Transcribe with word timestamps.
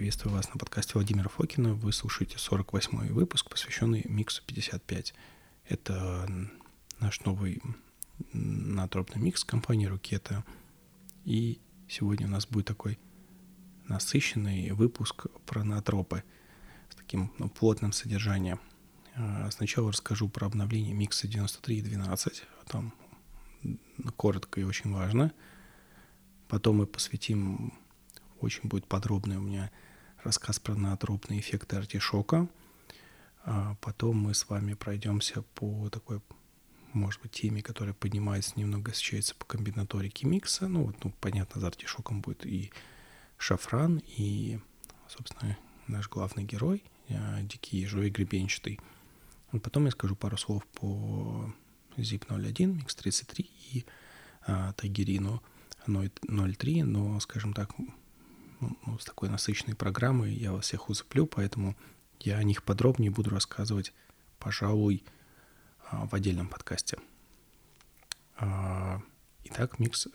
Приветствую 0.00 0.34
вас 0.34 0.48
на 0.48 0.56
подкасте 0.58 0.92
Владимира 0.94 1.28
Фокина. 1.28 1.74
Вы 1.74 1.92
слушаете 1.92 2.36
48-й 2.36 3.12
выпуск, 3.12 3.50
посвященный 3.50 4.02
Миксу 4.08 4.42
55. 4.46 5.12
Это 5.68 6.26
наш 7.00 7.20
новый 7.26 7.60
натропный 8.32 9.20
микс 9.20 9.44
компании 9.44 9.84
Рукета. 9.84 10.42
И 11.26 11.60
сегодня 11.86 12.26
у 12.28 12.30
нас 12.30 12.46
будет 12.46 12.64
такой 12.64 12.98
насыщенный 13.88 14.70
выпуск 14.70 15.26
про 15.44 15.64
натропы 15.64 16.24
с 16.88 16.94
таким 16.94 17.30
ну, 17.36 17.50
плотным 17.50 17.92
содержанием. 17.92 18.58
А, 19.16 19.50
сначала 19.50 19.92
расскажу 19.92 20.30
про 20.30 20.46
обновление 20.46 20.94
микса 20.94 21.28
93.12. 21.28 22.42
Там 22.68 22.94
коротко 24.16 24.62
и 24.62 24.64
очень 24.64 24.94
важно. 24.94 25.34
Потом 26.48 26.78
мы 26.78 26.86
посвятим 26.86 27.74
очень 28.40 28.66
будет 28.66 28.86
подробный 28.86 29.36
у 29.36 29.42
меня 29.42 29.70
рассказ 30.24 30.58
про 30.58 30.74
наотропные 30.74 31.40
эффекты 31.40 31.76
артишока. 31.76 32.48
А 33.44 33.76
потом 33.80 34.18
мы 34.18 34.34
с 34.34 34.48
вами 34.48 34.74
пройдемся 34.74 35.42
по 35.42 35.88
такой, 35.90 36.20
может 36.92 37.20
быть, 37.22 37.32
теме, 37.32 37.62
которая 37.62 37.94
поднимается 37.94 38.52
немного, 38.56 38.92
освещается 38.92 39.34
по 39.34 39.46
комбинаторике 39.46 40.26
микса. 40.26 40.68
Ну, 40.68 40.84
вот, 40.84 41.02
ну, 41.04 41.12
понятно, 41.20 41.60
за 41.60 41.68
артишоком 41.68 42.20
будет 42.20 42.44
и 42.44 42.70
шафран, 43.38 44.02
и, 44.06 44.58
собственно, 45.08 45.56
наш 45.86 46.08
главный 46.08 46.44
герой, 46.44 46.84
а, 47.08 47.40
дикий 47.42 47.78
ежой 47.78 48.10
гребенчатый. 48.10 48.78
Потом 49.62 49.86
я 49.86 49.90
скажу 49.90 50.14
пару 50.14 50.36
слов 50.36 50.64
по 50.66 51.52
ZIP 51.96 52.26
01, 52.28 52.76
микс 52.76 52.94
33 52.94 53.50
и 53.72 53.84
а, 54.46 54.72
Тайгерину 54.74 55.42
0.3, 55.86 56.84
но, 56.84 57.18
скажем 57.20 57.52
так, 57.54 57.70
ну, 58.60 58.98
с 58.98 59.04
такой 59.04 59.28
насыщенной 59.28 59.74
программой 59.74 60.32
я 60.32 60.52
вас 60.52 60.66
всех 60.66 60.88
усыплю, 60.88 61.26
поэтому 61.26 61.76
я 62.20 62.36
о 62.36 62.42
них 62.42 62.62
подробнее 62.62 63.10
буду 63.10 63.30
рассказывать, 63.30 63.92
пожалуй, 64.38 65.04
а, 65.90 66.06
в 66.06 66.14
отдельном 66.14 66.48
подкасте. 66.48 66.98
А, 68.36 69.00
итак, 69.44 69.78
микс 69.78 70.08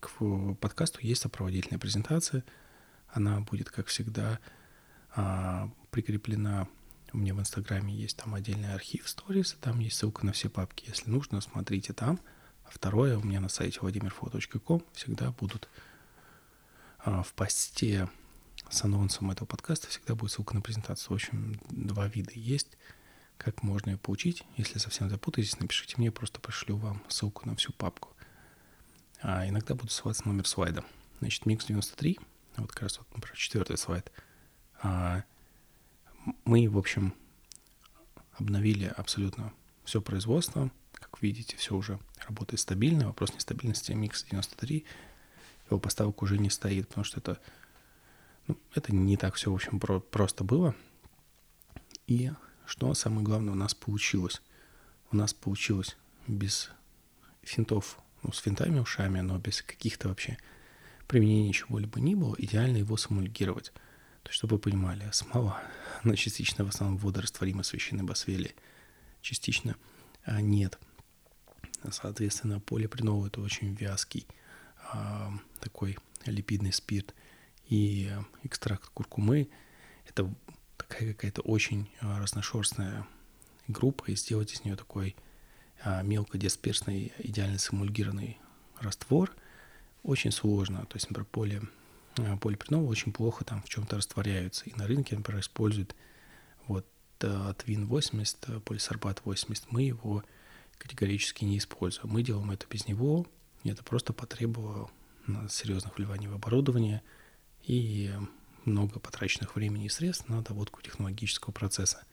к 0.00 0.54
подкасту 0.60 1.00
есть 1.02 1.22
сопроводительная 1.22 1.80
презентация. 1.80 2.44
Она 3.08 3.40
будет, 3.40 3.70
как 3.70 3.86
всегда, 3.86 4.38
а, 5.14 5.70
прикреплена 5.90 6.68
у 7.12 7.18
меня 7.18 7.34
в 7.34 7.40
Инстаграме 7.40 7.94
есть 7.94 8.16
там 8.16 8.34
отдельный 8.34 8.74
архив 8.74 9.08
сторис, 9.08 9.56
там 9.60 9.80
есть 9.80 9.96
ссылка 9.96 10.26
на 10.26 10.32
все 10.32 10.50
папки. 10.50 10.84
Если 10.88 11.10
нужно, 11.10 11.40
смотрите 11.40 11.92
там. 11.92 12.20
А 12.64 12.70
второе, 12.70 13.16
у 13.16 13.22
меня 13.22 13.40
на 13.40 13.48
сайте 13.48 13.80
vladimirfo.com 13.80 14.82
всегда 14.92 15.30
будут 15.30 15.68
а, 15.74 15.97
в 17.08 17.32
посте 17.34 18.08
с 18.70 18.84
анонсом 18.84 19.30
этого 19.30 19.46
подкаста 19.46 19.88
всегда 19.88 20.14
будет 20.14 20.32
ссылка 20.32 20.54
на 20.54 20.60
презентацию. 20.60 21.10
В 21.10 21.14
общем, 21.14 21.60
два 21.70 22.06
вида 22.06 22.32
есть. 22.34 22.76
Как 23.38 23.62
можно 23.62 23.90
ее 23.90 23.98
получить? 23.98 24.44
Если 24.56 24.78
совсем 24.78 25.08
запутаетесь, 25.08 25.58
напишите 25.60 25.94
мне, 25.96 26.10
просто 26.10 26.40
пришлю 26.40 26.76
вам 26.76 27.02
ссылку 27.08 27.48
на 27.48 27.56
всю 27.56 27.72
папку. 27.72 28.10
А 29.22 29.48
иногда 29.48 29.74
буду 29.74 29.90
ссылаться 29.90 30.26
номер 30.26 30.46
слайда. 30.46 30.84
Значит, 31.20 31.46
микс 31.46 31.64
93, 31.64 32.18
вот 32.56 32.72
как 32.72 32.82
раз 32.82 32.98
вот, 32.98 33.08
например, 33.14 33.36
четвертый 33.36 33.78
слайд. 33.78 34.12
А, 34.82 35.24
мы, 36.44 36.68
в 36.68 36.76
общем, 36.76 37.14
обновили 38.32 38.92
абсолютно 38.96 39.52
все 39.84 40.00
производство. 40.00 40.70
Как 40.92 41.22
видите, 41.22 41.56
все 41.56 41.74
уже 41.74 41.98
работает 42.26 42.60
стабильно. 42.60 43.06
Вопрос 43.06 43.32
нестабильности 43.34 43.92
микс 43.92 44.24
93 44.24 44.84
его 45.70 45.80
поставок 45.80 46.22
уже 46.22 46.38
не 46.38 46.50
стоит, 46.50 46.88
потому 46.88 47.04
что 47.04 47.20
это, 47.20 47.38
ну, 48.46 48.58
это 48.74 48.94
не 48.94 49.16
так 49.16 49.34
все, 49.34 49.50
в 49.50 49.54
общем, 49.54 49.80
про, 49.80 50.00
просто 50.00 50.44
было. 50.44 50.74
И 52.06 52.32
что 52.66 52.92
самое 52.94 53.22
главное 53.22 53.52
у 53.52 53.56
нас 53.56 53.74
получилось? 53.74 54.42
У 55.10 55.16
нас 55.16 55.32
получилось 55.32 55.96
без 56.26 56.70
финтов, 57.42 57.98
ну, 58.22 58.32
с 58.32 58.38
финтами 58.38 58.78
ушами, 58.78 59.20
но 59.20 59.38
без 59.38 59.62
каких-то 59.62 60.08
вообще 60.08 60.38
применений 61.06 61.52
чего-либо 61.52 62.00
не 62.00 62.14
было, 62.14 62.34
идеально 62.38 62.78
его 62.78 62.96
самульгировать. 62.96 63.72
То 64.22 64.30
есть, 64.30 64.36
чтобы 64.36 64.56
вы 64.56 64.60
понимали, 64.60 65.08
смола, 65.12 65.62
она 66.02 66.14
частично 66.16 66.64
в 66.64 66.68
основном 66.68 66.98
водорастворима 66.98 67.62
священной 67.62 68.04
басвели, 68.04 68.54
частично 69.22 69.76
а, 70.24 70.40
нет. 70.40 70.78
Соответственно, 71.90 72.60
полипринол 72.60 73.26
это 73.26 73.40
очень 73.40 73.74
вязкий 73.74 74.26
такой 75.60 75.98
липидный 76.24 76.72
спирт 76.72 77.14
и 77.68 78.10
экстракт 78.42 78.88
куркумы. 78.88 79.48
Это 80.06 80.32
такая 80.76 81.12
какая-то 81.12 81.42
очень 81.42 81.90
а, 82.00 82.18
разношерстная 82.18 83.06
группа, 83.66 84.06
и 84.06 84.16
сделать 84.16 84.52
из 84.52 84.64
нее 84.64 84.76
такой 84.76 85.16
а, 85.82 86.02
мелкодисперсный, 86.02 87.12
идеально 87.18 87.58
симульгированный 87.58 88.38
раствор 88.80 89.34
очень 90.02 90.32
сложно. 90.32 90.86
То 90.86 90.96
есть, 90.96 91.10
например, 91.10 91.26
поли, 91.30 91.62
полипринолы 92.40 92.88
очень 92.88 93.12
плохо 93.12 93.44
там 93.44 93.62
в 93.62 93.68
чем-то 93.68 93.96
растворяются. 93.96 94.64
И 94.64 94.74
на 94.74 94.86
рынке, 94.86 95.16
например, 95.16 95.40
используют 95.40 95.94
вот 96.66 96.86
Твин 97.18 97.86
80, 97.86 98.64
полисорбат 98.64 99.22
80. 99.24 99.72
Мы 99.72 99.82
его 99.82 100.24
категорически 100.78 101.44
не 101.44 101.58
используем. 101.58 102.10
Мы 102.12 102.22
делаем 102.22 102.50
это 102.52 102.66
без 102.70 102.86
него, 102.86 103.26
это 103.72 103.82
просто 103.82 104.12
потребовало 104.12 104.90
серьезных 105.48 105.96
вливаний 105.96 106.28
в 106.28 106.34
оборудование 106.34 107.02
и 107.62 108.12
много 108.64 109.00
потраченных 109.00 109.56
времени 109.56 109.86
и 109.86 109.88
средств 109.88 110.28
на 110.28 110.42
доводку 110.42 110.80
технологического 110.82 111.52
процесса. 111.52 112.04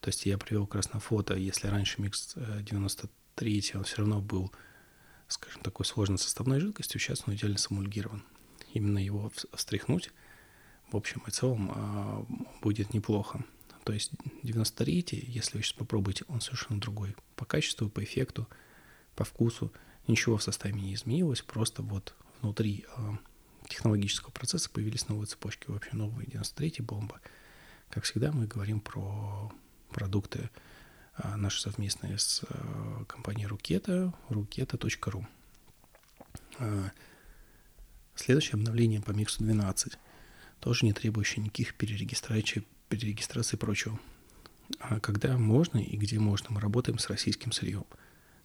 То 0.00 0.08
есть 0.08 0.26
я 0.26 0.38
привел 0.38 0.66
как 0.66 0.76
раз 0.76 0.92
на 0.92 1.00
фото, 1.00 1.34
если 1.34 1.68
раньше 1.68 2.00
микс 2.00 2.34
93 2.34 3.70
э, 3.74 3.78
он 3.78 3.84
все 3.84 3.96
равно 3.98 4.20
был, 4.20 4.52
скажем, 5.28 5.62
такой 5.62 5.84
сложной 5.84 6.18
составной 6.18 6.60
жидкостью, 6.60 7.00
сейчас 7.00 7.24
он 7.26 7.34
идеально 7.34 7.58
самульгирован. 7.58 8.24
Именно 8.72 8.98
его 8.98 9.30
встряхнуть, 9.52 10.10
в 10.90 10.96
общем 10.96 11.22
и 11.26 11.30
целом, 11.30 11.72
а, 11.74 12.26
будет 12.62 12.94
неплохо. 12.94 13.44
То 13.84 13.92
есть 13.92 14.12
93 14.42 15.04
если 15.10 15.56
вы 15.56 15.62
сейчас 15.62 15.74
попробуете, 15.74 16.24
он 16.28 16.40
совершенно 16.40 16.80
другой 16.80 17.16
по 17.36 17.44
качеству, 17.44 17.88
по 17.88 18.02
эффекту, 18.02 18.48
по 19.14 19.24
вкусу– 19.24 19.72
Ничего 20.06 20.36
в 20.36 20.42
составе 20.42 20.74
не 20.74 20.94
изменилось, 20.94 21.42
просто 21.42 21.82
вот 21.82 22.14
внутри 22.40 22.84
э, 22.96 23.12
технологического 23.68 24.30
процесса 24.30 24.70
появились 24.70 25.08
новые 25.08 25.26
цепочки, 25.26 25.70
вообще 25.70 25.90
новые 25.92 26.26
93 26.26 26.76
бомба. 26.80 27.20
Как 27.90 28.04
всегда, 28.04 28.32
мы 28.32 28.46
говорим 28.46 28.80
про 28.80 29.52
продукты 29.90 30.50
э, 31.16 31.36
наши 31.36 31.60
совместные 31.60 32.18
с 32.18 32.42
э, 32.48 33.04
компанией 33.06 33.46
Рукета, 33.46 34.12
ruketa.ru. 34.28 35.24
Следующее 38.14 38.54
обновление 38.54 39.00
по 39.00 39.12
миксу 39.12 39.42
12, 39.42 39.96
тоже 40.60 40.84
не 40.84 40.92
требующее 40.92 41.42
никаких 41.42 41.74
перерегистраций, 41.74 42.66
перерегистраций 42.88 43.56
и 43.56 43.60
прочего. 43.60 43.98
А 44.78 45.00
когда 45.00 45.38
можно 45.38 45.78
и 45.78 45.96
где 45.96 46.18
можно, 46.18 46.48
мы 46.50 46.60
работаем 46.60 46.98
с 46.98 47.08
российским 47.08 47.52
сырьем– 47.52 47.86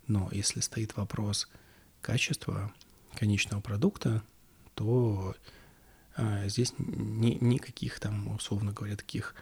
но 0.07 0.29
если 0.31 0.59
стоит 0.59 0.95
вопрос 0.95 1.49
качества 2.01 2.73
конечного 3.15 3.61
продукта, 3.61 4.23
то 4.75 5.35
а, 6.15 6.47
здесь 6.47 6.73
ни, 6.77 7.37
никаких 7.41 7.99
там, 7.99 8.27
условно 8.35 8.71
говоря, 8.71 8.95
таких 8.95 9.35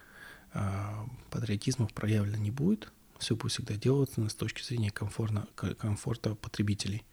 а, 0.53 1.06
патриотизмов 1.29 1.94
проявлено 1.94 2.38
не 2.38 2.51
будет. 2.51 2.91
Все 3.19 3.35
будет 3.35 3.51
всегда 3.51 3.75
делаться 3.75 4.28
с 4.28 4.35
точки 4.35 4.63
зрения 4.63 4.91
комфорта, 4.91 5.47
комфорта 5.56 6.35
потребителей. 6.35 7.03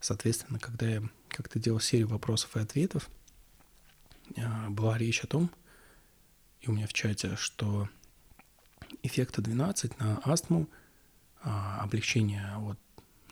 Соответственно, 0.00 0.58
когда 0.58 0.88
я 0.88 1.02
как-то 1.28 1.58
делал 1.58 1.80
серию 1.80 2.08
вопросов 2.08 2.56
и 2.56 2.60
ответов, 2.60 3.08
а, 4.36 4.70
была 4.70 4.98
речь 4.98 5.22
о 5.22 5.26
том, 5.26 5.50
и 6.60 6.68
у 6.68 6.72
меня 6.72 6.86
в 6.86 6.92
чате, 6.92 7.36
что 7.36 7.88
эффекта 9.02 9.42
12 9.42 9.98
на 10.00 10.18
астму– 10.24 10.68
облегчение 11.42 12.54
вот 12.58 12.78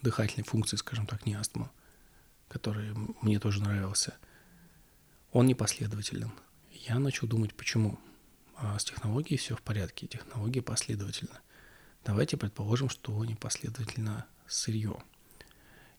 дыхательной 0.03 0.45
функции, 0.45 0.77
скажем 0.77 1.07
так, 1.07 1.27
не 1.27 1.35
астма, 1.35 1.71
который 2.49 2.95
мне 3.23 3.39
тоже 3.39 3.63
нравился, 3.63 4.17
он 5.33 5.47
непоследователен. 5.47 6.33
Я 6.73 6.99
начал 6.99 7.27
думать, 7.27 7.55
почему. 7.55 7.99
А 8.57 8.79
с 8.79 8.85
технологией 8.85 9.39
все 9.39 9.55
в 9.55 9.63
порядке, 9.63 10.07
технология 10.07 10.63
последовательна. 10.63 11.41
Давайте 12.05 12.37
предположим, 12.37 12.89
что 12.89 13.25
непоследовательно 13.25 14.27
сырье. 14.47 15.03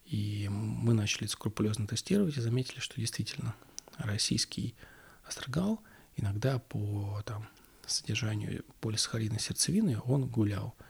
И 0.06 0.48
мы 0.50 0.94
начали 0.94 1.28
скрупулезно 1.28 1.88
тестировать 1.88 2.36
и 2.38 2.42
заметили, 2.42 2.80
что 2.80 3.00
действительно 3.00 3.56
российский 3.98 4.76
астрогал 5.24 5.82
иногда 6.16 6.58
по 6.58 7.22
там, 7.26 7.48
содержанию 7.86 8.66
полисахаридной 8.82 9.40
сердцевины 9.40 10.00
он 10.04 10.28
гулял– 10.28 10.76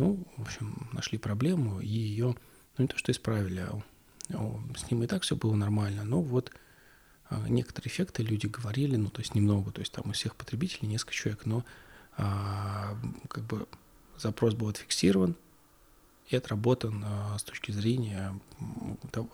ну, 0.00 0.26
в 0.38 0.42
общем, 0.42 0.88
нашли 0.92 1.18
проблему 1.18 1.80
и 1.80 1.86
ее, 1.86 2.34
ну 2.76 2.82
не 2.82 2.88
то 2.88 2.96
что 2.96 3.12
исправили, 3.12 3.66
а 4.30 4.60
с 4.74 4.90
ним 4.90 5.02
и 5.02 5.06
так 5.06 5.22
все 5.22 5.36
было 5.36 5.54
нормально, 5.54 6.04
но 6.04 6.22
вот 6.22 6.52
а, 7.28 7.46
некоторые 7.48 7.90
эффекты 7.92 8.22
люди 8.22 8.46
говорили, 8.46 8.96
ну, 8.96 9.10
то 9.10 9.20
есть 9.20 9.34
немного, 9.34 9.70
то 9.72 9.80
есть 9.80 9.92
там 9.92 10.08
у 10.08 10.12
всех 10.12 10.36
потребителей 10.36 10.88
несколько 10.88 11.12
человек, 11.12 11.44
но 11.44 11.66
а, 12.16 12.96
как 13.28 13.44
бы 13.44 13.68
запрос 14.16 14.54
был 14.54 14.68
отфиксирован 14.68 15.36
и 16.28 16.36
отработан 16.36 17.04
а, 17.04 17.36
с 17.38 17.42
точки 17.42 17.70
зрения 17.70 18.34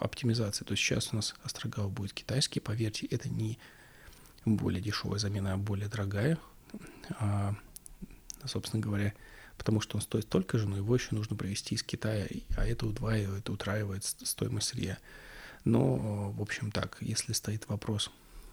оптимизации. 0.00 0.64
То 0.64 0.72
есть 0.72 0.82
сейчас 0.82 1.12
у 1.12 1.16
нас 1.16 1.36
Астрогал 1.44 1.90
будет 1.90 2.12
китайский, 2.12 2.58
поверьте, 2.58 3.06
это 3.06 3.28
не 3.28 3.56
более 4.44 4.82
дешевая 4.82 5.20
замена, 5.20 5.52
а 5.52 5.56
более 5.58 5.88
дорогая, 5.88 6.38
а, 7.20 7.54
собственно 8.44 8.82
говоря, 8.82 9.14
потому 9.56 9.80
что 9.80 9.96
он 9.96 10.02
стоит 10.02 10.24
столько 10.24 10.58
же, 10.58 10.68
но 10.68 10.76
его 10.76 10.94
еще 10.94 11.14
нужно 11.14 11.36
привезти 11.36 11.74
из 11.74 11.82
Китая, 11.82 12.26
а 12.56 12.66
это 12.66 12.86
удваивает, 12.86 13.48
утраивает 13.48 14.04
стоимость 14.04 14.68
сырья. 14.68 14.98
Но, 15.64 16.30
в 16.30 16.40
общем, 16.40 16.70
так, 16.70 16.98
если 17.00 17.32
стоит 17.32 17.68
вопрос 17.68 18.10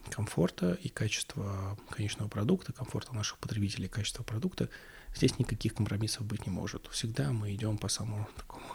комфорта 0.10 0.74
и 0.82 0.90
качества 0.90 1.78
конечного 1.90 2.28
продукта, 2.28 2.74
комфорта 2.74 3.14
наших 3.14 3.38
потребителей, 3.38 3.88
качества 3.88 4.24
продукта, 4.24 4.70
здесь 5.16 5.38
никаких 5.40 5.76
компромиссов 5.76 6.26
быть 6.26 6.46
не 6.46 6.52
может. 6.52 6.88
Всегда 6.88 7.32
мы 7.32 7.54
идем 7.54 7.78
по 7.78 7.88
самому 7.88 8.28
такому 8.38 8.66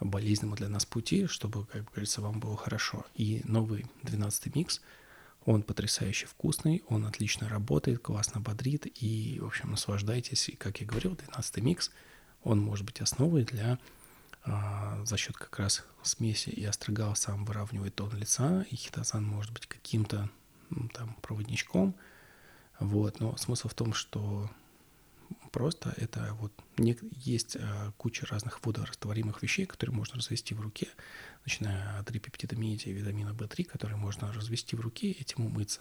болезненному 0.00 0.56
для 0.56 0.68
нас 0.68 0.86
пути, 0.86 1.26
чтобы, 1.26 1.66
как 1.66 1.84
говорится, 1.86 2.20
вам 2.20 2.40
было 2.40 2.56
хорошо. 2.56 3.04
И 3.14 3.42
новый 3.44 3.86
12 4.02 4.54
микс, 4.54 4.80
он 5.48 5.62
потрясающе 5.62 6.26
вкусный, 6.26 6.84
он 6.88 7.06
отлично 7.06 7.48
работает, 7.48 8.00
классно 8.00 8.38
бодрит, 8.38 8.86
и, 9.02 9.38
в 9.40 9.46
общем, 9.46 9.70
наслаждайтесь. 9.70 10.50
И, 10.50 10.56
как 10.56 10.82
я 10.82 10.86
говорил, 10.86 11.16
12 11.16 11.56
микс, 11.62 11.90
он 12.44 12.60
может 12.60 12.84
быть 12.84 13.00
основой 13.00 13.44
для 13.44 13.78
а, 14.44 15.02
за 15.06 15.16
счет 15.16 15.38
как 15.38 15.58
раз 15.58 15.86
смеси 16.02 16.50
и 16.50 16.62
астрогал 16.66 17.16
сам 17.16 17.46
выравнивает 17.46 17.94
тон 17.94 18.14
лица, 18.14 18.66
и 18.70 18.76
хитозан 18.76 19.24
может 19.24 19.50
быть 19.54 19.66
каким-то 19.66 20.28
ну, 20.68 20.86
там 20.88 21.16
проводничком, 21.22 21.94
вот, 22.78 23.18
но 23.18 23.34
смысл 23.38 23.68
в 23.68 23.74
том, 23.74 23.94
что 23.94 24.50
просто 25.50 25.94
это 25.96 26.34
вот 26.40 26.52
есть 27.24 27.56
а, 27.56 27.92
куча 27.96 28.26
разных 28.26 28.64
водорастворимых 28.64 29.42
вещей, 29.42 29.66
которые 29.66 29.96
можно 29.96 30.16
развести 30.16 30.54
в 30.54 30.60
руке, 30.60 30.88
начиная 31.44 31.98
от 31.98 32.10
рипептидомидия 32.10 32.92
и 32.92 32.96
витамина 32.96 33.30
В3, 33.30 33.64
которые 33.64 33.96
можно 33.96 34.32
развести 34.32 34.76
в 34.76 34.80
руке 34.80 35.10
и 35.10 35.20
этим 35.20 35.46
умыться. 35.46 35.80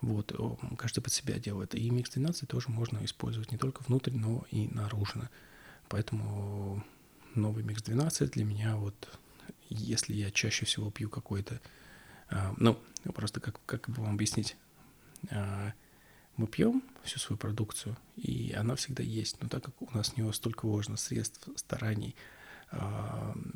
Вот, 0.00 0.34
каждый 0.78 1.02
под 1.02 1.12
себя 1.12 1.38
делает. 1.38 1.74
И 1.74 1.90
микс 1.90 2.10
12 2.10 2.48
тоже 2.48 2.70
можно 2.70 3.04
использовать 3.04 3.52
не 3.52 3.58
только 3.58 3.82
внутрь, 3.82 4.12
но 4.12 4.44
и 4.50 4.68
наружно. 4.68 5.28
Поэтому 5.88 6.82
новый 7.34 7.62
микс 7.64 7.82
12 7.82 8.30
для 8.30 8.44
меня 8.44 8.76
вот, 8.76 9.18
если 9.68 10.14
я 10.14 10.30
чаще 10.30 10.64
всего 10.64 10.90
пью 10.90 11.10
какой-то, 11.10 11.60
э, 12.30 12.52
ну, 12.56 12.78
просто 13.14 13.40
как, 13.40 13.60
как 13.66 13.90
бы 13.90 14.02
вам 14.02 14.14
объяснить, 14.14 14.56
э, 15.28 15.72
мы 16.40 16.46
пьем 16.46 16.82
всю 17.02 17.18
свою 17.18 17.38
продукцию, 17.38 17.96
и 18.16 18.54
она 18.56 18.74
всегда 18.74 19.02
есть, 19.02 19.40
но 19.42 19.48
так 19.48 19.64
как 19.64 19.82
у 19.82 19.96
нас 19.96 20.16
него 20.16 20.32
столько 20.32 20.66
вложено 20.66 20.96
средств, 20.96 21.48
стараний 21.56 22.16
э, 22.72 22.78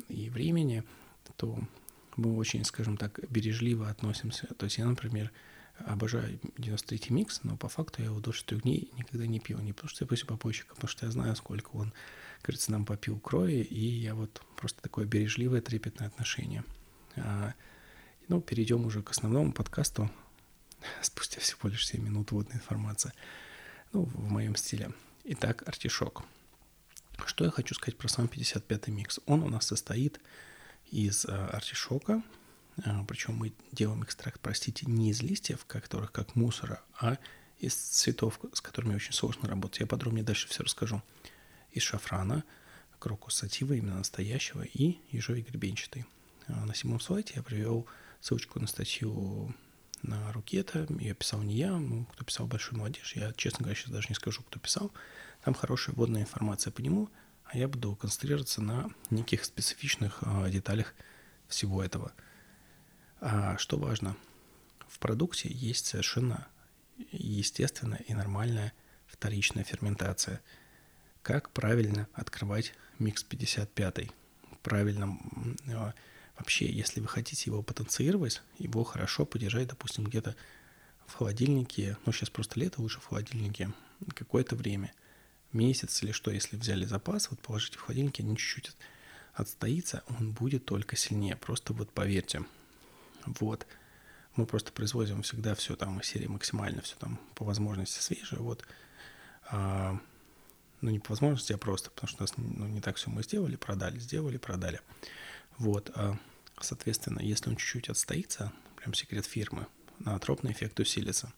и 0.07 0.29
времени, 0.29 0.83
то 1.35 1.59
мы 2.15 2.37
очень, 2.37 2.63
скажем 2.63 2.97
так, 2.97 3.19
бережливо 3.29 3.89
относимся. 3.89 4.47
То 4.57 4.65
есть 4.65 4.77
я, 4.77 4.85
например, 4.85 5.31
обожаю 5.79 6.39
93-й 6.57 7.13
микс, 7.13 7.41
но 7.43 7.57
по 7.57 7.67
факту 7.67 8.01
я 8.01 8.09
его 8.09 8.19
дольше 8.19 8.45
трех 8.45 8.61
дней 8.61 8.91
никогда 8.97 9.25
не 9.25 9.39
пью. 9.39 9.59
Не 9.59 9.73
потому 9.73 9.89
что 9.89 10.05
я 10.05 10.07
пью 10.07 10.25
попойщик, 10.27 10.67
а 10.69 10.75
потому 10.75 10.89
что 10.89 11.05
я 11.07 11.11
знаю, 11.11 11.35
сколько 11.35 11.71
он 11.71 11.91
кажется, 12.41 12.71
нам 12.71 12.85
попил 12.85 13.19
крови, 13.19 13.61
и 13.63 13.79
я 13.79 14.13
вот 14.13 14.41
просто 14.55 14.79
такое 14.81 15.05
бережливое, 15.05 15.61
трепетное 15.61 16.07
отношение. 16.07 16.63
А, 17.15 17.53
ну, 18.27 18.39
перейдем 18.39 18.85
уже 18.85 19.01
к 19.01 19.09
основному 19.09 19.51
подкасту. 19.51 20.11
Спустя 21.01 21.39
всего 21.39 21.69
лишь 21.69 21.87
7 21.87 22.01
минут 22.01 22.31
водная 22.31 22.55
информация. 22.55 23.13
Ну, 23.93 24.03
в 24.03 24.29
моем 24.29 24.55
стиле. 24.55 24.91
Итак, 25.23 25.67
артишок. 25.67 26.23
Что 27.25 27.45
я 27.45 27.51
хочу 27.51 27.75
сказать 27.75 27.97
про 27.97 28.07
сам 28.07 28.25
55-й 28.25 28.91
микс? 28.91 29.19
Он 29.25 29.43
у 29.43 29.49
нас 29.49 29.65
состоит 29.65 30.19
из 30.91 31.25
а, 31.25 31.47
артишока, 31.47 32.21
а, 32.83 33.03
причем 33.05 33.35
мы 33.35 33.53
делаем 33.71 34.03
экстракт, 34.03 34.39
простите, 34.41 34.85
не 34.85 35.11
из 35.11 35.21
листьев, 35.21 35.65
которых 35.65 36.11
как 36.11 36.35
мусора, 36.35 36.81
а 36.99 37.17
из 37.59 37.73
цветов, 37.75 38.39
с 38.53 38.61
которыми 38.61 38.95
очень 38.95 39.13
сложно 39.13 39.47
работать. 39.47 39.79
Я 39.79 39.87
подробнее 39.87 40.23
дальше 40.23 40.47
все 40.47 40.63
расскажу 40.63 41.01
из 41.71 41.83
шафрана, 41.83 42.43
крокус 42.99 43.35
сатива, 43.35 43.73
именно 43.73 43.97
настоящего, 43.97 44.63
и 44.63 44.99
ежовый 45.11 45.41
гребенчатый. 45.41 46.05
А 46.47 46.65
на 46.65 46.75
седьмом 46.75 46.99
слайде 46.99 47.33
я 47.35 47.43
привел 47.43 47.87
ссылочку 48.21 48.59
на 48.59 48.67
статью 48.67 49.53
на 50.07 50.31
Рукета. 50.31 50.87
Ее 50.99 51.13
писал 51.13 51.41
не 51.41 51.55
я, 51.55 51.71
ну, 51.71 52.05
кто 52.05 52.23
писал 52.23 52.47
«Большой 52.47 52.77
молодежь». 52.77 53.15
Я, 53.15 53.33
честно 53.33 53.63
говоря, 53.63 53.75
сейчас 53.75 53.91
даже 53.91 54.07
не 54.09 54.15
скажу, 54.15 54.43
кто 54.43 54.59
писал. 54.59 54.91
Там 55.43 55.53
хорошая 55.53 55.95
вводная 55.95 56.21
информация 56.21 56.71
по 56.71 56.81
нему, 56.81 57.09
а 57.45 57.57
я 57.57 57.67
буду 57.67 57.95
концентрироваться 57.95 58.61
на 58.61 58.89
неких 59.09 59.45
специфичных 59.45 60.19
а, 60.21 60.49
деталях 60.49 60.93
всего 61.47 61.83
этого. 61.83 62.13
А 63.21 63.57
что 63.57 63.77
важно? 63.77 64.15
В 64.87 64.99
продукте 64.99 65.49
есть 65.51 65.85
совершенно 65.85 66.47
естественная 67.11 67.99
и 68.07 68.13
нормальная 68.13 68.73
вторичная 69.07 69.63
ферментация– 69.63 70.41
как 71.25 71.49
правильно 71.49 72.07
открывать 72.13 72.75
микс 72.99 73.23
55. 73.23 74.11
Правильно 74.61 75.17
а, 75.73 75.95
вообще, 76.37 76.69
если 76.69 76.99
вы 76.99 77.07
хотите 77.07 77.49
его 77.49 77.61
потенцировать, 77.63 78.41
его 78.57 78.83
хорошо 78.83 79.25
подержать, 79.25 79.67
допустим, 79.67 80.03
где-то 80.03 80.35
в 81.07 81.13
холодильнике, 81.13 81.97
ну 82.05 82.11
сейчас 82.11 82.29
просто 82.29 82.59
лето, 82.59 82.81
лучше 82.81 82.99
в 82.99 83.05
холодильнике, 83.05 83.71
какое-то 84.13 84.55
время, 84.55 84.93
месяц 85.53 86.01
или 86.03 86.11
что, 86.11 86.31
если 86.31 86.57
взяли 86.57 86.85
запас, 86.85 87.29
вот 87.29 87.39
положите 87.39 87.77
в 87.77 87.81
холодильник, 87.81 88.19
они 88.19 88.35
чуть-чуть 88.35 88.75
отстоится, 89.33 90.03
он 90.19 90.31
будет 90.31 90.65
только 90.65 90.95
сильнее, 90.95 91.35
просто 91.35 91.73
вот 91.73 91.91
поверьте. 91.91 92.43
Вот. 93.25 93.65
Мы 94.35 94.45
просто 94.45 94.71
производим 94.71 95.21
всегда 95.21 95.55
все 95.55 95.75
там 95.75 95.99
из 95.99 96.07
серии 96.07 96.27
максимально, 96.27 96.81
все 96.81 96.95
там 96.97 97.19
по 97.35 97.45
возможности 97.45 98.01
свежее, 98.01 98.41
вот. 98.41 98.65
А, 99.49 99.99
ну, 100.81 100.89
не 100.89 100.99
по 100.99 101.11
возможности, 101.11 101.53
а 101.53 101.57
просто, 101.57 101.89
потому 101.89 102.09
что 102.09 102.19
у 102.19 102.23
нас 102.23 102.33
ну, 102.37 102.67
не 102.67 102.81
так 102.81 102.97
все 102.97 103.09
мы 103.09 103.23
сделали, 103.23 103.55
продали, 103.55 103.97
сделали, 103.99 104.37
продали. 104.37 104.81
Вот, 105.57 105.91
а, 105.95 106.17
соответственно, 106.59 107.19
если 107.19 107.49
он 107.49 107.55
чуть-чуть 107.55 107.89
отстоится, 107.89 108.51
прям 108.75 108.93
секрет 108.93 109.25
фирмы, 109.25 109.67
наотропный 109.99 110.51
эффект 110.51 110.79
усилится. 110.79 111.31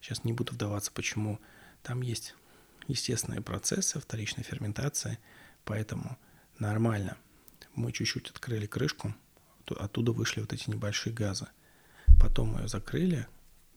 Сейчас 0.00 0.24
не 0.24 0.32
буду 0.32 0.52
вдаваться, 0.52 0.90
почему. 0.92 1.38
Там 1.82 2.02
есть 2.02 2.34
естественные 2.88 3.40
процессы 3.40 4.00
вторичной 4.00 4.42
ферментации, 4.42 5.18
поэтому 5.64 6.18
нормально. 6.58 7.16
Мы 7.74 7.92
чуть-чуть 7.92 8.30
открыли 8.30 8.66
крышку, 8.66 9.14
оттуда 9.78 10.12
вышли 10.12 10.40
вот 10.40 10.52
эти 10.52 10.68
небольшие 10.68 11.14
газы. 11.14 11.46
Потом 12.20 12.48
мы 12.48 12.60
ее 12.62 12.68
закрыли, 12.68 13.26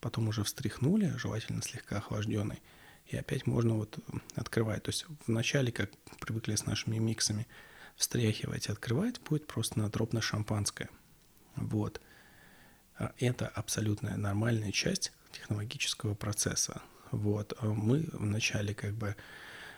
потом 0.01 0.27
уже 0.27 0.43
встряхнули, 0.43 1.13
желательно 1.17 1.61
слегка 1.61 1.97
охлажденный, 1.97 2.61
и 3.05 3.15
опять 3.15 3.47
можно 3.47 3.75
вот 3.75 3.97
открывать. 4.35 4.83
То 4.83 4.89
есть 4.89 5.05
вначале, 5.27 5.71
как 5.71 5.91
привыкли 6.19 6.55
с 6.55 6.65
нашими 6.65 6.97
миксами, 6.97 7.47
встряхивать 7.95 8.67
и 8.67 8.71
открывать, 8.71 9.21
будет 9.21 9.47
просто 9.47 9.79
натропно 9.79 10.21
шампанское. 10.21 10.89
Вот. 11.55 12.01
А 12.97 13.13
это 13.19 13.47
абсолютно 13.47 14.15
нормальная 14.17 14.71
часть 14.71 15.11
технологического 15.31 16.13
процесса. 16.13 16.81
Вот. 17.11 17.53
А 17.59 17.67
мы 17.67 18.09
вначале 18.13 18.73
как 18.73 18.93
бы 18.93 19.15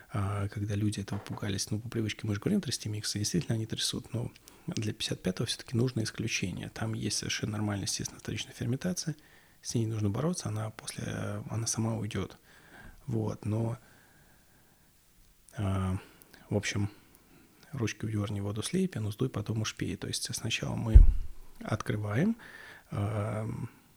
а, 0.09 0.47
когда 0.47 0.75
люди 0.75 1.01
этого 1.01 1.19
пугались, 1.19 1.69
ну, 1.69 1.79
по 1.79 1.89
привычке 1.89 2.25
мы 2.25 2.33
же 2.33 2.39
говорим 2.39 2.61
трясти 2.61 2.89
миксы, 2.89 3.19
действительно 3.19 3.55
они 3.55 3.65
трясут, 3.65 4.13
но 4.13 4.31
для 4.67 4.93
55-го 4.93 5.45
все-таки 5.45 5.75
нужно 5.75 6.03
исключение. 6.03 6.69
Там 6.69 6.93
есть 6.93 7.17
совершенно 7.17 7.53
нормальная, 7.53 7.85
естественно, 7.85 8.19
вторичная 8.19 8.53
ферментация, 8.53 9.15
с 9.61 9.75
ней 9.75 9.85
не 9.85 9.91
нужно 9.91 10.09
бороться, 10.09 10.49
она 10.49 10.69
после, 10.69 11.43
она 11.49 11.67
сама 11.67 11.95
уйдет. 11.95 12.37
Вот, 13.05 13.45
но, 13.45 13.77
в 15.57 15.99
общем, 16.49 16.89
ручки 17.77 18.05
удерни 18.05 18.41
воду 18.41 18.63
слей, 18.63 18.87
пену 18.87 19.11
сдуй, 19.11 19.29
потом 19.29 19.61
уж 19.61 19.75
пей. 19.75 19.95
То 19.95 20.07
есть 20.07 20.33
сначала 20.33 20.75
мы 20.75 20.95
открываем 21.63 22.37
э, 22.91 23.47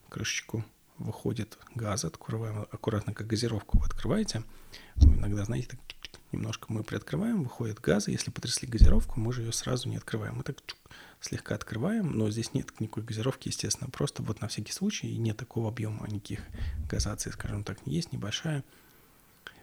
крышечку, 0.09 0.63
выходит 0.97 1.57
газ, 1.75 2.05
открываем 2.05 2.67
аккуратно, 2.71 3.13
как 3.13 3.27
газировку 3.27 3.79
вы 3.79 3.85
открываете. 3.85 4.43
Иногда, 4.97 5.45
знаете, 5.45 5.69
так 5.69 5.79
немножко 6.31 6.67
мы 6.69 6.83
приоткрываем, 6.83 7.43
выходит 7.43 7.79
газ, 7.79 8.07
если 8.07 8.31
потрясли 8.31 8.67
газировку, 8.67 9.19
мы 9.19 9.33
же 9.33 9.41
ее 9.41 9.51
сразу 9.51 9.89
не 9.89 9.97
открываем. 9.97 10.35
Мы 10.35 10.43
так 10.43 10.57
слегка 11.19 11.55
открываем, 11.55 12.11
но 12.11 12.29
здесь 12.31 12.53
нет 12.53 12.79
никакой 12.79 13.03
газировки, 13.03 13.49
естественно, 13.49 13.89
просто 13.89 14.23
вот 14.23 14.41
на 14.41 14.47
всякий 14.47 14.71
случай, 14.71 15.07
и 15.07 15.17
нет 15.17 15.37
такого 15.37 15.69
объема 15.69 16.07
никаких 16.07 16.41
газаций, 16.89 17.31
скажем 17.31 17.63
так, 17.63 17.85
не 17.85 17.95
есть, 17.95 18.11
небольшая 18.11 18.63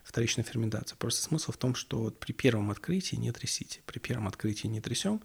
вторичная 0.08 0.44
ферментация. 0.44 0.96
Просто 0.96 1.22
смысл 1.22 1.52
в 1.52 1.58
том, 1.58 1.74
что 1.74 1.98
вот 1.98 2.18
при 2.18 2.32
первом 2.32 2.70
открытии 2.70 3.16
не 3.16 3.30
трясите. 3.30 3.80
При 3.84 3.98
первом 3.98 4.26
открытии 4.26 4.66
не 4.66 4.80
трясем, 4.80 5.22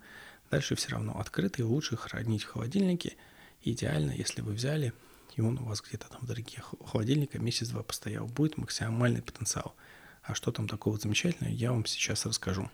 дальше 0.52 0.75
все 0.75 0.90
равно 0.90 1.18
открытый 1.18 1.63
лучше 1.63 1.96
хранить 1.96 2.44
в 2.44 2.50
холодильнике. 2.50 3.16
Идеально, 3.63 4.12
если 4.12 4.42
вы 4.42 4.52
взяли 4.52 4.94
и 5.36 5.42
он 5.42 5.58
у 5.58 5.66
вас 5.66 5.82
где-то 5.82 6.10
там 6.10 6.20
вдалеке 6.22 6.62
холодильника 6.86 7.40
месяц-два 7.40 7.84
постоял, 7.84 8.28
будет 8.28 8.58
максимальный 8.58 9.22
потенциал. 9.22 9.75
А 10.22 10.36
что 10.36 10.52
там 10.52 10.68
такого 10.68 11.00
замечательного, 11.00 11.52
я 11.52 11.72
вам 11.72 11.86
сейчас 11.86 12.25
расскажу. 12.25 12.70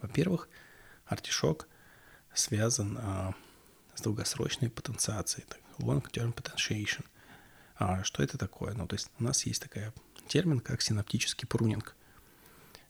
Во-первых, 0.00 0.48
артишок 1.04 1.68
связан 2.34 2.98
а, 3.00 3.34
с 3.94 4.00
долгосрочной 4.00 4.70
потенциацией, 4.70 5.46
long-term 5.78 6.32
potentiation. 6.32 7.04
А 7.78 8.02
что 8.02 8.24
это 8.24 8.36
такое? 8.36 8.74
Ну, 8.74 8.88
то 8.88 8.94
есть 8.94 9.08
у 9.20 9.22
нас 9.22 9.46
есть 9.46 9.62
такой 9.62 9.92
термин, 10.26 10.58
как 10.58 10.82
синаптический 10.82 11.46
прунинг. 11.46 11.94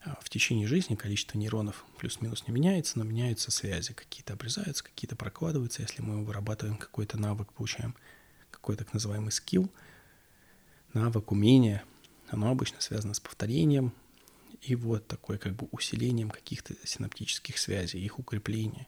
А, 0.05 0.17
в 0.23 0.31
течение 0.31 0.67
жизни 0.67 0.95
количество 0.95 1.37
нейронов 1.37 1.85
плюс-минус 1.99 2.47
не 2.47 2.55
меняется, 2.55 2.99
но 2.99 3.05
меняются 3.05 3.51
связи. 3.51 3.93
Какие-то 3.93 4.33
обрезаются, 4.33 4.83
какие-то 4.83 5.15
прокладываются. 5.15 5.83
Если 5.83 6.01
мы 6.01 6.25
вырабатываем 6.25 6.79
какой-то 6.79 7.19
навык, 7.19 7.53
получаем 7.53 7.95
какой 8.51 8.77
так 8.77 8.95
называемый 8.95 9.31
скилл, 9.31 9.71
навык, 10.95 11.33
умение, 11.33 11.85
оно 12.29 12.51
обычно 12.51 12.81
связано 12.81 13.13
с 13.13 13.21
повторением 13.21 13.93
и 14.63 14.75
вот 14.75 15.07
такое 15.07 15.37
как 15.37 15.55
бы 15.55 15.69
усилением 15.71 16.31
каких-то 16.31 16.75
синаптических 16.85 17.59
связей, 17.59 18.01
их 18.01 18.19
укрепление, 18.19 18.87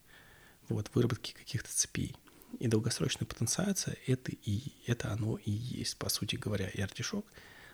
вот, 0.68 0.90
выработки 0.94 1.32
каких-то 1.32 1.70
цепей. 1.70 2.16
И 2.58 2.68
долгосрочная 2.68 3.26
потенциация— 3.26 3.96
это, 4.06 4.32
и, 4.32 4.72
это 4.86 5.12
оно 5.12 5.36
и 5.36 5.50
есть, 5.50 5.96
по 5.96 6.08
сути 6.08 6.36
говоря. 6.36 6.68
И 6.68 6.80
артишок 6.80 7.24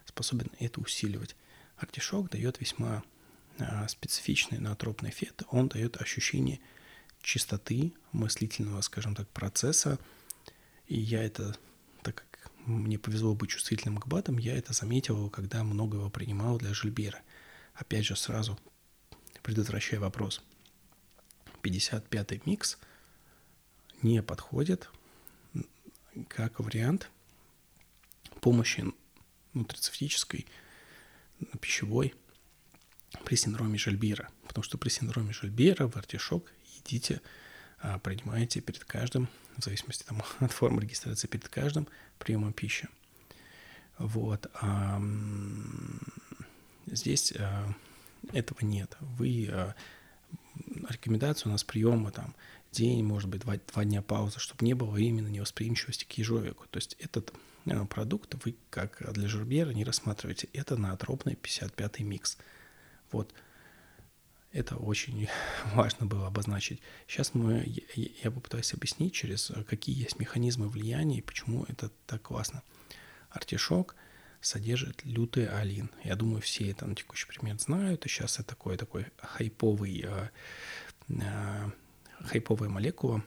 способен 0.05 0.51
это 0.59 0.81
усиливать. 0.81 1.35
Артишок 1.77 2.31
дает 2.31 2.61
весьма 2.61 3.03
а, 3.59 3.89
специфичный 3.89 4.59
ноотропный 4.59 5.11
эффект. 5.11 5.43
Он 5.51 5.69
дает 5.69 6.01
ощущение 6.01 6.61
чистоты 7.23 7.93
мыслительного, 8.13 8.81
скажем 8.83 9.15
так, 9.15 9.29
процесса. 9.29 9.99
И 10.87 11.01
я 11.01 11.25
это 11.25 11.57
мне 12.67 12.99
повезло 12.99 13.35
быть 13.35 13.51
чувствительным 13.51 13.99
к 13.99 14.07
батам, 14.07 14.39
я 14.39 14.57
это 14.57 14.73
заметил, 14.73 15.31
когда 15.31 15.63
много 15.63 15.99
его 15.99 16.11
принимал 16.11 16.59
для 16.59 16.75
Жильбера. 16.75 17.21
Опять 17.75 18.05
же, 18.05 18.17
сразу 18.17 18.59
предотвращая 19.43 20.01
вопрос. 20.01 20.43
55-й 21.63 22.43
микс 22.45 22.79
не 24.03 24.23
подходит 24.23 24.91
как 26.29 26.61
вариант 26.61 27.11
помощи 28.41 28.85
нутрицептической, 29.53 30.47
пищевой 31.61 32.15
при 33.25 33.37
синдроме 33.37 33.79
Жильбера. 33.79 34.31
Потому 34.47 34.63
что 34.65 34.79
при 34.79 34.89
синдроме 34.89 35.33
Жильбера 35.33 35.89
в 35.89 35.97
артишок 35.97 36.53
едите 36.77 37.21
а, 37.79 37.99
принимаете 37.99 38.61
перед 38.61 38.85
каждым, 38.85 39.29
в 39.57 39.65
зависимости 39.65 40.05
там, 40.05 40.23
от 40.41 40.53
формы 40.53 40.83
регистрации, 40.83 41.27
перед 41.27 41.49
каждым 41.49 41.89
приемом 42.19 42.53
пищи. 42.53 42.89
Вот. 43.99 44.51
А, 44.61 45.01
здесь 46.87 47.33
этого 48.33 48.59
нет. 48.63 48.97
Вы 49.01 49.49
а, 49.51 49.75
рекомендация 50.89 51.49
у 51.49 51.53
нас 51.53 51.65
приема 51.65 52.11
там 52.11 52.35
день, 52.77 53.05
может 53.05 53.29
быть, 53.29 53.43
два, 53.43 53.57
два 53.73 53.85
дня 53.85 54.03
паузы, 54.03 54.39
чтобы 54.39 54.65
не 54.65 54.75
было 54.75 54.97
именно 54.97 55.29
невосприимчивости 55.29 56.05
к 56.05 56.13
ежовику. 56.13 56.67
То 56.71 56.79
есть 56.79 56.97
этот 56.99 57.33
продукт 57.91 58.35
вы 58.45 58.57
как 58.71 59.03
для 59.13 59.29
жербера 59.29 59.71
не 59.71 59.85
рассматриваете. 59.85 60.49
Это 60.53 60.77
наотропный 60.77 61.35
55-й 61.35 62.05
микс. 62.05 62.39
Вот. 63.11 63.33
Это 64.53 64.77
очень 64.77 65.29
важно 65.75 66.07
было 66.07 66.27
обозначить. 66.27 66.81
Сейчас 67.07 67.35
мы, 67.35 67.63
я, 67.67 68.09
я 68.23 68.31
попытаюсь 68.31 68.73
объяснить, 68.73 69.13
через 69.15 69.51
э, 69.51 69.65
какие 69.65 69.99
есть 69.99 70.19
механизмы 70.19 70.69
влияния 70.69 71.19
и 71.19 71.23
почему 71.23 71.65
это 71.69 71.91
так 72.07 72.23
классно. 72.23 72.63
Артишок 73.31 73.97
содержит 74.41 75.05
лютый 75.05 75.47
алин. 75.47 75.91
Я 76.05 76.17
думаю, 76.17 76.41
все 76.41 76.71
это 76.71 76.87
на 76.87 76.95
текущий 76.95 77.27
пример 77.27 77.59
знают. 77.59 78.07
И 78.07 78.09
сейчас 78.09 78.39
это 78.39 78.51
такой, 78.51 78.77
такой 78.77 79.07
хайповый, 79.19 80.05
э, 80.07 80.29
э, 81.09 81.71
хайповая 82.25 82.69
молекула. 82.69 83.23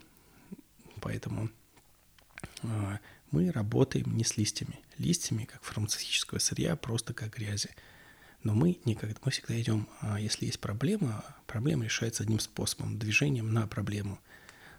Поэтому 1.02 1.50
э, 2.64 2.98
мы 3.32 3.52
работаем 3.52 4.16
не 4.16 4.24
с 4.24 4.38
листьями. 4.38 4.80
Листьями, 4.98 5.46
как 5.46 5.64
фармацевтического 5.64 6.40
сырья, 6.40 6.76
просто 6.76 7.14
как 7.14 7.36
грязи. 7.36 7.70
Но 8.44 8.54
мы 8.54 8.80
никогда, 8.86 9.20
мы 9.24 9.32
всегда 9.32 9.60
идем, 9.60 9.88
а, 10.00 10.20
если 10.20 10.46
есть 10.46 10.60
проблема, 10.60 11.24
проблема 11.46 11.84
решается 11.84 12.24
одним 12.24 12.40
способом, 12.40 12.98
движением 12.98 13.54
на 13.54 13.68
проблему. 13.68 14.20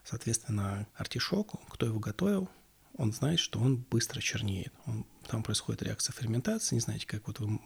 Соответственно, 0.04 0.86
артишок, 0.94 1.52
кто 1.68 1.86
его 1.86 1.98
готовил, 1.98 2.48
он 2.96 3.12
знает, 3.12 3.38
что 3.38 3.60
он 3.60 3.76
быстро 3.76 4.20
чернеет. 4.20 4.72
Он, 4.86 5.04
там 5.26 5.42
происходит 5.42 5.82
реакция 5.82 6.14
ферментации, 6.14 6.76
не 6.76 6.80
знаете, 6.80 7.06
как 7.06 7.26
вот 7.26 7.38
вы 7.38 7.60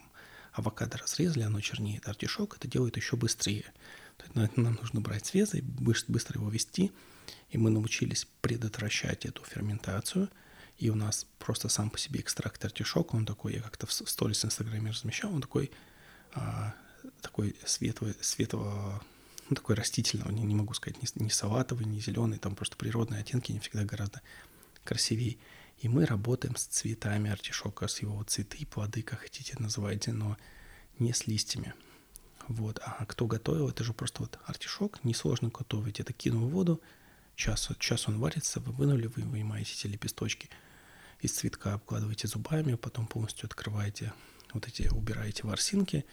авокадо 0.52 0.98
разрезали, 0.98 1.42
оно 1.42 1.60
чернеет. 1.60 2.08
Артишок 2.08 2.56
это 2.56 2.68
делает 2.68 2.96
еще 2.96 3.16
быстрее. 3.16 3.64
Нам 4.34 4.78
нужно 4.80 5.00
брать 5.00 5.26
свезы, 5.26 5.62
быстро 5.62 6.38
его 6.38 6.50
вести, 6.50 6.92
и 7.50 7.58
мы 7.58 7.70
научились 7.70 8.26
предотвращать 8.40 9.26
эту 9.26 9.44
ферментацию– 9.44 10.28
и 10.78 10.90
у 10.90 10.94
нас 10.94 11.26
просто 11.38 11.68
сам 11.68 11.90
по 11.90 11.98
себе 11.98 12.20
экстракт 12.20 12.64
артишока, 12.64 13.14
он 13.14 13.26
такой, 13.26 13.54
я 13.54 13.62
как-то 13.62 13.86
в 13.86 13.92
сторис 13.92 14.42
в 14.42 14.46
Инстаграме 14.46 14.90
размещал, 14.90 15.32
он 15.32 15.40
такой, 15.40 15.70
а, 16.32 16.74
такой 17.20 17.54
светлый, 17.64 18.16
светлого, 18.20 19.02
ну, 19.48 19.56
такой 19.56 19.76
растительного, 19.76 20.32
не, 20.32 20.42
не 20.42 20.54
могу 20.54 20.74
сказать, 20.74 21.00
не, 21.00 21.24
не 21.24 21.30
салатовый, 21.30 21.86
не 21.86 22.00
зеленый, 22.00 22.38
там 22.38 22.56
просто 22.56 22.76
природные 22.76 23.20
оттенки, 23.20 23.52
они 23.52 23.60
всегда 23.60 23.84
гораздо 23.84 24.20
красивее. 24.82 25.38
И 25.78 25.88
мы 25.88 26.06
работаем 26.06 26.56
с 26.56 26.64
цветами 26.64 27.30
артишока, 27.30 27.86
с 27.86 28.00
его 28.00 28.22
цветы, 28.24 28.66
плоды, 28.66 29.02
как 29.02 29.20
хотите 29.20 29.54
называйте, 29.58 30.12
но 30.12 30.36
не 30.98 31.12
с 31.12 31.26
листьями. 31.26 31.74
Вот. 32.48 32.80
А 32.84 33.04
кто 33.06 33.26
готовил, 33.26 33.68
это 33.68 33.84
же 33.84 33.92
просто 33.92 34.22
вот 34.22 34.38
артишок, 34.44 35.02
несложно 35.04 35.48
готовить. 35.48 36.00
Это 36.00 36.12
кинул 36.12 36.48
в 36.48 36.50
воду, 36.50 36.80
час, 37.36 37.70
час 37.78 38.08
он 38.08 38.18
варится, 38.18 38.60
вы 38.60 38.72
вынули, 38.72 39.06
вы 39.06 39.22
вынимаете 39.22 39.72
эти 39.74 39.86
лепесточки– 39.86 40.50
из 41.24 41.32
цветка 41.32 41.74
обкладываете 41.74 42.28
зубами, 42.28 42.74
потом 42.74 43.06
полностью 43.06 43.46
открываете 43.46 44.12
вот 44.52 44.68
эти, 44.68 44.88
убираете 44.88 45.46
ворсинки 45.46 46.04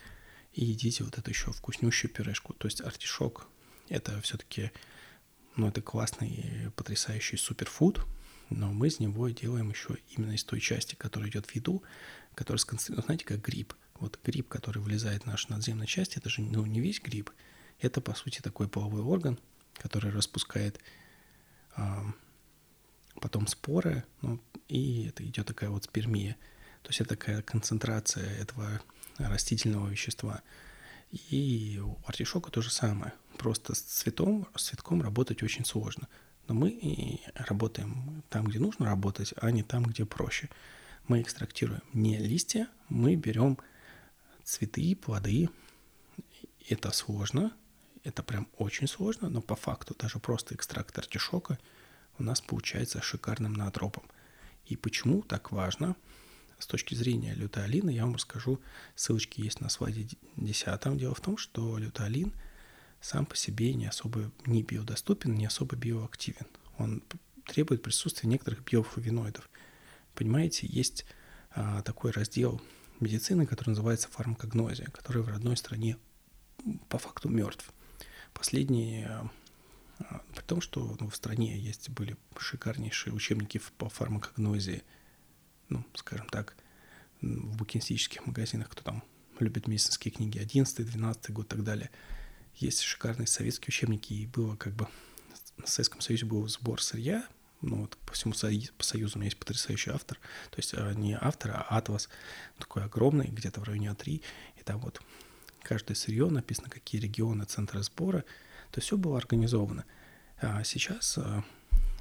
и 0.53 0.63
едите 0.63 1.03
вот 1.03 1.17
эту 1.17 1.29
еще 1.29 1.51
вкуснющую 1.51 2.09
пюрешку. 2.09 2.53
То 2.53 2.67
есть 2.67 2.81
артишок– 2.81 3.47
это 3.89 4.21
все-таки, 4.21 4.71
ну, 5.57 5.67
это 5.67 5.81
классный, 5.81 6.71
потрясающий 6.77 7.35
суперфуд, 7.35 8.05
но 8.49 8.71
мы 8.71 8.87
из 8.87 8.99
него 8.99 9.27
делаем 9.29 9.69
еще 9.69 9.97
именно 10.11 10.31
из 10.31 10.45
той 10.45 10.61
части, 10.61 10.95
которая 10.95 11.29
идет 11.29 11.45
в 11.45 11.55
еду, 11.55 11.83
которая 12.33 12.59
сконцентрирована, 12.59 13.05
знаете, 13.05 13.25
как 13.25 13.41
гриб. 13.41 13.73
Вот 14.01 14.19
гриб, 14.23 14.49
который 14.49 14.79
вылезает 14.79 15.23
в 15.23 15.25
нашу 15.27 15.51
надземную 15.51 15.87
часть, 15.87 16.17
это 16.17 16.27
же 16.27 16.41
ну, 16.41 16.65
не 16.65 16.81
весь 16.81 16.99
гриб, 16.99 17.29
это, 17.79 18.01
по 18.01 18.13
сути, 18.15 18.41
такой 18.41 18.67
половой 18.67 19.01
орган, 19.01 19.39
который 19.75 20.11
распускает 20.11 20.79
потом 23.21 23.47
споры, 23.47 24.03
ну, 24.21 24.41
и 24.67 25.05
это 25.05 25.23
идет 25.23 25.45
такая 25.45 25.69
вот 25.69 25.83
спермия. 25.85 26.35
То 26.81 26.89
есть 26.89 27.01
это 27.01 27.11
такая 27.11 27.41
концентрация 27.43 28.27
этого 28.39 28.81
растительного 29.17 29.87
вещества. 29.87 30.41
И 31.11 31.79
у 31.83 31.97
артишока 32.05 32.49
то 32.49 32.61
же 32.61 32.71
самое. 32.71 33.13
Просто 33.37 33.75
с 33.75 33.81
цветом, 33.81 34.47
с 34.55 34.63
цветком 34.63 35.01
работать 35.01 35.43
очень 35.43 35.65
сложно. 35.65 36.07
Но 36.47 36.55
мы 36.55 37.19
работаем 37.35 38.23
там, 38.29 38.47
где 38.47 38.59
нужно 38.59 38.87
работать, 38.87 39.33
а 39.37 39.51
не 39.51 39.61
там, 39.61 39.83
где 39.83 40.05
проще. 40.05 40.49
Мы 41.07 41.21
экстрактируем 41.21 41.83
не 41.93 42.17
листья, 42.17 42.67
мы 42.89 43.15
берем 43.15 43.59
цветы, 44.43 44.95
плоды. 44.95 45.49
Это 46.69 46.91
сложно, 46.91 47.51
это 48.03 48.23
прям 48.23 48.47
очень 48.57 48.87
сложно, 48.87 49.29
но 49.29 49.41
по 49.41 49.55
факту 49.55 49.95
даже 49.97 50.19
просто 50.19 50.55
экстракт 50.55 50.97
артишока– 50.97 51.57
у 52.21 52.23
нас 52.23 52.39
получается 52.39 53.01
шикарным 53.01 53.53
наотропом. 53.53 54.03
И 54.65 54.75
почему 54.75 55.23
так 55.23 55.51
важно? 55.51 55.95
С 56.59 56.67
точки 56.67 56.93
зрения 56.93 57.33
лютеолина 57.33 57.89
я 57.89 58.05
вам 58.05 58.13
расскажу, 58.13 58.61
ссылочки 58.95 59.41
есть 59.41 59.59
на 59.59 59.69
слайде 59.69 60.07
10. 60.37 60.97
Дело 60.97 61.15
в 61.15 61.21
том, 61.21 61.37
что 61.37 61.79
лютеолин 61.79 62.31
сам 63.01 63.25
по 63.25 63.35
себе 63.35 63.73
не 63.73 63.87
особо 63.87 64.31
не 64.45 64.61
биодоступен, 64.61 65.33
не 65.33 65.47
особо 65.47 65.75
биоактивен. 65.75 66.45
Он 66.77 67.01
требует 67.47 67.81
присутствия 67.81 68.29
некоторых 68.29 68.63
биофлавиноидов. 68.63 69.49
Понимаете, 70.13 70.67
есть 70.67 71.05
а, 71.49 71.81
такой 71.81 72.11
раздел 72.11 72.61
медицины, 73.01 73.45
который 73.45 73.69
называется 73.69 74.07
фармакогнозия, 74.09 74.87
который 74.87 75.21
в 75.21 75.29
родной 75.29 75.57
стране 75.57 75.97
по 76.89 76.97
факту 76.97 77.29
мертв. 77.29 77.71
Последние 78.33 79.29
а, 80.09 80.21
при 80.35 80.43
том, 80.43 80.61
что 80.61 80.95
ну, 80.99 81.09
в 81.09 81.15
стране 81.15 81.57
есть 81.57 81.89
были 81.89 82.15
шикарнейшие 82.37 83.13
учебники 83.13 83.61
по 83.77 83.89
фармакогнозии, 83.89 84.83
ну, 85.69 85.85
скажем 85.95 86.27
так, 86.27 86.55
в 87.21 87.57
букинистических 87.57 88.25
магазинах, 88.25 88.69
кто 88.69 88.83
там 88.83 89.03
любит 89.39 89.67
медицинские 89.67 90.11
книги, 90.11 90.39
11 90.39 90.85
12 90.85 91.31
год 91.31 91.45
и 91.45 91.49
так 91.49 91.63
далее. 91.63 91.89
Есть 92.55 92.81
шикарные 92.81 93.27
советские 93.27 93.69
учебники, 93.69 94.13
и 94.13 94.27
было 94.27 94.55
как 94.55 94.73
бы 94.73 94.87
в 95.63 95.69
Советском 95.69 96.01
Союзе 96.01 96.25
был 96.25 96.47
сбор 96.47 96.81
сырья, 96.81 97.25
ну 97.61 97.81
вот 97.81 97.97
по 98.05 98.13
всему 98.13 98.33
союзу, 98.33 98.71
по 98.77 98.83
союзу 98.83 99.13
у 99.15 99.19
меня 99.19 99.27
есть 99.27 99.37
потрясающий 99.37 99.91
автор, 99.91 100.19
то 100.49 100.57
есть 100.57 100.73
э, 100.73 100.93
не 100.95 101.17
автор, 101.19 101.51
а 101.51 101.77
атлас 101.77 102.09
такой 102.57 102.83
огромный, 102.83 103.27
где-то 103.27 103.61
в 103.61 103.63
районе 103.63 103.89
А3, 103.89 104.21
и 104.57 104.63
там 104.63 104.79
вот 104.79 105.01
каждое 105.61 105.95
сырье 105.95 106.29
написано, 106.29 106.69
какие 106.69 106.99
регионы, 107.01 107.45
центры 107.45 107.83
сбора, 107.83 108.21
то 108.71 108.77
есть 108.77 108.87
все 108.87 108.97
было 108.97 109.17
организовано. 109.17 109.85
А 110.41 110.63
сейчас, 110.63 111.17
э, 111.17 111.41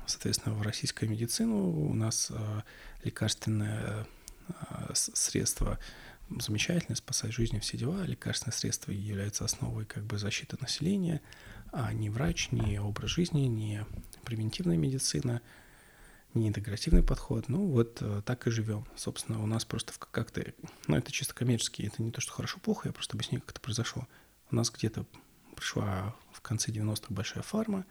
соответственно, 0.06 0.54
в 0.54 0.62
российской 0.62 1.06
медицину 1.06 1.70
у 1.70 1.94
нас 1.94 2.28
э, 2.30 2.60
лекарственное 3.04 4.06
средство 4.94 5.78
замечательное, 6.38 6.96
спасать 6.96 7.32
жизни, 7.32 7.58
все 7.58 7.76
дела. 7.76 8.04
Лекарственное 8.04 8.54
средство 8.54 8.92
является 8.92 9.44
основой 9.44 9.84
как 9.84 10.04
бы 10.04 10.18
защиты 10.18 10.56
населения, 10.60 11.20
а 11.72 11.92
не 11.92 12.10
врач, 12.10 12.50
не 12.52 12.80
образ 12.80 13.10
жизни, 13.10 13.42
не 13.42 13.84
превентивная 14.24 14.76
медицина, 14.76 15.42
не 16.34 16.48
интегративный 16.48 17.02
подход. 17.02 17.48
Ну, 17.48 17.66
вот 17.66 17.98
э, 18.00 18.22
так 18.24 18.46
и 18.46 18.50
живем. 18.50 18.86
Собственно, 18.94 19.42
у 19.42 19.46
нас 19.46 19.64
просто 19.64 19.92
как-то... 20.12 20.44
Ну, 20.86 20.96
это 20.96 21.10
чисто 21.10 21.34
коммерчески, 21.34 21.82
это 21.82 22.02
не 22.02 22.12
то, 22.12 22.20
что 22.20 22.32
хорошо-плохо, 22.32 22.88
я 22.88 22.92
просто 22.92 23.16
объясню, 23.16 23.40
как 23.40 23.50
это 23.50 23.60
произошло. 23.60 24.06
У 24.50 24.56
нас 24.56 24.70
где-то 24.70 25.06
пришла 25.56 26.14
в 26.32 26.40
конце 26.40 26.70
90-х 26.70 27.12
большая 27.12 27.42
фарма 27.42 27.84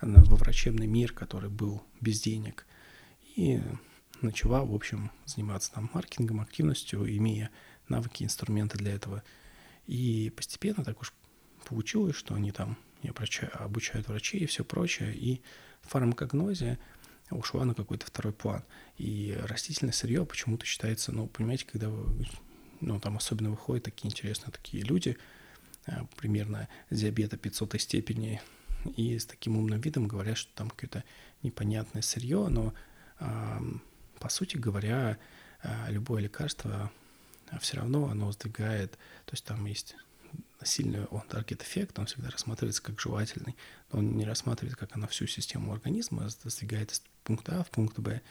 во 0.00 0.36
врачебный 0.36 0.86
мир, 0.86 1.12
который 1.12 1.48
был 1.48 1.82
без 2.00 2.20
денег, 2.20 2.66
и 3.36 3.62
начала, 4.22 4.64
в 4.64 4.74
общем, 4.74 5.10
заниматься 5.24 5.72
там 5.72 5.90
маркетингом, 5.92 6.40
активностью, 6.40 7.04
имея 7.16 7.50
навыки, 7.88 8.22
инструменты 8.24 8.78
для 8.78 8.92
этого. 8.92 9.22
И 9.86 10.32
постепенно 10.36 10.84
так 10.84 11.00
уж 11.00 11.12
получилось, 11.64 12.16
что 12.16 12.34
они 12.34 12.52
там 12.52 12.76
и 13.02 13.08
обучают 13.08 14.08
врачей 14.08 14.40
и 14.40 14.46
все 14.46 14.64
прочее, 14.64 15.14
и 15.14 15.42
фармакогнозия 15.82 16.78
ушла 17.30 17.64
на 17.64 17.74
какой-то 17.74 18.06
второй 18.06 18.32
план. 18.32 18.62
И 18.98 19.36
растительное 19.44 19.92
сырье 19.92 20.24
почему-то 20.24 20.66
считается, 20.66 21.12
ну, 21.12 21.26
понимаете, 21.26 21.66
когда 21.70 21.90
ну, 22.80 23.00
там 23.00 23.16
особенно 23.16 23.50
выходят 23.50 23.84
такие 23.84 24.08
интересные 24.08 24.52
такие 24.52 24.84
люди, 24.84 25.16
а, 25.86 26.06
примерно 26.16 26.68
диабета 26.90 27.36
500 27.36 27.80
степени, 27.80 28.40
и 28.96 29.18
с 29.18 29.26
таким 29.26 29.56
умным 29.56 29.80
видом 29.80 30.08
говорят, 30.08 30.36
что 30.36 30.52
там 30.54 30.70
какое-то 30.70 31.04
непонятное 31.42 32.02
сырье, 32.02 32.48
но 32.48 32.74
по 34.22 34.28
сути 34.28 34.56
говоря, 34.56 35.18
а, 35.62 35.90
любое 35.90 36.22
лекарство 36.22 36.92
все 37.60 37.76
равно 37.76 38.06
оно 38.08 38.30
сдвигает, 38.30 38.92
то 39.26 39.32
есть 39.32 39.44
там 39.44 39.66
есть 39.66 39.96
сильный 40.62 41.06
он 41.06 41.22
таргет 41.22 41.62
эффект, 41.62 41.98
он 41.98 42.06
всегда 42.06 42.30
рассматривается 42.30 42.82
как 42.82 43.00
желательный, 43.00 43.56
но 43.90 43.98
он 43.98 44.16
не 44.16 44.24
рассматривает, 44.24 44.76
как 44.76 44.94
она 44.96 45.08
всю 45.08 45.26
систему 45.26 45.72
организма 45.72 46.28
сдвигает 46.28 46.92
из 46.92 47.02
пункта 47.24 47.60
А 47.60 47.64
в 47.64 47.70
пункт 47.70 47.98
Б. 47.98 48.22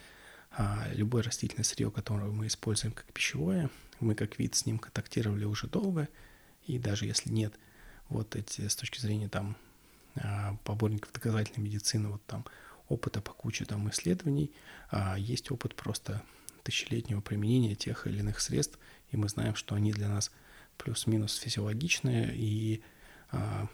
А 0.52 0.88
любое 0.94 1.24
растительное 1.24 1.66
сырье, 1.66 1.92
которое 1.92 2.32
мы 2.32 2.48
используем 2.48 2.94
как 2.94 3.06
пищевое, 3.14 3.70
мы 4.00 4.16
как 4.16 4.40
вид 4.40 4.56
с 4.56 4.66
ним 4.66 4.80
контактировали 4.80 5.44
уже 5.44 5.68
долго, 5.68 6.08
и 6.66 6.80
даже 6.80 7.06
если 7.06 7.32
нет 7.32 7.54
вот 8.08 8.38
эти 8.38 8.66
с 8.66 8.76
точки 8.78 9.00
зрения 9.00 9.28
там 9.28 9.58
а, 10.16 10.56
поборников 10.64 11.12
доказательной 11.12 11.66
медицины, 11.66 12.08
вот 12.10 12.26
там 12.26 12.46
опыта 12.92 13.22
по 13.22 13.32
куче 13.34 13.66
там 13.66 13.90
исследований, 13.90 14.52
а 14.90 15.18
есть 15.18 15.52
опыт 15.52 15.76
просто 15.76 16.22
тысячелетнего 16.64 17.22
применения 17.22 17.76
тех 17.76 18.06
или 18.08 18.20
иных 18.20 18.40
средств, 18.40 18.78
и 19.10 19.18
мы 19.18 19.30
знаем, 19.30 19.56
что 19.56 19.76
они 19.76 19.92
для 19.92 20.08
нас 20.08 20.32
плюс-минус 20.78 21.36
физиологичные. 21.38 22.34
И 22.36 22.82
а, 23.32 23.68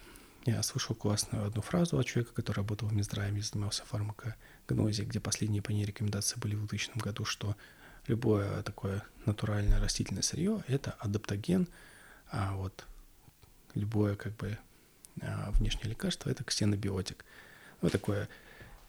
я 0.45 0.63
слышал 0.63 0.95
классную 0.95 1.45
одну 1.45 1.61
фразу 1.61 1.97
от 1.97 2.05
человека, 2.05 2.33
который 2.33 2.57
работал 2.57 2.87
в 2.87 2.93
Минздраве, 2.93 3.41
занимался 3.41 3.83
фармакогнозией, 3.85 5.07
где 5.07 5.19
последние 5.19 5.61
по 5.61 5.71
ней 5.71 5.85
рекомендации 5.85 6.39
были 6.39 6.55
в 6.55 6.59
2000 6.67 6.97
году, 6.97 7.25
что 7.25 7.55
любое 8.07 8.61
такое 8.63 9.03
натуральное 9.25 9.79
растительное 9.79 10.23
сырье– 10.23 10.63
это 10.67 10.91
адаптоген, 10.99 11.67
а 12.31 12.55
вот 12.55 12.85
любое 13.73 14.15
как 14.15 14.35
бы 14.37 14.57
а, 15.21 15.51
внешнее 15.51 15.89
лекарство– 15.89 16.29
это 16.31 16.43
ксенобиотик. 16.43 17.25
Ну, 17.81 17.89
такое, 17.89 18.27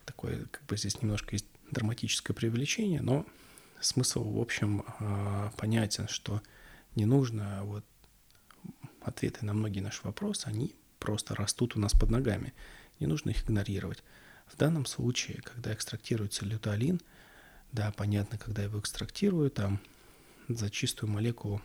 такое, 0.09 0.47
как 0.47 0.65
бы 0.67 0.77
здесь 0.77 1.01
немножко 1.03 1.35
есть 1.35 1.47
драматическое 1.71 2.35
преувеличение, 2.35 3.03
но 3.03 3.27
смысл, 3.81 4.25
в 4.25 4.41
общем, 4.41 4.85
а, 4.99 5.53
понятен, 5.57 6.09
что 6.09 6.43
не 6.95 7.05
нужно 7.05 7.61
вот 7.65 7.85
ответы 9.03 9.45
на 9.45 9.53
многие 9.53 9.81
наши 9.81 10.01
вопросы, 10.03 10.47
они 10.47 10.75
просто 10.99 11.35
растут 11.35 11.77
у 11.77 11.81
нас 11.81 11.93
под 11.93 12.11
ногами. 12.11 12.55
Не 13.01 13.07
нужно 13.07 13.31
их 13.31 13.45
игнорировать. 13.45 14.03
В 14.47 14.57
данном 14.57 14.87
случае, 14.87 15.43
когда 15.43 15.73
экстрактируется 15.75 16.47
лютолин, 16.47 17.01
да, 17.71 17.93
понятно, 17.93 18.39
когда 18.39 18.63
его 18.63 18.81
экстрактирую, 18.81 19.51
там 19.51 19.79
за 20.49 20.71
чистую 20.71 21.11
молекулу 21.11 21.61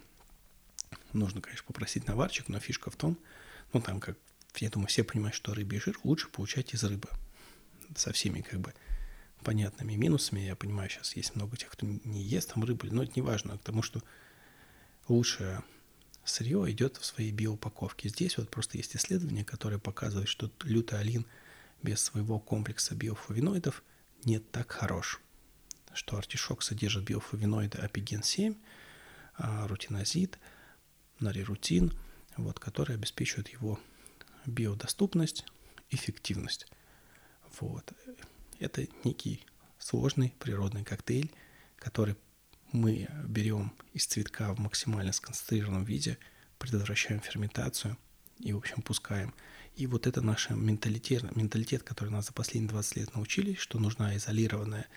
нужно, 1.13 1.41
конечно, 1.41 1.65
попросить 1.65 2.07
наварчик, 2.07 2.49
но 2.49 2.59
фишка 2.59 2.91
в 2.91 2.97
том, 2.97 3.17
ну 3.71 3.81
там 3.81 4.01
как, 4.01 4.17
я 4.57 4.69
думаю, 4.69 4.89
все 4.89 5.05
понимают, 5.05 5.33
что 5.33 5.53
рыбий 5.53 5.79
жир 5.79 5.97
лучше 6.03 6.27
получать 6.27 6.73
из 6.73 6.83
рыбы. 6.83 7.07
Со 7.95 8.11
всеми 8.11 8.41
как 8.41 8.59
бы 8.59 8.73
понятными 9.43 9.93
минусами. 9.93 10.41
Я 10.41 10.55
понимаю, 10.55 10.89
сейчас 10.89 11.15
есть 11.15 11.35
много 11.35 11.57
тех, 11.57 11.69
кто 11.69 11.85
не 11.85 12.23
ест 12.23 12.53
там 12.53 12.63
рыбу, 12.63 12.87
но 12.89 13.03
это 13.03 13.13
не 13.15 13.21
важно, 13.21 13.57
потому 13.57 13.81
что 13.81 14.01
лучше 15.07 15.61
сырье 16.23 16.65
идет 16.71 16.97
в 16.97 17.05
своей 17.05 17.31
биоупаковке. 17.31 18.09
Здесь 18.09 18.37
вот 18.37 18.49
просто 18.49 18.77
есть 18.77 18.95
исследование, 18.95 19.43
которое 19.43 19.77
показывает, 19.77 20.29
что 20.29 20.49
лютеолин 20.63 21.25
без 21.81 22.01
своего 22.01 22.39
комплекса 22.39 22.95
биофлавиноидов 22.95 23.83
не 24.23 24.39
так 24.39 24.71
хорош. 24.71 25.19
Что 25.93 26.17
артишок 26.17 26.63
содержит 26.63 27.03
биофлавиноиды 27.03 27.77
апиген-7, 27.77 28.55
а, 29.35 29.67
рутинозид, 29.67 30.39
нарирутин, 31.19 31.93
вот, 32.37 32.59
которые 32.59 32.95
обеспечивают 32.95 33.49
его 33.49 33.79
биодоступность, 34.45 35.45
эффективность. 35.89 36.67
Вот. 37.59 37.91
Это 38.59 38.87
некий 39.03 39.45
сложный 39.77 40.33
природный 40.39 40.83
коктейль, 40.83 41.31
который 41.77 42.15
мы 42.71 43.07
берем 43.25 43.71
из 43.93 44.05
цветка 44.05 44.53
в 44.53 44.59
максимально 44.59 45.13
сконцентрированном 45.13 45.83
виде, 45.83 46.17
предотвращаем 46.57 47.19
ферментацию 47.19 47.97
и, 48.39 48.53
в 48.53 48.57
общем, 48.57 48.81
пускаем. 48.81 49.33
И 49.75 49.87
вот 49.87 50.07
это 50.07 50.21
наш 50.21 50.49
менталитет, 50.49 51.35
менталитет, 51.35 51.83
который 51.83 52.09
нас 52.09 52.27
за 52.27 52.33
последние 52.33 52.69
20 52.69 52.95
лет 52.97 53.15
научили, 53.15 53.53
что 53.55 53.79
нужна 53.79 54.15
изолированная 54.15 54.87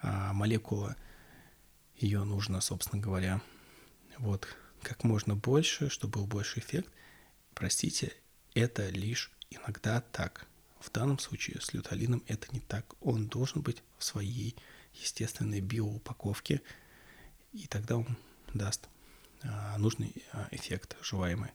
а, 0.00 0.32
молекула, 0.32 0.96
ее 1.96 2.24
нужно, 2.24 2.60
собственно 2.60 3.00
говоря, 3.00 3.40
вот 4.18 4.48
как 4.82 5.04
можно 5.04 5.34
больше, 5.34 5.88
чтобы 5.88 6.18
был 6.18 6.26
больше 6.26 6.60
эффект. 6.60 6.90
Простите, 7.54 8.12
это 8.54 8.88
лишь 8.88 9.32
иногда 9.50 10.00
так. 10.00 10.46
В 10.84 10.90
данном 10.92 11.18
случае 11.18 11.60
с 11.62 11.72
лютолином 11.72 12.22
это 12.26 12.46
не 12.52 12.60
так. 12.60 12.94
Он 13.00 13.26
должен 13.26 13.62
быть 13.62 13.82
в 13.96 14.04
своей 14.04 14.54
естественной 14.92 15.60
биоупаковке, 15.60 16.60
и 17.54 17.66
тогда 17.66 17.96
он 17.96 18.18
даст 18.52 18.88
а, 19.42 19.78
нужный 19.78 20.14
а, 20.32 20.46
эффект 20.50 20.98
желаемый. 21.00 21.52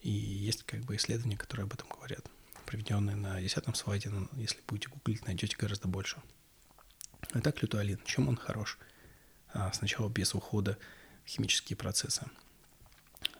И 0.00 0.10
есть 0.10 0.62
как 0.62 0.80
бы 0.80 0.96
исследования, 0.96 1.36
которые 1.36 1.64
об 1.64 1.74
этом 1.74 1.90
говорят, 1.90 2.30
проведенные 2.64 3.16
на 3.16 3.38
десятом 3.38 3.74
слайде, 3.74 4.10
если 4.32 4.62
будете 4.66 4.88
гуглить, 4.88 5.26
найдете 5.26 5.58
гораздо 5.58 5.86
больше. 5.86 6.22
А 7.32 7.40
так 7.42 7.60
лютуалин, 7.60 8.00
чем 8.06 8.28
он 8.28 8.36
хорош? 8.36 8.78
А, 9.52 9.70
сначала 9.74 10.08
без 10.08 10.34
ухода 10.34 10.78
в 11.26 11.28
химические 11.28 11.76
процессы. 11.76 12.24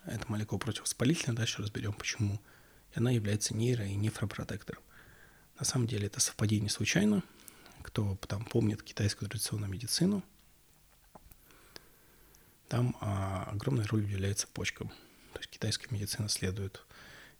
Это 0.05 0.31
молекула 0.31 0.59
противовоспалительная, 0.59 1.35
дальше 1.35 1.63
разберем 1.63 1.95
почему. 1.95 2.43
И 2.95 2.99
она 2.99 3.11
является 3.11 3.55
нейро- 3.55 3.89
и 3.89 3.95
нефропротектором. 3.95 4.84
На 5.59 5.65
самом 5.65 5.87
деле 5.87 6.07
это 6.07 6.21
совпадение 6.21 6.71
случайно. 6.71 7.23
Кто 7.83 8.17
там 8.29 8.45
помнит 8.45 8.83
китайскую 8.83 9.29
традиционную 9.29 9.71
медицину– 9.71 10.23
там 12.75 12.97
а, 13.01 13.45
огромная 13.53 13.87
роль 13.87 14.03
уделяется 14.03 14.49
почкам. 14.49 14.89
То 15.33 15.39
есть 15.39 15.51
китайская 15.51 15.87
медицина 15.95 16.29
следует 16.29 16.85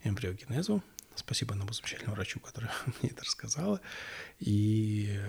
эмбриогенезу. 0.03 0.83
Спасибо 1.17 1.55
одному 1.55 1.73
замечательному 1.73 2.15
врачу, 2.15 2.41
который 2.41 2.71
мне 3.01 3.11
это 3.11 3.25
рассказала. 3.25 3.81
И, 4.39 5.21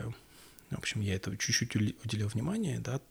в 0.69 0.77
общем, 0.77 1.01
я 1.01 1.15
это 1.15 1.35
чуть-чуть 1.37 1.75
уделил 1.75 2.27
внимание, 2.27 2.79
да, 2.79 3.01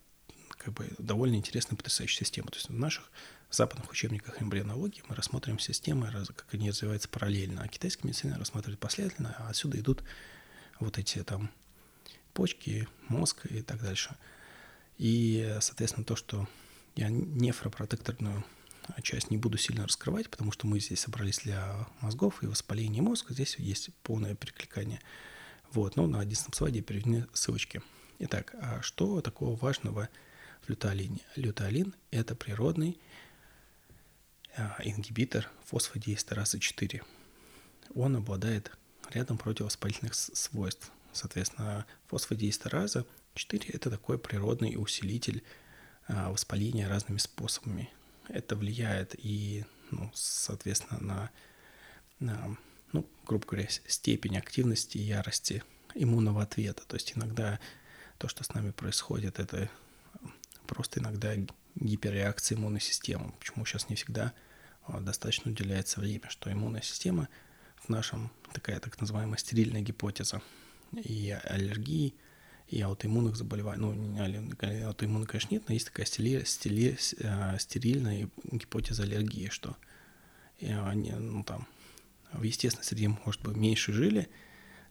как 0.65 0.73
бы 0.73 0.89
довольно 0.97 1.35
интересная, 1.35 1.77
потрясающая 1.77 2.25
система. 2.25 2.49
То 2.49 2.55
есть 2.57 2.69
в 2.69 2.73
наших 2.73 3.11
западных 3.51 3.91
учебниках 3.91 4.41
эмбрионологии 4.41 5.03
мы 5.07 5.15
рассмотрим 5.15 5.59
системы, 5.59 6.11
как 6.35 6.53
они 6.53 6.71
развиваются 6.71 7.07
параллельно, 7.07 7.61
а 7.61 7.67
китайская 7.67 8.07
медицина 8.07 8.39
рассматривает 8.39 8.79
последовательно, 8.79 9.35
а 9.37 9.49
отсюда 9.49 9.79
идут 9.79 10.03
вот 10.79 10.97
эти 10.97 11.23
там 11.23 11.51
почки, 12.33 12.87
мозг 13.07 13.45
и 13.45 13.61
так 13.61 13.79
дальше. 13.81 14.15
И, 14.97 15.55
соответственно, 15.61 16.03
то, 16.03 16.15
что 16.15 16.47
я 16.95 17.09
нефропротекторную 17.09 18.43
часть 19.03 19.29
не 19.29 19.37
буду 19.37 19.57
сильно 19.57 19.85
раскрывать, 19.85 20.29
потому 20.29 20.51
что 20.51 20.65
мы 20.65 20.79
здесь 20.79 21.01
собрались 21.01 21.39
для 21.39 21.87
мозгов 22.01 22.41
и 22.43 22.47
воспаления 22.47 23.01
мозга. 23.01 23.33
Здесь 23.33 23.55
есть 23.57 23.93
полное 24.01 24.35
перекликание. 24.35 24.99
Вот, 25.71 25.95
но 25.95 26.07
на 26.07 26.19
11 26.19 26.55
слайде 26.55 26.81
переведены 26.81 27.27
ссылочки. 27.33 27.81
Итак, 28.19 28.55
а 28.61 28.81
что 28.81 29.21
такого 29.21 29.55
важного 29.57 30.09
лютеолине? 30.69 31.19
Лютеолин– 31.35 31.95
это 32.11 32.35
природный 32.35 32.99
а, 34.57 34.77
ингибитор 34.83 35.49
фосфодиэстеразы 35.65 36.59
4. 36.59 37.03
Он 37.93 38.15
обладает 38.15 38.71
рядом 39.11 39.37
противовоспалительных 39.37 40.15
свойств. 40.15 40.91
Соответственно, 41.11 41.85
фосфодиэстераза 42.07 43.05
4– 43.33 43.69
это 43.73 43.89
такой 43.89 44.17
природный 44.17 44.75
усилитель 44.77 45.43
а, 46.07 46.31
воспаления 46.31 46.87
разными 46.87 47.17
способами. 47.17 47.89
Это 48.27 48.55
влияет 48.55 49.15
и, 49.17 49.65
ну, 49.91 50.11
соответственно, 50.13 50.99
на, 50.99 51.31
на, 52.19 52.57
ну, 52.91 53.07
грубо 53.25 53.45
говоря, 53.45 53.67
степень 53.69 54.37
активности 54.37 54.97
и 54.97 55.03
ярости 55.03 55.63
иммунного 55.95 56.43
ответа. 56.43 56.83
То 56.87 56.95
есть 56.95 57.13
иногда 57.15 57.59
то, 58.17 58.27
что 58.27 58.43
с 58.43 58.53
нами 58.53 58.71
происходит, 58.71 59.39
это 59.39 59.69
просто 60.65 60.99
иногда 60.99 61.33
гиперреакция 61.75 62.57
иммунной 62.57 62.81
системы. 62.81 63.33
Почему 63.39 63.65
сейчас 63.65 63.89
не 63.89 63.95
всегда 63.95 64.33
а, 64.85 64.99
достаточно 64.99 65.51
уделяется 65.51 65.99
время, 65.99 66.29
что 66.29 66.51
иммунная 66.51 66.81
система 66.81 67.29
в 67.77 67.89
нашем 67.89 68.31
такая 68.53 68.79
так 68.79 68.99
называемая 68.99 69.37
стерильная 69.37 69.81
гипотеза 69.81 70.41
и 70.93 71.37
аллергии, 71.43 72.15
и 72.67 72.81
аутоиммунных 72.81 73.35
заболеваний. 73.35 73.81
Ну, 73.81 73.93
не 73.93 74.83
аутоиммунных, 74.83 75.29
конечно, 75.29 75.53
нет, 75.53 75.63
но 75.67 75.73
есть 75.73 75.87
такая 75.87 76.05
стили, 76.05 76.43
стили, 76.45 76.97
а, 77.23 77.57
стерильная 77.59 78.29
гипотеза 78.43 79.03
аллергии, 79.03 79.49
что 79.49 79.75
они, 80.61 81.11
ну, 81.11 81.43
там, 81.43 81.67
в 82.31 82.43
естественной 82.43 82.85
среде, 82.85 83.09
может 83.09 83.41
быть, 83.41 83.57
меньше 83.57 83.91
жили, 83.93 84.29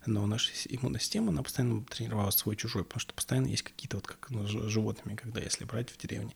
но 0.06 0.26
наша 0.26 0.52
иммунная 0.68 1.00
система, 1.00 1.30
она 1.30 1.42
постоянно 1.42 1.84
тренировалась 1.84 2.36
свой-чужой, 2.36 2.84
потому 2.84 3.00
что 3.00 3.14
постоянно 3.14 3.46
есть 3.46 3.62
какие-то 3.62 3.96
вот 3.96 4.06
как 4.06 4.30
ну, 4.30 4.46
животными, 4.46 5.16
когда 5.16 5.40
если 5.40 5.64
брать 5.64 5.90
в 5.90 5.96
деревне, 5.96 6.34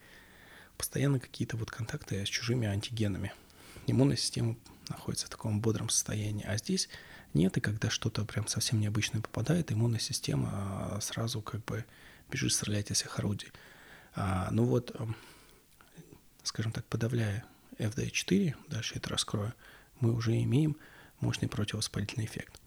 постоянно 0.76 1.20
какие-то 1.20 1.57
вот 1.57 1.70
контакты 1.70 2.24
с 2.24 2.28
чужими 2.28 2.66
антигенами. 2.66 3.33
Иммунная 3.87 4.16
система 4.16 4.57
находится 4.88 5.26
в 5.26 5.31
таком 5.31 5.61
бодром 5.61 5.88
состоянии, 5.88 6.44
а 6.46 6.57
здесь 6.57 6.88
нет, 7.35 7.57
и 7.57 7.61
когда 7.61 7.90
что-то 7.90 8.24
прям 8.24 8.46
совсем 8.46 8.81
необычное 8.81 9.20
попадает, 9.20 9.70
иммунная 9.70 10.00
система 10.00 10.50
а, 10.52 10.98
сразу 11.00 11.42
как 11.42 11.64
бы 11.64 11.85
бежит 12.31 12.52
стрелять 12.52 12.90
из 12.90 12.96
всех 12.96 13.18
орудий. 13.18 13.52
А, 14.14 14.48
ну 14.50 14.64
вот, 14.64 14.96
скажем 16.42 16.72
так, 16.72 16.85
подавляя 16.87 17.44
FD4, 17.78 18.54
дальше 18.68 18.94
это 18.96 19.11
раскрою, 19.11 19.54
мы 20.00 20.12
уже 20.12 20.40
имеем 20.42 20.76
мощный 21.20 21.48
противовоспалительный 21.48 22.26
эффект. 22.26 22.61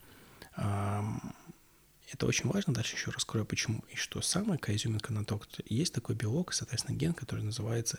Это 0.56 2.26
очень 2.26 2.50
важно. 2.50 2.74
Дальше 2.74 2.96
еще 2.96 3.10
раскрою, 3.10 3.46
почему. 3.46 3.82
И 3.90 3.96
что 3.96 4.20
самое, 4.20 4.60
изюминка 4.66 5.12
на 5.12 5.24
то, 5.24 5.40
есть 5.64 5.94
такой 5.94 6.14
белок, 6.14 6.52
соответственно, 6.52 6.96
ген, 6.96 7.14
который 7.14 7.42
называется 7.42 7.98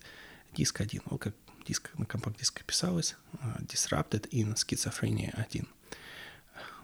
DISC-1. 0.53 1.01
Вот 1.05 1.21
как 1.21 1.35
диск 1.67 1.89
на 1.97 2.05
компакт-диске 2.05 2.63
писалось, 2.63 3.15
а, 3.39 3.57
Disrupted 3.61 4.29
in 4.29 4.53
Schizophrenia 4.53 5.33
1. 5.35 5.67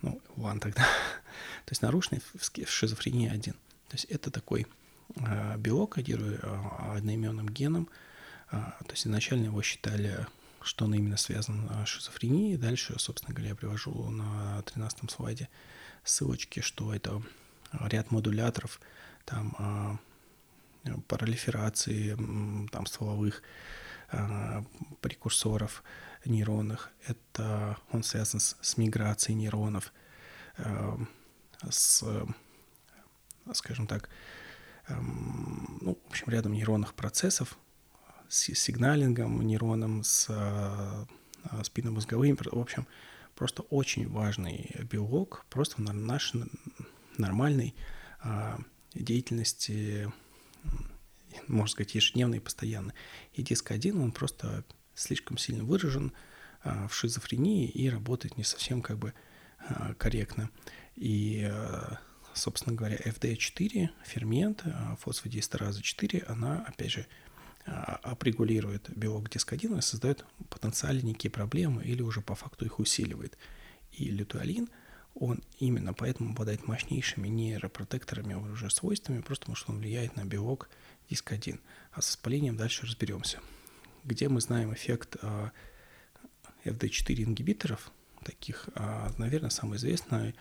Ну, 0.02 0.22
one 0.38 0.60
тогда. 0.60 0.82
то 1.66 1.72
есть 1.72 1.82
нарушенный 1.82 2.22
в 2.34 2.70
шизофрении 2.70 3.30
1. 3.30 3.54
То 3.54 3.60
есть 3.92 4.06
это 4.06 4.32
такой 4.32 4.66
э, 5.16 5.58
белок, 5.58 5.94
кодируя 5.96 6.40
э, 6.42 6.98
одноименным 6.98 7.48
геном. 7.50 7.90
То 8.50 8.92
есть 8.92 9.06
изначально 9.06 9.46
его 9.46 9.62
считали 9.62 10.26
что 10.62 10.86
он 10.86 10.94
именно 10.94 11.18
связан 11.18 11.70
с 11.86 11.88
шизофренией. 11.88 12.58
Дальше, 12.58 12.98
собственно 12.98 13.34
говоря, 13.34 13.50
я 13.50 13.56
привожу 13.56 14.10
на 14.10 14.62
13 14.64 15.10
слайде 15.10 15.50
ссылочки, 16.04 16.60
что 16.62 16.94
это 16.94 17.22
ряд 17.72 18.12
модуляторов, 18.12 18.80
там 19.26 19.56
а, 19.60 19.98
пролиферации 21.08 22.16
там, 22.72 22.86
стволовых 22.86 23.44
а, 24.12 24.64
прекурсоров 25.02 25.84
нейронных. 26.26 26.92
Это 27.06 27.78
он 27.92 28.04
связан 28.04 28.40
с, 28.40 28.58
с 28.62 28.78
миграцией 28.78 29.36
нейронов, 29.36 29.94
а, 30.58 31.00
с, 31.70 32.04
скажем 33.54 33.88
так, 33.88 34.10
ну, 34.88 36.00
в 36.04 36.10
общем, 36.10 36.30
рядом 36.30 36.54
нейронных 36.54 36.96
процессов, 36.96 37.60
с 38.30 38.54
сигналингом, 38.54 39.42
нейроном, 39.42 40.04
с 40.04 40.28
э, 40.30 41.06
спинномозговым. 41.64 42.38
В 42.38 42.60
общем, 42.60 42.88
просто 43.36 43.64
очень 43.64 44.08
важный 44.08 44.76
белок, 44.92 45.46
просто 45.50 45.78
в 45.78 45.94
нашей 45.94 46.44
нормальной 47.18 47.76
а, 48.22 48.60
деятельности, 48.94 50.12
можно 51.48 51.72
сказать, 51.72 51.96
ежедневной 51.96 52.38
и 52.38 52.42
постоянной. 52.42 52.94
И 53.34 53.44
диск 53.44 53.72
1, 53.72 54.00
он 54.00 54.12
просто 54.12 54.64
слишком 54.96 55.38
сильно 55.38 55.64
выражен 55.64 56.12
а, 56.64 56.88
в 56.88 56.94
шизофрении 56.94 57.68
и 57.70 57.90
работает 57.90 58.38
не 58.38 58.44
совсем 58.44 58.82
как 58.82 58.98
бы 58.98 59.14
а, 59.60 59.94
корректно. 59.94 60.50
И, 60.96 61.50
собственно 62.34 62.76
говоря, 62.76 62.98
FD4, 62.98 63.90
фермент, 64.06 64.66
фосфодиэстераза 65.00 65.82
4, 65.82 66.26
она, 66.28 66.66
опять 66.68 66.92
же, 66.92 67.08
апрегулирует 67.70 68.90
белок 68.96 69.30
диск-1 69.30 69.78
и 69.78 69.82
создает 69.82 70.26
потенциально 70.50 71.02
некие 71.02 71.30
проблемы 71.30 71.84
или 71.84 72.02
уже 72.02 72.22
по 72.22 72.36
факту 72.36 72.66
их 72.66 72.80
усиливает. 72.80 73.38
И 73.92 74.10
лютуалин, 74.10 74.70
он 75.16 75.44
именно 75.60 75.94
поэтому 75.94 76.32
обладает 76.32 76.68
мощнейшими 76.68 77.28
нейропротекторами 77.28 78.34
уже 78.34 78.70
свойствами, 78.70 79.22
просто 79.22 79.42
потому 79.44 79.56
что 79.56 79.72
он 79.72 79.80
влияет 79.80 80.16
на 80.16 80.26
белок 80.26 80.70
диск-1. 81.10 81.60
А 81.92 82.02
с 82.02 82.08
воспалением 82.08 82.58
дальше 82.58 82.86
разберемся. 82.86 83.40
Где 84.04 84.30
мы 84.30 84.42
знаем 84.42 84.74
эффект 84.74 85.18
FD4 86.64 87.24
ингибиторов, 87.24 87.92
таких, 88.24 88.70
а, 88.76 89.12
наверное, 89.18 89.50
самый 89.50 89.78
известный 89.78 90.36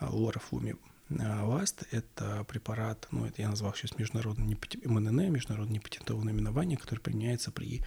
лорофлуми 0.00 0.76
ЛАСТ– 1.10 1.86
это 1.90 2.44
препарат, 2.44 3.06
ну, 3.10 3.26
это 3.26 3.42
я 3.42 3.48
назвал 3.48 3.74
сейчас 3.74 3.98
международный 3.98 4.58
МНН, 4.84 5.32
международное 5.32 5.76
непатентованное 5.76 6.32
наименование, 6.32 6.78
которое 6.78 7.02
применяется 7.02 7.50
при 7.50 7.82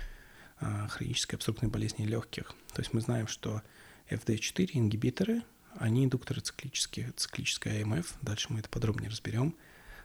а, 0.60 0.88
хронической 0.88 1.38
обструктивной 1.38 1.72
болезни 1.72 2.06
легких. 2.06 2.54
То 2.74 2.82
есть 2.82 2.94
мы 2.94 3.02
знаем, 3.02 3.28
что 3.28 3.62
FD4 4.10 4.70
ингибиторы, 4.74 5.44
они 5.76 6.06
индукторы 6.06 6.42
циклические, 6.42 7.12
циклическая 7.16 7.84
АМФ, 7.84 8.16
дальше 8.22 8.48
мы 8.50 8.60
это 8.60 8.70
подробнее 8.70 9.10
разберем. 9.10 9.56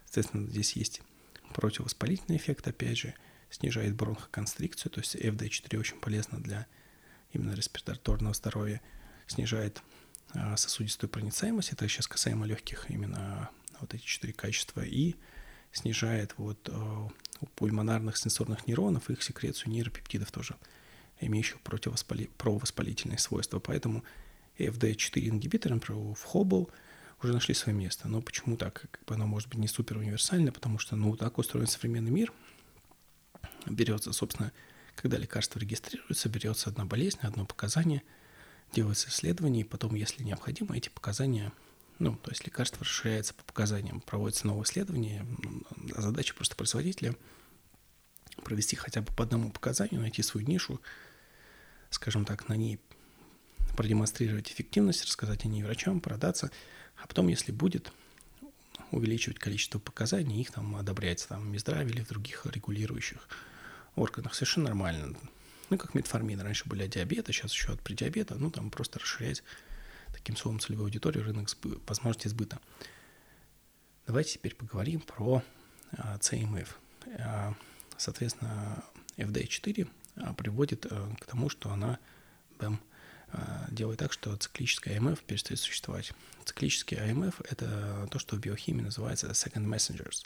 Соответственно, 0.05 0.47
здесь 0.47 0.73
есть 0.73 1.01
противовоспалительный 1.53 2.37
эффект, 2.37 2.67
опять 2.67 2.97
же, 2.97 3.13
снижает 3.49 3.95
бронхоконстрикцию, 3.95 4.91
то 4.91 4.99
есть 4.99 5.15
FD4 5.15 5.77
очень 5.77 5.99
полезно 5.99 6.39
для 6.39 6.65
именно 7.31 7.53
респираторного 7.53 8.33
здоровья, 8.33 8.81
снижает 9.27 9.81
сосудистую 10.57 11.09
проницаемость, 11.09 11.73
это 11.73 11.87
сейчас 11.87 12.07
касаемо 12.07 12.45
легких 12.45 12.89
именно 12.89 13.49
вот 13.79 13.93
эти 13.93 14.03
четыре 14.03 14.33
качества, 14.33 14.81
и 14.81 15.15
снижает 15.71 16.33
вот 16.37 16.69
а, 16.71 17.09
у 17.41 17.45
пульмонарных 17.55 18.17
сенсорных 18.17 18.67
нейронов 18.67 19.09
их 19.09 19.21
секрецию 19.21 19.71
нейропептидов 19.71 20.31
тоже, 20.31 20.55
имеющих 21.19 21.59
противовоспали... 21.61 22.29
провоспалительные 22.37 23.17
свойства. 23.17 23.59
Поэтому 23.59 24.03
FD4 24.57 25.29
ингибиторы, 25.29 25.75
например, 25.75 26.15
в 26.15 26.33
Hobble 26.33 26.71
уже 27.21 27.33
нашли 27.33 27.53
свое 27.53 27.77
место. 27.77 28.07
Но 28.07 28.21
почему 28.21 28.57
так? 28.57 28.87
Как 28.91 29.05
бы 29.05 29.15
оно 29.15 29.25
может 29.25 29.49
быть 29.49 29.59
не 29.59 29.67
супер 29.67 29.97
универсально, 29.97 30.51
потому 30.51 30.77
что 30.79 30.95
ну, 30.95 31.15
так 31.15 31.37
устроен 31.37 31.67
современный 31.67 32.11
мир. 32.11 32.31
Берется, 33.65 34.13
собственно, 34.13 34.51
когда 34.95 35.17
лекарство 35.17 35.59
регистрируется, 35.59 36.29
берется 36.29 36.69
одна 36.69 36.85
болезнь, 36.85 37.19
одно 37.21 37.45
показание– 37.45 38.03
делается 38.73 39.09
исследование, 39.09 39.61
и 39.61 39.67
потом, 39.67 39.95
если 39.95 40.23
необходимо, 40.23 40.75
эти 40.75 40.89
показания, 40.89 41.51
ну, 41.99 42.15
то 42.15 42.31
есть 42.31 42.45
лекарство 42.45 42.83
расширяется 42.83 43.33
по 43.33 43.43
показаниям, 43.43 44.01
проводится 44.01 44.47
новое 44.47 44.65
исследование, 44.65 45.25
а 45.95 46.01
задача 46.01 46.33
просто 46.33 46.55
производителя 46.55 47.15
провести 48.43 48.75
хотя 48.75 49.01
бы 49.01 49.13
по 49.13 49.23
одному 49.23 49.51
показанию, 49.51 50.01
найти 50.01 50.23
свою 50.23 50.45
нишу, 50.47 50.81
скажем 51.89 52.25
так, 52.25 52.49
на 52.49 52.55
ней 52.55 52.79
продемонстрировать 53.77 54.51
эффективность, 54.51 55.05
рассказать 55.05 55.45
о 55.45 55.47
ней 55.47 55.63
врачам, 55.63 56.01
продаться, 56.01 56.51
а 56.97 57.07
потом, 57.07 57.27
если 57.27 57.51
будет, 57.51 57.91
увеличивать 58.91 59.39
количество 59.39 59.79
показаний, 59.79 60.41
их 60.41 60.51
там 60.51 60.75
одобряется 60.75 61.29
там 61.29 61.43
в 61.43 61.45
Минздраве 61.45 61.89
или 61.89 62.03
в 62.03 62.09
других 62.09 62.45
регулирующих 62.45 63.27
органах. 63.95 64.33
Совершенно 64.33 64.67
нормально 64.67 65.15
ну, 65.69 65.77
как 65.77 65.93
метформин. 65.93 66.39
Раньше 66.41 66.67
были 66.67 66.83
от 66.83 66.89
диабета, 66.89 67.31
сейчас 67.31 67.53
еще 67.53 67.73
от 67.73 67.81
предиабета. 67.81 68.35
Ну, 68.35 68.51
там 68.51 68.69
просто 68.69 68.99
расширять 68.99 69.43
таким 70.13 70.35
словом 70.35 70.59
целевую 70.59 70.85
аудиторию, 70.85 71.23
рынок 71.23 71.49
сбы, 71.49 71.81
возможности 71.87 72.27
сбыта. 72.27 72.59
Давайте 74.05 74.33
теперь 74.33 74.55
поговорим 74.55 75.01
про 75.01 75.43
а, 75.97 76.17
CMF. 76.17 76.67
А, 77.19 77.53
соответственно, 77.97 78.83
FD4 79.17 79.87
а, 80.17 80.33
приводит 80.33 80.85
а, 80.89 81.13
к 81.19 81.25
тому, 81.25 81.49
что 81.49 81.71
она 81.71 81.99
BEM 82.59 82.77
делает 83.71 83.97
так, 83.97 84.13
что 84.13 84.35
циклический 84.35 84.95
АМФ 84.95 85.23
перестает 85.23 85.59
существовать. 85.59 86.13
Циклический 86.45 86.97
АМФ— 86.97 87.41
это 87.49 88.07
то, 88.11 88.19
что 88.19 88.35
в 88.35 88.39
биохимии 88.39 88.83
называется 88.83 89.29
second 89.29 89.65
messengers. 89.65 90.23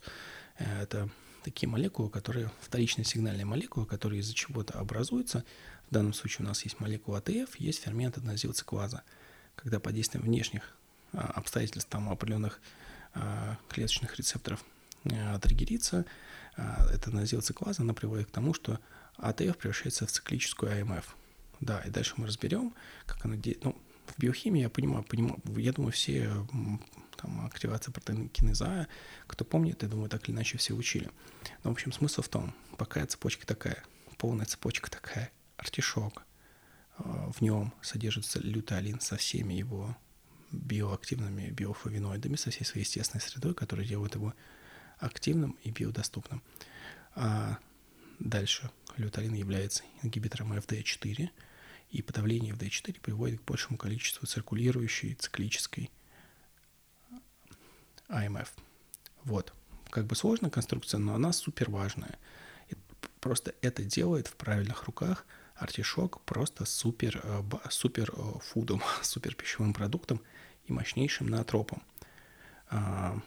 Это 0.58 1.10
такие 1.48 1.70
молекулы, 1.70 2.10
которые, 2.10 2.52
вторичные 2.60 3.06
сигнальные 3.06 3.46
молекулы, 3.46 3.86
которые 3.86 4.20
из-за 4.20 4.34
чего-то 4.34 4.78
образуются. 4.78 5.46
В 5.90 5.94
данном 5.94 6.14
случае 6.14 6.46
у 6.46 6.50
нас 6.50 6.62
есть 6.64 6.82
молекула 6.82 7.20
АТФ, 7.20 7.56
есть 7.56 7.84
фермент 7.84 8.18
аденилатциклаза. 8.18 9.04
Когда 9.56 9.80
под 9.80 9.94
действием 9.94 10.26
внешних 10.26 10.76
а, 11.14 11.32
обстоятельств, 11.36 11.90
там, 11.90 12.10
определенных 12.10 12.60
а, 13.14 13.58
клеточных 13.70 14.18
рецепторов 14.18 14.64
триггерится, 15.42 16.06
эта 16.58 17.10
аденилатциклаза, 17.12 17.84
она 17.84 17.94
приводит 17.94 18.28
к 18.28 18.32
тому, 18.32 18.54
что 18.54 18.78
АТФ 19.16 19.56
превращается 19.58 20.06
в 20.06 20.12
циклическую 20.12 20.82
АМФ. 20.82 21.16
Да, 21.62 21.80
и 21.80 21.90
дальше 21.90 22.16
мы 22.18 22.28
разберем, 22.28 22.74
как 23.06 23.24
она 23.24 23.38
действует. 23.38 23.64
Ну, 23.64 23.82
в 24.08 24.20
биохимии 24.20 24.64
я 24.64 24.70
понимаю, 24.70 25.04
понимаю, 25.04 25.40
я 25.56 25.72
думаю, 25.72 25.94
все 25.94 26.30
там, 27.18 27.46
активация 27.46 27.92
протеинкиназа, 27.92 28.88
кто 29.28 29.46
помнит, 29.46 29.84
я 29.84 29.90
думаю, 29.90 30.10
так 30.10 30.28
или 30.28 30.36
иначе 30.36 30.58
все 30.58 30.74
учили. 30.74 31.10
Но, 31.64 31.72
в 31.72 31.74
общем, 31.74 31.92
смысл 31.92 32.22
в 32.22 32.30
том, 32.30 32.54
пока 32.78 33.06
цепочка 33.06 33.46
такая, 33.46 33.84
полная 34.18 34.46
цепочка 34.46 34.90
такая, 34.90 35.32
артишок, 35.58 36.24
э, 37.00 37.04
в 37.04 37.42
нем 37.42 37.74
содержится 37.82 38.40
лютеолин 38.40 39.00
со 39.00 39.18
всеми 39.18 39.54
его 39.54 39.98
биоактивными 40.52 41.50
биофлавиноидами, 41.50 42.36
со 42.36 42.52
всей 42.52 42.64
своей 42.64 42.86
естественной 42.86 43.22
средой, 43.22 43.54
которая 43.54 43.86
делает 43.86 44.16
его 44.16 44.34
активным 45.00 45.58
и 45.64 45.72
биодоступным. 45.72 46.42
А 47.16 47.58
дальше 48.20 48.70
лютеолин 48.96 49.34
является 49.34 49.84
ингибитором 50.04 50.54
FD4, 50.54 51.30
и 51.92 52.02
подавление 52.02 52.54
FD4 52.54 53.00
приводит 53.00 53.42
к 53.42 53.46
большему 53.46 53.78
количеству 53.78 54.28
циркулирующей 54.28 55.14
циклической 55.16 55.90
АМФ. 58.08 58.52
Вот. 59.24 59.54
Как 59.90 60.06
бы 60.06 60.16
сложная 60.16 60.50
конструкция, 60.50 61.00
но 61.00 61.16
она 61.16 61.34
супер 61.34 61.70
важная. 61.70 62.18
И 62.70 62.76
просто 63.20 63.54
это 63.62 63.84
делает 63.84 64.28
в 64.28 64.36
правильных 64.36 64.84
руках 64.86 65.26
артишок 65.56 66.22
просто 66.22 66.66
супер, 66.66 67.20
э, 67.24 67.44
супер 67.70 68.14
э, 68.16 68.40
фудом, 68.42 68.82
супер 69.02 69.36
пищевым 69.36 69.74
продуктом 69.74 70.22
и 70.66 70.74
мощнейшим 70.74 71.28
наотропом. 71.28 71.82
А, 72.70 73.18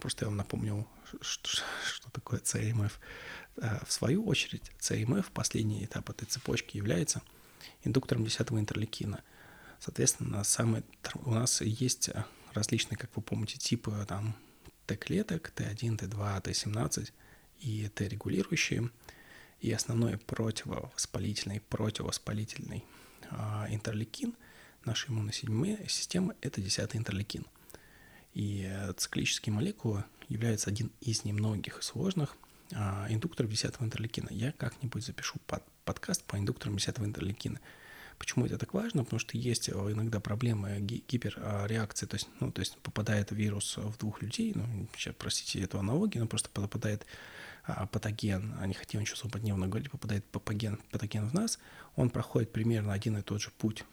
просто 0.00 0.24
я 0.24 0.28
вам 0.28 0.36
напомнил, 0.36 0.88
что, 1.20 1.50
что 1.86 2.10
такое 2.10 2.40
ЦМФ. 2.40 2.98
А, 3.58 3.84
в 3.86 3.92
свою 3.92 4.24
очередь, 4.26 4.70
ЦМФ, 4.78 5.30
последний 5.30 5.84
этап 5.84 6.10
этой 6.10 6.24
цепочки, 6.24 6.76
является 6.76 7.22
индуктором 7.82 8.24
10 8.24 8.52
интерлейкина. 8.52 9.22
Соответственно, 9.78 10.44
самый, 10.44 10.82
у 11.24 11.30
нас 11.30 11.60
есть 11.60 12.10
различные, 12.54 12.96
как 12.96 13.14
вы 13.16 13.22
помните, 13.22 13.58
типы 13.58 13.92
там 14.08 14.34
Т-клеток, 14.86 15.52
Т1, 15.54 15.98
Т2, 15.98 16.42
Т17 16.42 17.12
и 17.60 17.88
Т-регулирующие. 17.94 18.90
И 19.60 19.72
основной 19.72 20.18
противовоспалительный, 20.18 21.60
противовоспалительный 21.60 22.84
э, 23.30 23.36
интерлейкин 23.70 24.34
нашей 24.84 25.10
иммунной 25.10 25.32
системы– 25.32 26.36
это 26.42 26.60
10 26.60 26.96
интерлейкин. 26.96 27.46
И 28.34 28.70
циклические 28.96 29.54
молекулы 29.54 30.04
являются 30.28 30.68
один 30.68 30.90
из 31.00 31.24
немногих 31.24 31.82
сложных 31.82 32.36
э, 32.72 32.76
индукторов 33.08 33.50
10 33.50 33.76
интерлейкина. 33.80 34.28
Я 34.30 34.52
как-нибудь 34.52 35.04
запишу 35.04 35.38
под, 35.46 35.62
подкаст 35.84 36.24
по 36.24 36.36
индукторам 36.36 36.76
10 36.76 36.98
интерлейкина– 37.00 37.60
Почему 38.18 38.46
это 38.46 38.58
так 38.58 38.74
важно? 38.74 39.04
Потому 39.04 39.20
что 39.20 39.36
есть 39.36 39.68
э, 39.68 39.72
иногда 39.72 40.20
проблемы 40.20 40.78
гиперреакции, 40.80 42.06
то 42.06 42.14
есть, 42.16 42.28
ну, 42.40 42.50
то 42.50 42.60
есть 42.60 42.78
попадает 42.78 43.32
вирус 43.32 43.76
в 43.76 43.98
двух 43.98 44.22
людей, 44.22 44.52
ну, 44.54 44.86
сейчас, 44.96 45.14
простите 45.18 45.60
эту 45.60 45.78
аналогию, 45.78 46.22
но 46.22 46.28
просто 46.28 46.48
попадает 46.50 47.06
а, 47.64 47.86
патоген, 47.86 48.54
а 48.60 48.66
не 48.66 48.74
хотим 48.74 49.00
ничего 49.00 49.16
злободневно 49.16 49.66
говорить, 49.66 49.90
попадает 49.90 50.24
патоген, 50.26 50.80
патоген 50.90 51.28
в 51.28 51.34
нас, 51.34 51.58
он 51.96 52.10
проходит 52.10 52.52
примерно 52.52 52.92
один 52.92 53.16
и 53.16 53.22
тот 53.22 53.40
же 53.40 53.50
путь 53.50 53.84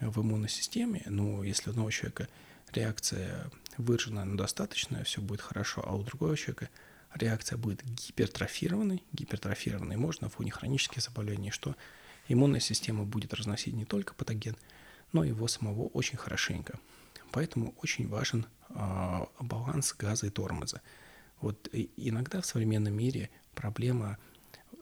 в 0.00 0.20
иммунной 0.20 0.48
системе, 0.48 1.02
ну, 1.06 1.42
если 1.42 1.70
у 1.70 1.72
одного 1.72 1.90
человека 1.90 2.28
реакция 2.72 3.50
выраженная, 3.76 4.24
но 4.24 4.36
достаточная, 4.36 5.04
все 5.04 5.20
будет 5.20 5.40
хорошо, 5.40 5.82
а 5.86 5.94
у 5.94 6.02
другого 6.02 6.36
человека 6.36 6.68
реакция 7.14 7.56
будет 7.56 7.84
гипертрофированной, 7.84 9.02
гипертрофированной 9.12 9.96
можно 9.96 10.28
в 10.28 10.34
фоне 10.34 10.50
хронических 10.50 11.02
заболеваний, 11.02 11.50
что 11.50 11.76
иммунная 12.32 12.60
система 12.60 13.04
будет 13.04 13.34
разносить 13.34 13.74
не 13.74 13.84
только 13.84 14.14
патоген, 14.14 14.56
но 15.12 15.24
и 15.24 15.28
его 15.28 15.48
самого 15.48 15.86
очень 15.88 16.16
хорошенько. 16.16 16.78
Поэтому 17.32 17.74
очень 17.82 18.08
важен 18.08 18.46
э, 18.68 19.26
баланс 19.40 19.94
газа 19.98 20.26
и 20.26 20.30
тормоза. 20.30 20.80
Вот 21.40 21.68
иногда 21.96 22.40
в 22.40 22.46
современном 22.46 22.94
мире 22.94 23.30
проблема 23.54 24.18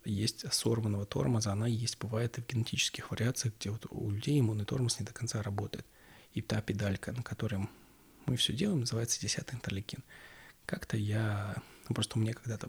есть 0.05 0.53
сорванного 0.53 1.07
тормоза, 1.07 1.53
она 1.53 1.67
есть, 1.67 1.99
бывает 1.99 2.39
и 2.39 2.41
в 2.41 2.47
генетических 2.47 3.11
вариациях, 3.11 3.55
где 3.59 3.71
вот 3.71 3.87
у 3.91 4.11
людей 4.11 4.41
иммунный 4.41 4.65
тормоз 4.65 4.99
не 4.99 5.07
до 5.07 5.13
конца 5.13 5.43
работает. 5.43 5.87
И 6.33 6.43
та 6.43 6.61
педалька, 6.61 7.13
на 7.13 7.23
которой 7.23 7.69
мы 8.27 8.37
все 8.37 8.53
делаем, 8.53 8.81
называется 8.81 9.21
10 9.21 9.55
интерлейкин. 9.55 10.03
Как-то 10.67 10.97
я 10.97 11.57
ну, 11.89 11.95
просто 11.95 12.19
у 12.19 12.21
меня 12.21 12.35
когда-то, 12.35 12.69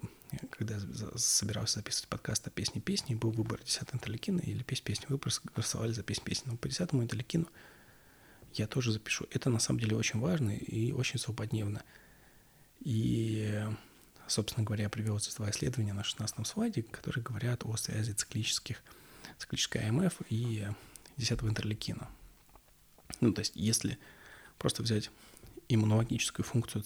когда 0.49 0.75
я 0.75 0.81
собирался 1.17 1.79
записывать 1.79 2.07
подкаст 2.07 2.47
о 2.47 2.49
песне 2.49 2.79
песни, 2.79 3.15
был 3.15 3.31
выбор 3.31 3.59
10 3.61 3.93
интерлейкина 3.93 4.39
или 4.39 4.63
песнь 4.63 4.83
песни. 4.83 5.07
Вы 5.09 5.17
проголосовали 5.17 5.91
за 5.91 6.03
песнь 6.03 6.23
песни. 6.23 6.49
Но 6.49 6.55
по 6.57 6.69
10 6.69 6.93
интерлейкину 6.93 7.47
я 8.53 8.65
тоже 8.65 8.93
запишу. 8.93 9.27
Это 9.31 9.49
на 9.49 9.59
самом 9.59 9.81
деле 9.81 9.97
очень 9.97 10.21
важно 10.21 10.51
и 10.51 10.93
очень 10.93 11.19
злободневно. 11.19 11.83
И, 12.79 13.61
собственно 14.25 14.63
говоря, 14.63 14.83
я 14.83 14.89
привел 14.89 15.17
эти 15.17 15.35
два 15.35 15.49
исследования 15.49 15.91
на 15.91 16.05
16 16.05 16.47
слайде, 16.47 16.83
которые 16.83 17.21
говорят 17.21 17.65
о 17.65 17.75
связи 17.75 18.13
циклических, 18.13 18.81
циклической 19.37 19.85
АМФ 19.89 20.21
и 20.29 20.65
10 21.17 21.43
интерлейкина. 21.43 22.07
Ну, 23.19 23.33
то 23.33 23.39
есть, 23.39 23.51
если 23.57 23.99
просто 24.57 24.81
взять 24.81 25.11
иммунологическую 25.67 26.45
функцию 26.45 26.85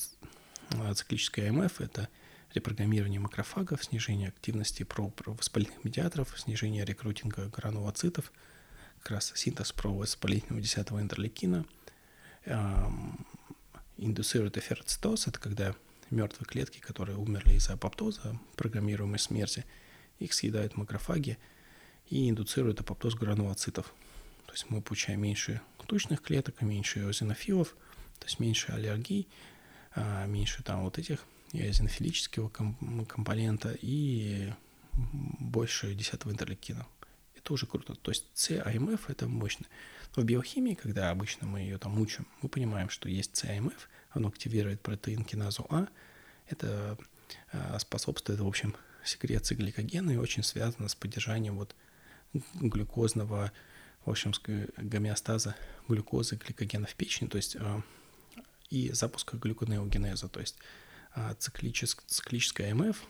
э, 0.71 0.93
циклической 0.95 1.47
АМФ, 1.49 1.79
это– 1.79 2.09
репрограммирование 2.53 3.19
макрофагов, 3.19 3.83
снижение 3.83 4.29
активности 4.29 4.83
провоспалительных 4.83 5.83
медиаторов, 5.83 6.39
снижение 6.39 6.85
рекрутинга 6.85 7.47
гранулоцитов, 7.47 8.31
как 9.01 9.11
раз 9.11 9.33
синтез 9.35 9.71
провоспалительного 9.71 10.61
10 10.61 11.01
интерлейкина, 11.01 11.65
эм, 12.45 13.25
индуцирует 13.97 14.57
эффертоз, 14.57 15.27
это 15.27 15.39
когда 15.39 15.75
мертвые 16.09 16.45
клетки, 16.45 16.79
которые 16.79 17.17
умерли 17.17 17.55
из-за 17.55 17.73
апоптоза, 17.73 18.39
программируемой 18.55 19.19
смерти, 19.19 19.65
их 20.19 20.33
съедают 20.33 20.77
макрофаги 20.77 21.37
и 22.09 22.29
индуцируют 22.29 22.79
апоптоз 22.79 23.15
гранулоцитов. 23.15 23.93
То 24.45 24.53
есть 24.53 24.69
мы 24.69 24.81
получаем 24.81 25.21
меньше 25.21 25.61
тучных 25.87 26.21
клеток, 26.21 26.61
меньше 26.61 27.01
эозинофилов, 27.01 27.75
то 28.19 28.25
есть 28.25 28.39
меньше 28.39 28.71
аллергий, 28.71 29.27
а, 29.95 30.25
меньше 30.25 30.63
там 30.63 30.83
вот 30.83 30.97
этих 30.97 31.25
эозинофилического 31.53 32.49
компонента 32.49 33.77
и 33.81 34.51
больше 34.93 35.93
10 35.93 36.25
интерлейкина. 36.25 36.85
Это 37.35 37.53
уже 37.53 37.65
круто. 37.65 37.95
То 37.95 38.11
есть 38.11 38.25
CIMF 38.35 39.01
это 39.07 39.27
мощно. 39.27 39.65
Но 40.15 40.23
в 40.23 40.25
биохимии, 40.25 40.73
когда 40.75 41.09
обычно 41.09 41.47
мы 41.47 41.59
ее 41.61 41.77
там 41.77 41.99
учим, 41.99 42.27
мы 42.41 42.49
понимаем, 42.49 42.89
что 42.89 43.09
есть 43.09 43.31
CIMF, 43.33 43.73
оно 44.11 44.29
активирует 44.29 44.81
протеин 44.81 45.23
киназу 45.23 45.65
А, 45.69 45.87
это 46.47 46.97
э, 47.51 47.79
способствует, 47.79 48.39
в 48.39 48.47
общем, 48.47 48.75
секреции 49.03 49.55
гликогена 49.55 50.11
и 50.11 50.17
очень 50.17 50.43
связано 50.43 50.87
с 50.87 50.95
поддержанием 50.95 51.55
вот 51.55 51.75
глюкозного, 52.53 53.51
в 54.05 54.09
общем, 54.09 54.33
гомеостаза 54.77 55.55
глюкозы, 55.87 56.35
гликогена 56.35 56.87
в 56.87 56.95
печени, 56.95 57.27
то 57.27 57.37
есть 57.37 57.55
э, 57.59 57.81
и 58.69 58.91
запуска 58.91 59.37
глюконеогенеза, 59.37 60.27
то 60.29 60.39
есть 60.39 60.57
а, 60.57 60.61
циклическ, 61.37 62.03
циклическая 62.07 62.71
АМФ 62.71 63.01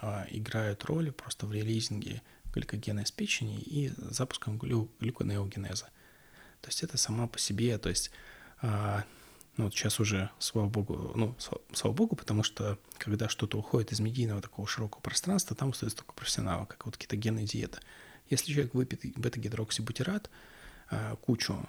а, 0.00 0.26
играют 0.30 0.84
роль 0.84 1.12
просто 1.12 1.46
в 1.46 1.52
релизинге 1.52 2.22
гликогена 2.52 3.00
из 3.00 3.10
печени 3.10 3.58
и 3.58 3.92
запуском 3.96 4.58
глю, 4.58 4.90
глюконеогенеза. 5.00 5.86
То 6.60 6.68
есть 6.68 6.82
это 6.82 6.96
сама 6.96 7.26
по 7.26 7.38
себе, 7.38 7.78
то 7.78 7.88
есть 7.88 8.10
а, 8.60 9.04
ну, 9.56 9.64
вот 9.64 9.74
сейчас 9.74 9.98
уже, 9.98 10.30
слава 10.38 10.68
богу, 10.68 11.12
ну, 11.16 11.36
слава 11.72 11.94
богу, 11.94 12.14
потому 12.16 12.42
что 12.42 12.78
когда 12.96 13.28
что-то 13.28 13.58
уходит 13.58 13.92
из 13.92 14.00
медийного 14.00 14.40
такого 14.40 14.68
широкого 14.68 15.00
пространства, 15.00 15.56
там 15.56 15.70
остается 15.70 15.98
только 15.98 16.12
профессионалы, 16.12 16.66
как 16.66 16.86
вот 16.86 16.96
кетогенная 16.96 17.44
диета. 17.44 17.80
Если 18.30 18.52
человек 18.52 18.74
выпьет 18.74 19.18
бета-гидроксибутират, 19.18 20.30
кучу 21.22 21.68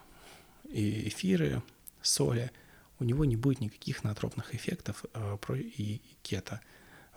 эфиры, 0.70 1.64
соли– 2.02 2.52
у 3.00 3.04
него 3.04 3.26
не 3.26 3.36
будет 3.36 3.62
никаких 3.62 4.04
натропных 4.04 4.54
эффектов 4.54 5.06
э, 5.14 5.38
про 5.42 5.58
и 5.58 6.02
кета. 6.22 6.62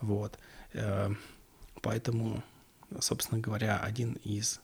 Вот. 0.01 0.39
Э, 0.73 1.11
поэтому, 1.81 2.43
собственно 3.01 3.41
говоря, 3.41 3.79
один 3.79 4.15
из 4.25 4.61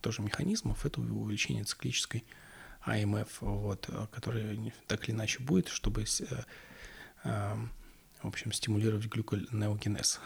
тоже 0.00 0.22
механизмов, 0.22 0.86
это 0.86 1.00
увеличение 1.00 1.64
циклической 1.64 2.24
АМФ, 2.80 3.40
вот, 3.42 3.90
который 4.10 4.72
так 4.86 5.06
или 5.06 5.14
иначе 5.14 5.40
будет, 5.40 5.68
чтобы, 5.68 6.06
в 7.24 7.68
общем, 8.22 8.52
стимулировать 8.52 9.04
глюконеогенез. 9.04 10.20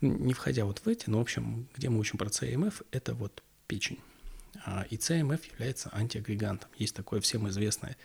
Не 0.00 0.34
входя 0.34 0.66
вот 0.66 0.80
в 0.80 0.88
эти, 0.88 1.10
но, 1.10 1.18
в 1.18 1.22
общем, 1.22 1.66
где 1.74 1.88
мы 1.88 1.98
учим 1.98 2.18
про 2.18 2.28
ЦМФ, 2.28 2.82
это 2.92 3.14
вот 3.14 3.42
печень. 3.66 3.98
А, 4.64 4.86
и 4.90 4.96
ЦМФ 4.96 5.44
является 5.52 5.90
антиагрегантом. 5.92 6.70
Есть 6.76 6.94
такое 6.94 7.20
всем 7.20 7.48
известное 7.48 7.96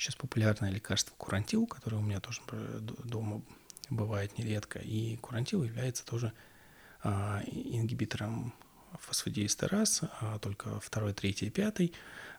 сейчас 0.00 0.16
популярное 0.16 0.70
лекарство 0.70 1.14
курантил, 1.16 1.66
которое 1.66 1.96
у 1.96 2.02
меня 2.02 2.20
тоже 2.20 2.40
дома 3.04 3.42
бывает 3.90 4.38
нередко. 4.38 4.78
И 4.78 5.16
курантил 5.16 5.62
является 5.62 6.06
тоже 6.06 6.32
а, 7.02 7.42
ингибитором 7.46 8.54
фосфодиэстераз, 8.98 10.04
а, 10.20 10.38
только 10.38 10.80
второй, 10.80 11.12
третий 11.12 11.46
и 11.46 11.50
пятый. 11.50 11.92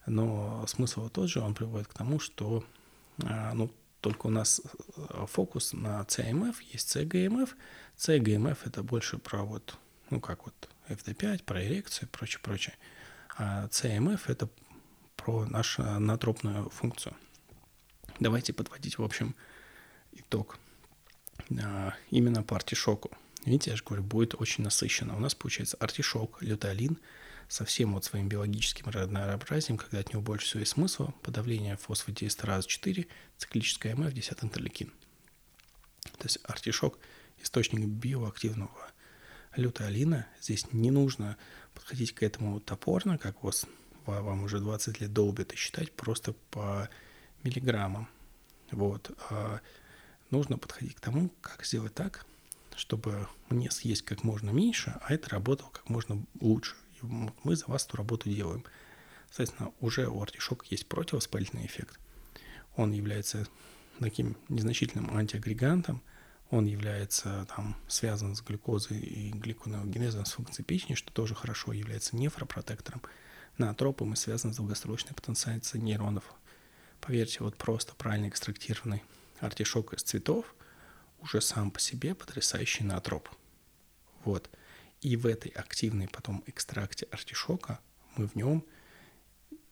Но 0.08 0.65
смысл 0.65 1.08
тот 1.10 1.30
же, 1.30 1.41
он 1.41 1.54
приводит 1.54 1.88
к 1.88 1.93
тому, 1.93 2.19
что 2.19 2.65
ну, 3.17 3.71
только 4.00 4.26
у 4.28 4.30
нас 4.32 4.62
фокус 5.28 5.74
на 5.74 6.02
CMF, 6.02 6.56
есть 6.71 6.95
CGMF. 6.95 7.50
CGMF 7.95 8.58
это 8.65 8.82
больше 8.82 9.19
про 9.19 9.43
вот, 9.43 9.78
ну 10.10 10.19
как 10.19 10.45
вот 10.45 10.69
FD5, 10.89 11.43
про 11.43 11.63
эрекцию 11.63 12.08
и 12.08 12.12
прочее, 12.12 12.39
прочее. 12.41 12.76
А 13.38 13.67
CMF— 13.67 14.21
это 14.28 14.50
про 15.15 15.45
нашу 15.45 15.84
натропную 15.84 16.71
функцию. 16.71 17.15
Давайте 18.21 18.53
подводить, 18.53 18.99
в 18.99 19.03
общем, 19.03 19.36
итог. 20.12 20.60
А, 21.60 21.95
именно 22.12 22.43
по 22.43 22.55
артишоку. 22.55 23.10
Видите, 23.45 23.71
я 23.71 23.75
же 23.75 23.84
говорю, 23.84 24.03
будет 24.03 24.39
очень 24.39 24.63
насыщенно. 24.63 25.15
У 25.15 25.19
нас 25.19 25.34
получается 25.34 25.75
артишок, 25.79 26.38
лютеолин 26.39 26.99
со 27.47 27.65
всем 27.65 27.95
вот 27.95 28.05
своим 28.05 28.29
биологическим 28.29 28.86
разнообразием, 28.91 29.79
когда 29.79 29.97
от 29.97 30.13
него 30.13 30.21
больше 30.21 30.45
всего 30.45 30.60
есть 30.60 30.73
смысла, 30.73 31.15
подавление 31.23 31.77
фосфодиэстераза 31.77 32.67
4, 32.67 33.07
циклическая 33.39 33.95
МФ, 33.95 34.13
10 34.13 34.43
интерлейкин. 34.43 34.93
То 36.19 36.25
есть 36.25 36.38
артишок– 36.43 36.99
источник 37.41 37.88
биоактивного 37.88 38.91
лютеолина. 39.55 40.27
Здесь 40.39 40.71
не 40.71 40.91
нужно 40.91 41.38
подходить 41.73 42.13
к 42.13 42.21
этому 42.21 42.60
топорно, 42.60 43.17
как 43.17 43.43
вас, 43.43 43.65
вам 44.05 44.43
уже 44.43 44.60
20 44.60 45.01
лет 45.01 45.12
долбит, 45.12 45.53
и 45.53 45.55
считать 45.55 45.91
просто 45.91 46.34
по 46.51 46.88
миллиграммам. 47.43 48.08
Вот. 48.71 49.12
А 49.30 49.60
нужно 50.30 50.58
подходить 50.58 50.95
к 50.95 50.99
тому, 50.99 51.30
как 51.41 51.65
сделать 51.65 51.93
так, 51.93 52.25
чтобы 52.75 53.27
мне 53.49 53.69
съесть 53.69 54.04
как 54.04 54.23
можно 54.23 54.49
меньше, 54.49 54.97
а 55.01 55.13
это 55.13 55.30
работало 55.30 55.69
как 55.69 55.89
можно 55.89 56.23
лучше. 56.39 56.75
И 57.01 57.06
мы 57.43 57.56
за 57.56 57.65
вас 57.67 57.86
эту 57.86 57.97
работу 57.97 58.30
делаем. 58.30 58.63
Соответственно, 59.30 59.71
уже 59.80 60.08
у 60.08 60.21
артишока 60.21 60.65
есть 60.69 60.88
противовоспалительный 60.88 61.65
эффект. 61.65 61.99
Он 62.75 62.91
является 62.91 63.47
таким 63.99 64.36
незначительным 64.49 65.15
антиагрегантом, 65.15 66.01
он 66.49 66.65
является 66.65 67.47
там, 67.56 67.77
связан 67.88 68.36
с 68.36 68.41
глюкозой 68.41 68.99
и 68.99 69.32
гликонеогенезом 69.32 70.25
с 70.25 70.34
функцией 70.34 70.65
печени, 70.65 70.95
что 70.95 71.12
тоже 71.13 71.34
хорошо 71.34 71.71
является 71.71 72.17
нефропротектором, 72.17 73.01
наотропом 73.58 74.13
и 74.13 74.17
связан 74.17 74.54
с 74.54 74.58
долгосрочной 74.58 75.13
потенциацией 75.13 75.82
нейронов. 75.82 76.25
Поверьте, 77.01 77.43
вот 77.43 77.57
просто 77.57 77.95
правильно 77.95 78.29
экстрактированный 78.29 79.03
артишок 79.39 79.93
из 79.93 80.03
цветов 80.03 80.53
уже 81.19 81.41
сам 81.41 81.71
по 81.71 81.79
себе 81.79 82.13
потрясающий 82.15 82.83
наотроп. 82.83 83.27
Вот. 84.23 84.49
И 85.01 85.17
в 85.17 85.25
этой 85.25 85.49
активной 85.49 86.07
потом 86.07 86.43
экстракте 86.45 87.07
артишока 87.11 87.79
мы 88.15 88.27
в 88.27 88.35
нем 88.35 88.63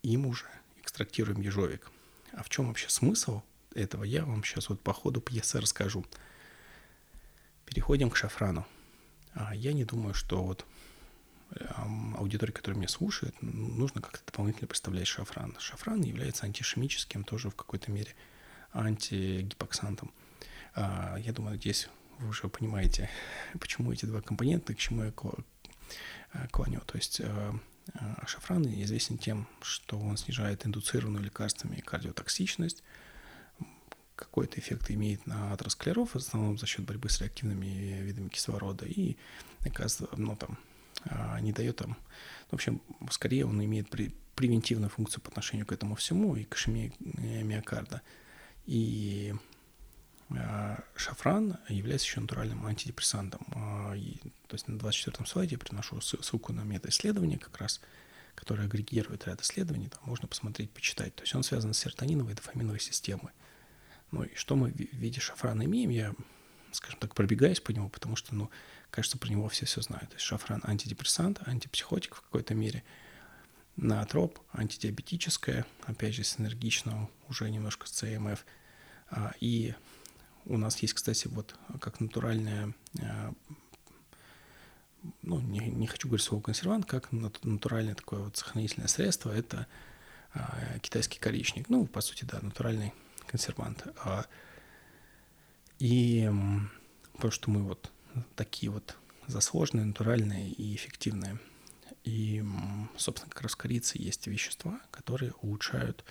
им 0.01 0.25
уже 0.25 0.45
экстрактируем 0.81 1.41
ежовик. 1.41 1.91
А 2.31 2.41
в 2.41 2.49
чем 2.49 2.67
вообще 2.67 2.89
смысл 2.89 3.41
этого, 3.75 4.03
я 4.03 4.25
вам 4.25 4.43
сейчас 4.43 4.69
вот 4.69 4.81
по 4.81 4.91
ходу 4.91 5.21
пьесы 5.21 5.61
расскажу. 5.61 6.05
Переходим 7.65 8.09
к 8.09 8.17
шафрану. 8.17 8.65
А, 9.33 9.53
я 9.53 9.73
не 9.73 9.85
думаю, 9.85 10.15
что 10.15 10.43
вот 10.43 10.65
аудитории, 12.15 12.51
которая 12.51 12.77
меня 12.77 12.87
слушает, 12.87 13.35
нужно 13.41 14.01
как-то 14.01 14.25
дополнительно 14.25 14.67
представлять 14.67 15.07
шафран. 15.07 15.55
Шафран 15.59 16.01
является 16.01 16.45
антишемическим, 16.45 17.23
тоже 17.23 17.49
в 17.49 17.55
какой-то 17.55 17.91
мере 17.91 18.13
антигипоксантом. 18.73 20.11
А, 20.75 21.17
я 21.17 21.33
думаю, 21.33 21.57
здесь 21.57 21.89
вы 22.19 22.29
уже 22.29 22.47
понимаете, 22.49 23.09
почему 23.59 23.91
эти 23.91 24.05
два 24.05 24.21
компонента, 24.21 24.73
к 24.73 24.77
чему 24.77 25.03
я 25.03 25.13
а, 26.33 26.47
клоню. 26.51 26.81
То 26.81 26.97
есть 26.97 27.21
шафран 28.27 28.67
известен 28.83 29.17
тем, 29.17 29.47
что 29.61 29.99
он 29.99 30.15
снижает 30.17 30.65
индуцированную 30.65 31.23
лекарствами 31.23 31.79
кардиотоксичность, 31.79 32.83
какой-то 34.15 34.59
эффект 34.59 34.91
имеет 34.91 35.25
на 35.25 35.53
атеросклероз, 35.53 36.09
в 36.09 36.15
основном 36.17 36.57
за 36.57 36.67
счет 36.67 36.85
борьбы 36.85 37.09
с 37.09 37.21
реактивными 37.21 38.01
видами 38.01 38.27
кислорода, 38.27 38.85
и, 38.85 39.15
оказывается, 39.65 40.09
ну, 40.17 40.35
там, 40.35 40.59
не 41.41 41.51
дает 41.51 41.77
там, 41.77 41.97
в 42.51 42.53
общем, 42.53 42.81
скорее 43.11 43.45
он 43.45 43.63
имеет 43.63 43.89
превентивную 44.35 44.89
функцию 44.89 45.21
по 45.21 45.29
отношению 45.29 45.65
к 45.65 45.71
этому 45.71 45.95
всему 45.95 46.35
и 46.35 46.43
к 46.43 46.55
ишемии 46.55 46.93
миокарда. 46.99 48.01
И 48.65 49.33
а, 50.37 50.83
шафран 50.95 51.57
является 51.67 52.07
еще 52.07 52.21
натуральным 52.21 52.65
антидепрессантом. 52.65 53.45
А, 53.51 53.93
то 54.47 54.53
есть 54.53 54.67
на 54.67 54.77
24-м 54.77 55.25
слайде 55.25 55.55
я 55.55 55.59
приношу 55.59 55.99
ссылку 56.01 56.53
на 56.53 56.61
мета-исследование 56.61 57.39
как 57.39 57.57
раз, 57.57 57.81
которое 58.35 58.65
агрегирует 58.65 59.25
ряд 59.25 59.41
исследований, 59.41 59.89
там 59.89 60.01
можно 60.03 60.27
посмотреть, 60.27 60.71
почитать. 60.71 61.15
То 61.15 61.23
есть 61.23 61.33
он 61.35 61.43
связан 61.43 61.73
с 61.73 61.79
серотониновой 61.79 62.33
и 62.33 62.35
дофаминовой 62.35 62.79
системой. 62.79 63.33
Ну 64.11 64.23
и 64.23 64.35
что 64.35 64.55
мы 64.55 64.71
в 64.71 64.77
виде 64.77 65.19
шафрана 65.19 65.65
имеем, 65.65 65.89
я, 65.89 66.13
скажем 66.71 66.99
так, 66.99 67.15
пробегаюсь 67.15 67.59
по 67.59 67.71
нему, 67.71 67.89
потому 67.89 68.15
что, 68.15 68.35
ну, 68.35 68.49
кажется, 68.91 69.17
про 69.17 69.29
него 69.29 69.47
все 69.49 69.65
все 69.65 69.81
знают. 69.81 70.09
То 70.09 70.15
есть 70.15 70.25
шафран 70.25 70.61
антидепрессант, 70.65 71.41
антипсихотик 71.45 72.15
в 72.15 72.21
какой-то 72.21 72.53
мере, 72.53 72.83
наотроп, 73.75 74.39
антидиабетическое, 74.51 75.65
опять 75.83 76.15
же, 76.15 76.23
с 76.23 76.39
энергичным, 76.39 77.09
уже 77.27 77.49
немножко 77.49 77.87
с 77.87 77.91
ЦМФ. 77.91 78.45
А, 79.11 79.33
и 79.39 79.73
у 80.45 80.57
нас 80.57 80.77
есть, 80.79 80.93
кстати, 80.93 81.27
вот 81.27 81.55
как 81.79 81.99
натуральная 81.99 82.73
а, 83.01 83.33
ну, 85.21 85.39
не, 85.39 85.59
не 85.59 85.87
хочу 85.87 86.07
говорить 86.07 86.25
слово 86.25 86.41
консервант, 86.41 86.85
как 86.85 87.11
натуральное 87.11 87.95
такое 87.95 88.19
вот 88.19 88.37
сохранительное 88.37 88.87
средство, 88.87 89.31
это 89.31 89.67
а, 90.33 90.79
китайский 90.81 91.19
коричник. 91.19 91.69
Ну, 91.69 91.85
по 91.85 92.01
сути, 92.01 92.25
да, 92.25 92.39
натуральный 92.41 92.93
консервант. 93.25 93.85
И 95.79 96.29
то, 97.19 97.31
что 97.31 97.49
мы 97.49 97.63
вот 97.63 97.91
такие 98.35 98.71
вот 98.71 98.97
засложенные, 99.27 99.85
натуральные 99.85 100.49
и 100.49 100.75
эффективные. 100.75 101.39
И, 102.03 102.43
собственно, 102.97 103.31
как 103.31 103.41
раз 103.41 103.53
в 103.53 103.57
есть 103.99 104.27
вещества, 104.27 104.79
которые 104.91 105.33
улучшают 105.41 106.03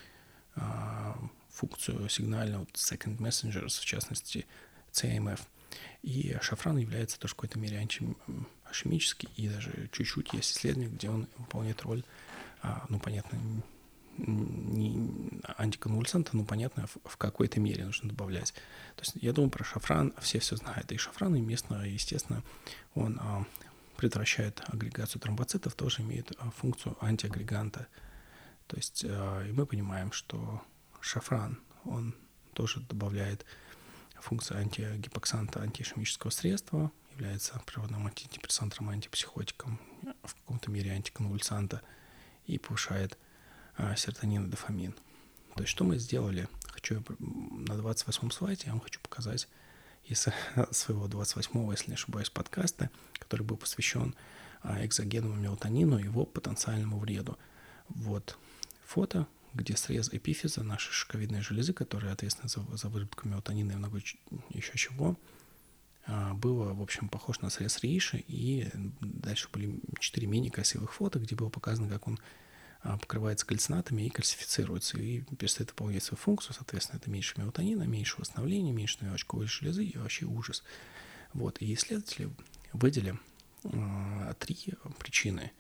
а, 0.55 1.19
функцию 1.51 2.09
сигнального 2.09 2.65
second 2.75 3.19
messengers, 3.19 3.81
в 3.81 3.85
частности, 3.85 4.47
CMF. 4.93 5.41
И 6.03 6.37
шафран 6.41 6.79
является 6.79 7.19
тоже 7.19 7.35
в 7.35 7.37
какой-то 7.37 7.59
мере 7.59 7.79
антихимический, 7.79 9.29
и 9.37 9.49
даже 9.49 9.91
чуть-чуть 9.93 10.33
есть 10.33 10.53
исследование, 10.57 10.91
где 10.91 11.11
он 11.11 11.29
выполняет 11.37 11.83
роль, 11.83 12.05
а, 12.63 12.87
ну, 12.89 12.99
понятно, 12.99 13.39
не 14.19 15.41
антиконвульсанта, 15.57 16.37
ну, 16.37 16.45
понятно, 16.45 16.87
в, 16.87 16.99
в 17.05 17.17
какой-то 17.17 17.61
мере 17.61 17.85
нужно 17.85 18.09
добавлять. 18.09 18.53
То 18.97 19.03
есть 19.03 19.15
я 19.21 19.33
думаю, 19.33 19.51
про 19.51 19.65
шафран 19.65 20.13
все 20.21 20.41
все 20.41 20.57
знают. 20.57 20.91
И 20.93 20.97
шафран, 20.97 21.35
и 21.37 21.41
местно, 21.41 21.87
естественно, 21.87 22.43
он 22.95 23.19
а, 23.21 23.45
предотвращает 23.97 24.63
агрегацию 24.67 25.21
тромбоцитов, 25.21 25.75
тоже 25.75 26.03
имеет 26.03 26.33
а, 26.39 26.51
функцию 26.51 26.97
антиагреганта. 27.01 27.87
То 28.67 28.77
есть 28.77 29.05
а, 29.09 29.47
и 29.47 29.53
мы 29.53 29.67
понимаем, 29.67 30.13
что 30.13 30.63
шафран, 31.01 31.59
он 31.85 32.15
тоже 32.55 32.81
добавляет 32.81 33.47
функцию 34.21 34.59
антигипоксанта, 34.61 35.61
антиишемического 35.61 36.31
средства, 36.31 36.91
является 37.13 37.61
природным 37.67 38.07
антидепрессантом, 38.07 38.91
антипсихотиком, 38.91 39.81
в 40.23 40.35
каком-то 40.35 40.71
мере 40.71 40.93
антиконвульсанта 40.93 41.83
и 42.47 42.59
повышает 42.59 43.19
серотонин 43.97 44.47
и 44.47 44.49
дофамин. 44.49 44.95
То 45.55 45.63
есть 45.63 45.71
что 45.71 45.85
мы 45.85 45.99
сделали? 45.99 46.49
Хочу 46.69 47.03
на 47.19 47.77
28 47.77 48.31
слайде, 48.31 48.65
я 48.67 48.73
вам 48.73 48.81
хочу 48.81 49.01
показать 49.01 49.49
из 50.05 50.27
своего 50.71 51.07
28-го, 51.07 51.73
если 51.73 51.91
не 51.91 51.95
ошибаюсь, 51.95 52.31
подкаста, 52.31 52.91
который 53.19 53.43
был 53.43 53.57
посвящен 53.57 54.15
а, 54.63 54.85
экзогенному 54.85 55.35
мелатонину 55.35 55.99
и 55.99 56.05
его 56.05 56.25
потенциальному 56.25 56.99
вреду. 56.99 57.37
Вот 57.89 58.39
фото, 58.85 59.27
где 59.55 59.77
срез 59.77 60.09
эпифиза, 60.13 60.63
нашей 60.63 60.93
шишковидной 60.93 61.41
железы, 61.41 61.73
которая 61.73 62.13
ответственна 62.13 62.49
за, 62.49 62.65
за 62.77 62.89
выработку 62.89 63.29
мелатонина 63.29 63.73
и 63.73 63.77
много 63.77 64.01
еще 64.51 64.79
чего, 64.79 65.19
а, 66.07 66.35
было, 66.35 66.73
в 66.73 66.83
общем, 66.83 67.09
похож 67.09 67.41
на 67.41 67.51
срез 67.51 67.81
рейши, 67.81 68.25
и 68.29 68.69
дальше 69.01 69.49
были 69.53 69.81
четыре 69.99 70.27
менее 70.27 70.51
красивых 70.51 70.95
фото, 70.95 71.19
где 71.19 71.35
было 71.35 71.49
показано, 71.49 71.89
как 71.89 72.07
он 72.07 72.15
а, 72.15 72.23
покрывается 72.83 73.47
кальцинатами 73.47 74.03
и 74.03 74.11
кальцифицируется, 74.11 74.99
и 74.99 75.21
перестает 75.21 75.71
выполнять 75.71 76.03
свою 76.03 76.19
функцию, 76.19 76.55
соответственно, 76.55 76.99
это 76.99 77.11
меньше 77.11 77.35
мелатонина, 77.37 77.83
меньше 77.85 78.17
восстановления, 78.19 78.73
меньше 78.73 78.99
новичковой 79.01 79.47
железы 79.47 79.85
и 79.85 79.99
вообще 79.99 80.27
ужас. 80.27 80.63
Вот, 81.33 81.61
и 81.61 81.75
исследователи 81.75 82.31
выделили 82.73 83.19
э, 83.65 84.35
три 84.39 84.75
причины 84.99 85.53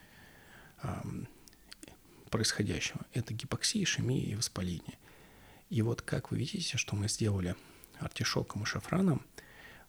э, 0.83 1.03
происходящего. 2.31 3.01
Это 3.12 3.35
гипоксия, 3.35 3.83
ишемия 3.83 4.25
и 4.25 4.35
воспаление. 4.35 4.99
И 5.71 5.83
вот 5.83 6.03
как 6.03 6.31
вы 6.31 6.39
видите, 6.39 6.79
что 6.79 6.97
мы 6.97 7.09
сделали 7.09 7.57
артишоком 7.99 8.62
и 8.62 8.66
шафраном, 8.66 9.25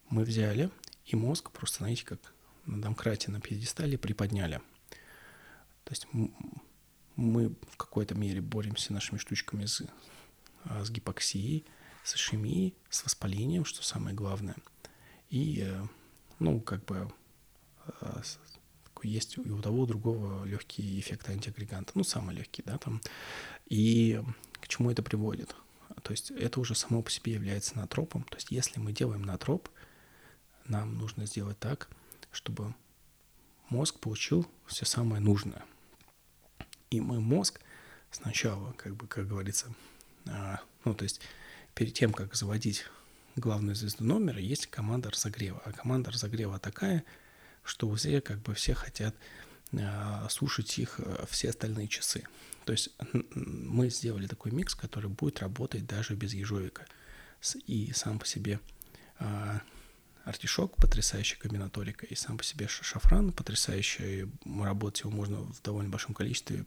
мы 0.10 0.24
взяли 0.24 0.70
и 1.06 1.16
мозг 1.16 1.52
просто, 1.52 1.80
знаете, 1.80 2.06
как 2.06 2.20
на 2.66 2.82
домкрате 2.82 3.32
на 3.32 3.40
пьедестале 3.40 3.98
приподняли. 3.98 4.62
То 5.84 5.92
есть 5.92 6.08
мы 7.20 7.50
в 7.72 7.78
какой-то 7.78 8.16
мере 8.16 8.42
боремся 8.42 8.94
нашими 8.94 9.18
штучками 9.18 9.66
с, 9.66 9.84
а, 10.64 10.84
с 10.84 10.90
гипоксией, 10.90 11.66
с 12.04 12.16
ишемией, 12.16 12.74
с 12.90 13.04
воспалением, 13.04 13.66
что 13.66 13.84
самое 13.84 14.16
главное. 14.16 14.56
И, 15.30 15.64
э, 15.66 15.84
ну, 16.40 16.60
как 16.62 16.86
бы 16.86 17.12
а, 18.02 18.22
есть 19.04 19.38
и 19.38 19.42
у 19.50 19.62
того, 19.62 19.80
и 19.80 19.82
у 19.82 19.86
другого 19.86 20.46
легкий 20.46 21.00
эффект 21.00 21.30
антиагреганта, 21.30 21.92
ну, 21.96 22.04
самый 22.04 22.36
легкий, 22.36 22.64
да, 22.66 22.78
там. 22.78 23.02
И 23.68 24.22
к 24.54 24.68
чему 24.68 24.92
это 24.92 25.04
приводит? 25.04 25.56
То 26.04 26.12
есть 26.12 26.32
это 26.32 26.60
уже 26.60 26.76
само 26.76 27.02
по 27.02 27.12
себе 27.12 27.34
является 27.34 27.78
натропом. 27.78 28.24
То 28.24 28.36
есть 28.36 28.52
если 28.52 28.80
мы 28.80 28.92
делаем 28.92 29.22
натроп, 29.24 29.70
нам 30.66 30.98
нужно 30.98 31.26
сделать 31.26 31.60
так, 31.60 31.90
чтобы 32.32 32.74
мозг 33.70 34.00
получил 34.00 34.48
все 34.68 34.86
самое 34.86 35.22
нужное. 35.22 35.64
И 36.90 37.00
мой 37.00 37.20
мозг 37.20 37.60
сначала, 38.12 38.74
как 38.74 38.96
бы, 38.96 39.08
как 39.08 39.28
говорится, 39.28 39.74
а, 40.28 40.60
ну, 40.86 40.94
то 40.94 41.04
есть 41.04 41.22
перед 41.76 41.94
тем, 41.94 42.14
как 42.14 42.36
заводить 42.36 42.86
главную 43.36 43.76
звезду 43.76 44.04
номера, 44.04 44.40
есть 44.40 44.68
команда 44.68 45.10
разогрева. 45.12 45.62
А 45.66 45.72
команда 45.72 46.12
разогрева 46.12 46.60
такая, 46.60 47.04
что 47.64 47.88
уже 47.88 48.22
как 48.22 48.40
бы 48.40 48.54
все 48.54 48.74
хотят 48.74 49.16
а, 49.74 50.28
слушать 50.30 50.78
их 50.80 51.00
а, 51.00 51.26
все 51.30 51.50
остальные 51.50 51.88
часы. 51.88 52.24
То 52.66 52.74
есть 52.74 52.90
мы 53.34 53.90
сделали 53.90 54.28
такой 54.28 54.52
микс, 54.52 54.76
который 54.76 55.10
будет 55.10 55.40
работать 55.40 55.86
даже 55.86 56.16
без 56.16 56.34
ежовика. 56.34 56.86
И 57.68 57.92
сам 57.94 58.20
по 58.20 58.26
себе 58.26 58.60
артишок, 60.30 60.76
потрясающая 60.76 61.38
комбинаторика, 61.38 62.06
и 62.06 62.16
сам 62.16 62.38
по 62.38 62.44
себе 62.44 62.68
шафран 62.68 63.32
потрясающий. 63.32 64.28
Работать 64.46 65.02
его 65.02 65.12
можно 65.12 65.38
в 65.38 65.62
довольно 65.62 65.90
большом 65.90 66.14
количестве, 66.14 66.66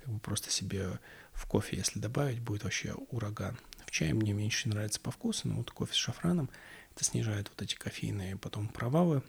как 0.00 0.08
бы 0.08 0.18
просто 0.20 0.50
себе 0.50 0.98
в 1.32 1.46
кофе, 1.46 1.76
если 1.76 2.00
добавить, 2.00 2.40
будет 2.40 2.64
вообще 2.64 2.94
ураган. 3.10 3.58
В 3.86 3.90
чае 3.90 4.14
мне 4.14 4.32
меньше 4.32 4.68
нравится 4.68 5.00
по 5.00 5.10
вкусу, 5.10 5.48
но 5.48 5.56
вот 5.56 5.70
кофе 5.70 5.92
с 5.92 5.96
шафраном, 5.96 6.50
это 6.94 7.04
снижает 7.04 7.48
вот 7.50 7.62
эти 7.62 7.74
кофейные 7.74 8.36
потом 8.36 8.68
провалы, 8.68 9.22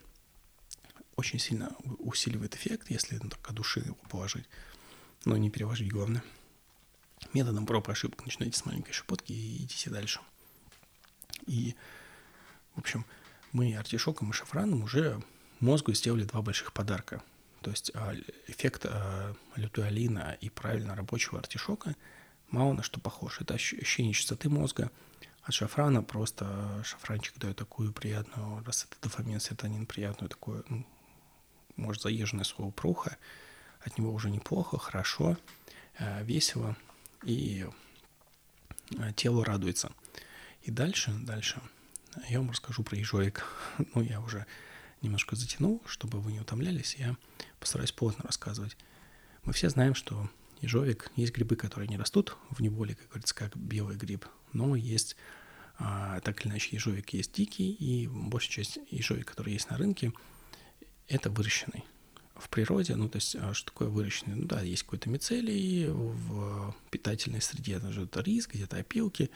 очень 1.15 1.39
сильно 1.39 1.75
усиливает 1.99 2.55
эффект, 2.55 2.89
если 2.89 3.17
только 3.17 3.53
души 3.53 3.79
его 3.79 3.97
положить 4.09 4.45
но 5.25 5.35
не 5.37 5.49
перевожить, 5.49 5.91
главное. 5.91 6.23
Методом 7.33 7.65
проб 7.65 7.89
и 7.89 7.91
ошибок 7.91 8.23
начинайте 8.25 8.57
с 8.57 8.65
маленькой 8.65 8.93
шипотки 8.93 9.33
и 9.33 9.63
идите 9.63 9.89
дальше. 9.89 10.21
И, 11.47 11.75
в 12.75 12.79
общем, 12.79 13.05
мы 13.55 13.73
артишоком 13.77 14.31
и 14.31 14.33
шафраном 14.33 14.83
уже 14.83 15.21
мозгу 15.61 15.93
сделали 15.93 16.25
два 16.25 16.41
больших 16.41 16.73
подарка. 16.73 17.23
То 17.61 17.71
есть 17.71 17.89
а, 17.93 18.13
эффект 18.47 18.85
а, 18.85 19.33
лютуалина 19.55 20.37
и 20.41 20.49
правильно 20.49 20.93
рабочего 20.93 21.39
артишока 21.39 21.95
мало 22.49 22.73
на 22.73 22.83
что 22.83 22.99
похож. 22.99 23.39
Это 23.39 23.53
ощущение 23.53 24.13
чистоты 24.13 24.49
мозга. 24.49 24.91
От 25.43 25.53
шафрана 25.53 26.03
просто 26.03 26.83
шафранчик 26.83 27.37
дает 27.37 27.55
такую 27.55 27.93
приятную, 27.93 28.61
раз 28.65 28.87
это 28.89 28.97
дофамин, 29.01 29.39
серотонин, 29.39 29.85
приятную 29.85 30.29
такую, 30.29 30.65
ну, 30.67 30.85
может, 31.77 32.01
заезженное 32.01 32.43
слово 32.43 32.71
пруха, 32.71 33.15
от 33.79 33.97
него 33.97 34.11
уже 34.11 34.31
неплохо, 34.31 34.77
хорошо, 34.79 35.37
весело, 36.23 36.75
и 37.23 37.65
тело 39.15 39.45
радуется. 39.45 39.91
И 40.63 40.71
дальше, 40.71 41.11
дальше 41.11 41.61
я 42.29 42.39
вам 42.39 42.51
расскажу 42.51 42.83
про 42.83 42.97
ежовик. 42.97 43.45
ну, 43.95 44.01
я 44.01 44.21
уже 44.21 44.45
немножко 45.01 45.35
затянул, 45.35 45.81
чтобы 45.85 46.19
вы 46.19 46.31
не 46.31 46.39
утомлялись, 46.39 46.95
я 46.95 47.15
постараюсь 47.59 47.91
плотно 47.91 48.23
рассказывать. 48.25 48.77
Мы 49.43 49.53
все 49.53 49.69
знаем, 49.69 49.93
что 49.95 50.29
ежовик, 50.61 51.11
есть 51.15 51.33
грибы, 51.33 51.55
которые 51.55 51.87
не 51.87 51.97
растут 51.97 52.35
в 52.49 52.61
неволе, 52.61 52.95
как 52.95 53.07
говорится, 53.09 53.35
как 53.35 53.55
белый 53.55 53.97
гриб, 53.97 54.25
но 54.53 54.75
есть, 54.75 55.15
а, 55.77 56.19
так 56.21 56.43
или 56.43 56.51
иначе, 56.51 56.75
ежовик 56.75 57.11
есть 57.11 57.33
дикий, 57.33 57.71
и 57.71 58.07
большая 58.07 58.51
часть 58.51 58.79
ежовик, 58.89 59.27
который 59.27 59.53
есть 59.53 59.69
на 59.69 59.77
рынке, 59.77 60.11
это 61.07 61.29
выращенный 61.29 61.83
в 62.35 62.49
природе, 62.49 62.95
ну, 62.95 63.07
то 63.07 63.17
есть, 63.17 63.35
а, 63.35 63.53
что 63.53 63.71
такое 63.71 63.87
выращенный? 63.89 64.35
Ну, 64.35 64.45
да, 64.45 64.61
есть 64.61 64.83
какой-то 64.83 65.09
мицелий 65.09 65.87
в 65.89 66.75
питательной 66.91 67.41
среде, 67.41 67.79
даже 67.79 68.03
это 68.03 68.21
рис, 68.21 68.47
где-то 68.47 68.77
опилки, 68.77 69.29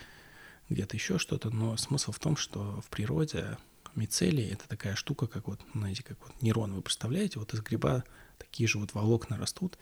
где-то 0.69 0.95
еще 0.95 1.17
что-то, 1.17 1.49
но 1.49 1.77
смысл 1.77 2.11
в 2.11 2.19
том, 2.19 2.37
что 2.37 2.81
в 2.81 2.89
природе 2.89 3.57
мицелий— 3.95 4.49
это 4.51 4.67
такая 4.67 4.95
штука, 4.95 5.27
как 5.27 5.47
вот, 5.47 5.59
знаете, 5.73 6.03
как 6.03 6.17
вот 6.21 6.41
нейрон 6.41 6.73
вы 6.73 6.81
представляете, 6.81 7.39
вот 7.39 7.53
из 7.53 7.61
гриба 7.61 8.03
такие 8.37 8.67
же 8.67 8.77
вот 8.77 8.93
волокна 8.93 9.37
растут, 9.37 9.77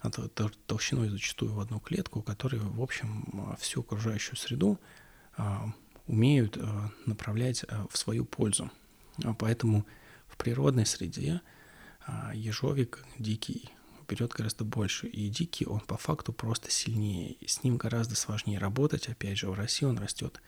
а 0.00 0.10
толщиной 0.10 1.08
зачастую 1.08 1.52
в 1.52 1.60
одну 1.60 1.78
клетку, 1.78 2.22
которые, 2.22 2.62
в 2.62 2.82
общем, 2.82 3.56
всю 3.58 3.80
окружающую 3.80 4.36
среду 4.36 4.78
а, 5.36 5.72
умеют 6.06 6.56
а, 6.58 6.90
направлять 7.04 7.64
а, 7.68 7.86
в 7.90 7.98
свою 7.98 8.24
пользу. 8.24 8.70
А 9.24 9.34
поэтому 9.34 9.86
в 10.26 10.36
природной 10.36 10.86
среде 10.86 11.40
а 12.06 12.32
ежовик 12.34 13.04
дикий 13.18 13.70
берет 14.10 14.32
гораздо 14.32 14.64
больше. 14.64 15.06
И 15.06 15.28
дикий, 15.28 15.66
он 15.66 15.80
по 15.80 15.96
факту 15.96 16.32
просто 16.32 16.70
сильнее. 16.70 17.36
С 17.46 17.62
ним 17.62 17.76
гораздо 17.76 18.16
сложнее 18.16 18.58
работать. 18.58 19.08
Опять 19.08 19.38
же, 19.38 19.48
в 19.48 19.54
России 19.54 19.86
он 19.86 19.98
растет 19.98 20.42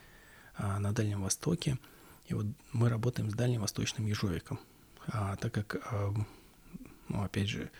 а, 0.57 0.79
на 0.81 0.93
Дальнем 0.93 1.23
Востоке. 1.23 1.79
И 2.27 2.35
вот 2.35 2.47
мы 2.73 2.89
работаем 2.89 3.31
с 3.31 3.35
дальневосточным 3.35 4.07
ежовиком. 4.07 4.59
А, 5.07 5.37
так 5.37 5.53
как, 5.53 5.77
а, 5.91 6.13
ну, 7.09 7.23
опять 7.23 7.49
же, 7.49 7.71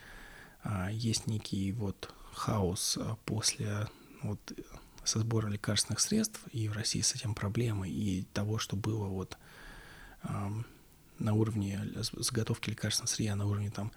а, 0.63 0.91
есть 0.91 1.27
некий 1.27 1.73
вот 1.73 2.15
хаос 2.33 2.97
а, 3.01 3.17
после 3.25 3.89
вот, 4.23 4.41
со 5.05 5.19
сбора 5.19 5.49
лекарственных 5.49 5.99
средств, 6.01 6.41
и 6.53 6.69
в 6.69 6.75
России 6.75 7.01
с 7.01 7.15
этим 7.15 7.35
проблемы, 7.35 7.89
и 7.89 8.25
того, 8.33 8.59
что 8.59 8.77
было 8.77 9.07
вот 9.07 9.37
на 11.19 11.35
уровне 11.35 11.81
заготовки 11.97 12.71
лекарственного 12.71 13.09
сырья, 13.09 13.35
на 13.35 13.47
уровне 13.47 13.71
там 13.71 13.91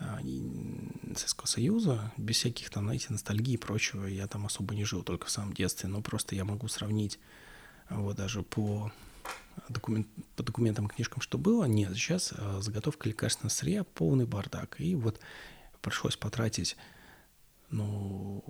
Советского 0.00 1.46
Союза, 1.46 2.12
без 2.16 2.36
всяких 2.36 2.70
там, 2.70 2.84
знаете, 2.84 3.08
ностальгии 3.10 3.54
и 3.54 3.58
прочего, 3.58 4.06
я 4.06 4.26
там 4.26 4.46
особо 4.46 4.74
не 4.74 4.84
жил, 4.84 5.02
только 5.02 5.26
в 5.26 5.30
самом 5.30 5.52
детстве, 5.52 5.88
но 5.88 6.00
просто 6.00 6.34
я 6.34 6.44
могу 6.44 6.68
сравнить 6.68 7.18
вот 7.90 8.16
даже 8.16 8.42
по, 8.42 8.92
документ, 9.68 10.06
по 10.36 10.42
документам 10.42 10.88
книжкам, 10.88 11.20
что 11.20 11.38
было, 11.38 11.64
нет, 11.64 11.92
сейчас 11.94 12.32
а, 12.36 12.60
заготовка 12.60 13.08
лекарственного 13.08 13.50
сырья 13.52 13.84
полный 13.84 14.26
бардак, 14.26 14.80
и 14.80 14.94
вот 14.94 15.20
пришлось 15.82 16.16
потратить, 16.16 16.76
ну, 17.70 18.44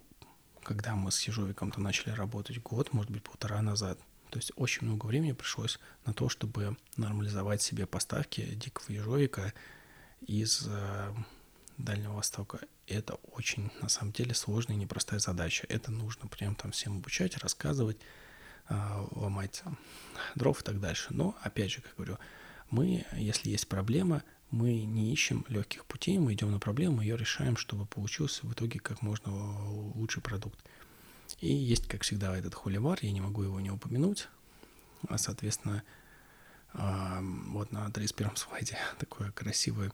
когда 0.62 0.94
мы 0.94 1.10
с 1.10 1.22
Ежовиком-то 1.22 1.80
начали 1.80 2.10
работать 2.10 2.62
год, 2.62 2.92
может 2.92 3.10
быть, 3.10 3.22
полтора 3.22 3.62
назад, 3.62 3.98
то 4.30 4.38
есть 4.38 4.52
очень 4.56 4.86
много 4.86 5.06
времени 5.06 5.32
пришлось 5.32 5.80
на 6.04 6.12
то, 6.12 6.28
чтобы 6.28 6.76
нормализовать 6.96 7.62
себе 7.62 7.86
поставки 7.86 8.54
дикого 8.54 8.92
ежовика 8.92 9.52
из 10.20 10.66
э, 10.68 11.12
Дальнего 11.84 12.14
Востока. 12.14 12.60
Это 12.86 13.14
очень, 13.32 13.70
на 13.80 13.88
самом 13.88 14.12
деле, 14.12 14.34
сложная 14.34 14.76
и 14.76 14.78
непростая 14.78 15.20
задача. 15.20 15.66
Это 15.68 15.90
нужно 15.90 16.28
прям 16.28 16.54
там 16.54 16.72
всем 16.72 16.98
обучать, 16.98 17.36
рассказывать, 17.38 17.98
э, 18.68 19.06
ломать 19.12 19.62
дров 20.34 20.60
и 20.60 20.64
так 20.64 20.80
дальше. 20.80 21.08
Но, 21.10 21.36
опять 21.42 21.70
же, 21.72 21.80
как 21.80 21.94
говорю, 21.96 22.18
мы, 22.70 23.04
если 23.12 23.50
есть 23.50 23.68
проблема, 23.68 24.22
мы 24.50 24.82
не 24.82 25.12
ищем 25.12 25.44
легких 25.48 25.84
путей, 25.84 26.18
мы 26.18 26.34
идем 26.34 26.50
на 26.50 26.58
проблему, 26.58 27.02
ее 27.02 27.16
решаем, 27.16 27.56
чтобы 27.56 27.86
получился 27.86 28.46
в 28.46 28.52
итоге 28.52 28.80
как 28.80 29.02
можно 29.02 29.32
лучший 29.94 30.22
продукт. 30.22 30.58
И 31.40 31.52
есть, 31.52 31.86
как 31.86 32.02
всегда, 32.02 32.36
этот 32.36 32.54
холивар, 32.54 32.98
я 33.02 33.12
не 33.12 33.20
могу 33.20 33.42
его 33.42 33.60
не 33.60 33.70
упомянуть. 33.70 34.28
А, 35.08 35.18
соответственно, 35.18 35.82
а, 36.72 37.20
вот 37.48 37.72
на 37.72 37.86
31-м 37.86 38.36
слайде 38.36 38.76
такой 38.98 39.30
красивый 39.32 39.90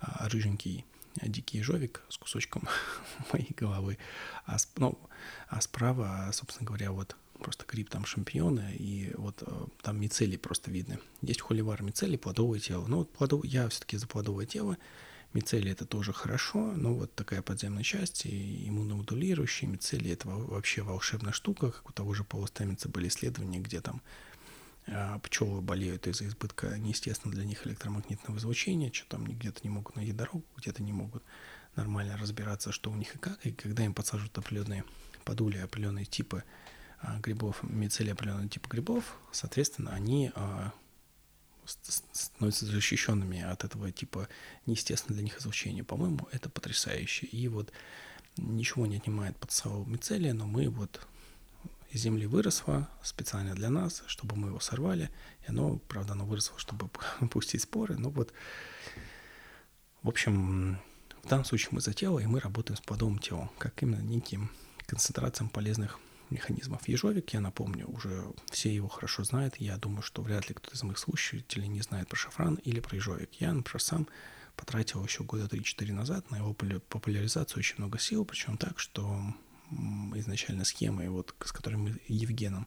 а, 0.00 0.28
рыженький 0.28 0.84
дикий 1.20 1.58
ежовик 1.58 2.02
с 2.08 2.16
кусочком 2.16 2.68
моей 3.32 3.54
головы. 3.54 3.98
А, 4.46 4.56
ну, 4.76 4.98
а 5.48 5.60
справа, 5.60 6.30
собственно 6.32 6.66
говоря, 6.66 6.92
вот 6.92 7.16
просто 7.38 7.64
гриб, 7.66 7.90
там 7.90 8.04
шампиньоны, 8.04 8.74
и 8.78 9.12
вот 9.16 9.42
э, 9.46 9.66
там 9.82 10.00
мицелий 10.00 10.38
просто 10.38 10.70
видно. 10.70 10.98
Есть 11.22 11.40
холивар 11.40 11.82
мицелий, 11.82 12.16
плодовое 12.16 12.60
тело. 12.60 12.86
Ну, 12.86 12.98
вот 12.98 13.10
плодов... 13.12 13.44
я 13.44 13.68
все-таки 13.68 13.96
за 13.96 14.06
плодовое 14.06 14.46
тело. 14.46 14.78
Мицелий 15.32 15.72
это 15.72 15.86
тоже 15.86 16.12
хорошо, 16.12 16.72
но 16.76 16.94
вот 16.94 17.14
такая 17.14 17.40
подземная 17.40 17.82
часть, 17.82 18.26
и 18.26 18.68
иммуномодулирующие 18.68 19.68
мицелий 19.68 20.12
это 20.12 20.28
вообще 20.28 20.82
волшебная 20.82 21.32
штука, 21.32 21.70
как 21.70 21.88
у 21.88 21.92
того 21.92 22.12
же 22.12 22.22
Пола 22.22 22.48
были 22.88 23.08
исследования, 23.08 23.58
где 23.58 23.80
там 23.80 24.02
а, 24.02 24.31
пчелы 25.22 25.60
болеют 25.60 26.06
из-за 26.06 26.26
избытка 26.26 26.76
неестественно 26.78 27.32
для 27.32 27.44
них 27.44 27.66
электромагнитного 27.66 28.38
излучения, 28.38 28.92
что 28.92 29.08
там 29.08 29.24
где-то 29.24 29.60
не 29.62 29.70
могут 29.70 29.96
найти 29.96 30.12
дорогу, 30.12 30.44
где-то 30.56 30.82
не 30.82 30.92
могут 30.92 31.22
нормально 31.76 32.16
разбираться, 32.16 32.72
что 32.72 32.90
у 32.90 32.94
них 32.96 33.14
и 33.14 33.18
как, 33.18 33.44
и 33.46 33.52
когда 33.52 33.84
им 33.84 33.94
подсаживают 33.94 34.36
определенные 34.36 34.84
подули, 35.24 35.58
определенные 35.58 36.04
типы 36.04 36.44
а, 37.00 37.18
грибов, 37.20 37.62
мицелии 37.62 38.12
определенного 38.12 38.48
типа 38.48 38.68
грибов, 38.68 39.16
соответственно, 39.30 39.92
они 39.92 40.32
а, 40.34 40.72
становятся 41.64 42.66
защищенными 42.66 43.40
от 43.40 43.64
этого 43.64 43.90
типа 43.92 44.28
неестественно 44.66 45.14
для 45.14 45.24
них 45.24 45.38
излучения. 45.38 45.84
По-моему, 45.84 46.28
это 46.32 46.50
потрясающе. 46.50 47.26
И 47.26 47.48
вот 47.48 47.72
ничего 48.36 48.86
не 48.86 48.96
отнимает 48.96 49.36
под 49.36 49.50
мицелия, 49.86 50.34
но 50.34 50.46
мы 50.46 50.68
вот 50.68 51.06
из 51.92 52.00
земли 52.00 52.26
выросло 52.26 52.88
специально 53.02 53.54
для 53.54 53.68
нас, 53.68 54.02
чтобы 54.06 54.34
мы 54.36 54.48
его 54.48 54.60
сорвали. 54.60 55.10
И 55.46 55.50
оно, 55.50 55.76
правда, 55.76 56.14
оно 56.14 56.24
выросло, 56.24 56.58
чтобы 56.58 56.88
пустить 57.30 57.62
споры. 57.62 57.96
Но 57.96 58.10
вот, 58.10 58.32
в 60.02 60.08
общем, 60.08 60.78
в 61.22 61.28
данном 61.28 61.44
случае 61.44 61.68
мы 61.72 61.80
за 61.82 61.92
тело, 61.92 62.18
и 62.18 62.26
мы 62.26 62.40
работаем 62.40 62.78
с 62.78 62.80
плодовым 62.80 63.18
телом, 63.18 63.50
как 63.58 63.82
именно 63.82 64.00
неким 64.00 64.50
концентрациям 64.86 65.50
полезных 65.50 66.00
механизмов. 66.30 66.88
Ежовик, 66.88 67.34
я 67.34 67.40
напомню, 67.40 67.86
уже 67.86 68.24
все 68.50 68.74
его 68.74 68.88
хорошо 68.88 69.22
знают. 69.24 69.56
Я 69.56 69.76
думаю, 69.76 70.00
что 70.02 70.22
вряд 70.22 70.48
ли 70.48 70.54
кто-то 70.54 70.74
из 70.74 70.82
моих 70.82 70.98
слушателей 70.98 71.68
не 71.68 71.82
знает 71.82 72.08
про 72.08 72.16
шафран 72.16 72.54
или 72.54 72.80
про 72.80 72.96
ежовик. 72.96 73.34
Я, 73.34 73.52
например, 73.52 73.82
сам 73.82 74.08
потратил 74.56 75.04
еще 75.04 75.24
года 75.24 75.44
3-4 75.44 75.92
назад 75.92 76.30
на 76.30 76.36
его 76.36 76.54
популяризацию 76.54 77.58
очень 77.58 77.76
много 77.76 77.98
сил, 77.98 78.24
причем 78.24 78.56
так, 78.56 78.78
что 78.78 79.34
изначально 80.16 80.64
схемы, 80.64 81.08
вот, 81.08 81.34
с 81.44 81.52
которыми 81.52 81.90
мы 81.90 82.00
Евгеном 82.08 82.66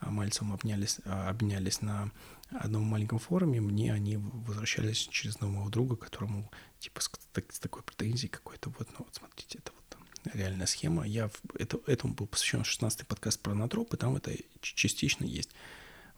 а, 0.00 0.10
Мальцевым 0.10 0.52
обнялись, 0.52 0.98
а, 1.04 1.28
обнялись 1.28 1.80
на 1.80 2.10
одном 2.50 2.84
маленьком 2.84 3.18
форуме, 3.18 3.60
мне 3.60 3.92
они 3.92 4.16
возвращались 4.18 4.98
через 4.98 5.40
нового 5.40 5.70
друга, 5.70 5.96
которому 5.96 6.50
типа 6.78 7.00
с, 7.00 7.10
с 7.48 7.58
такой 7.58 7.82
претензией 7.82 8.30
какой-то, 8.30 8.70
вот, 8.78 8.88
ну 8.98 9.04
вот 9.04 9.14
смотрите, 9.14 9.58
это 9.58 9.72
вот 9.72 10.34
реальная 10.34 10.66
схема. 10.66 11.06
Я 11.06 11.30
это, 11.58 11.80
этому 11.86 12.14
был 12.14 12.26
посвящен 12.26 12.62
16-й 12.62 13.04
подкаст 13.04 13.40
про 13.40 13.54
натроп, 13.54 13.94
и 13.94 13.96
там 13.96 14.16
это 14.16 14.32
частично 14.60 15.24
есть. 15.24 15.50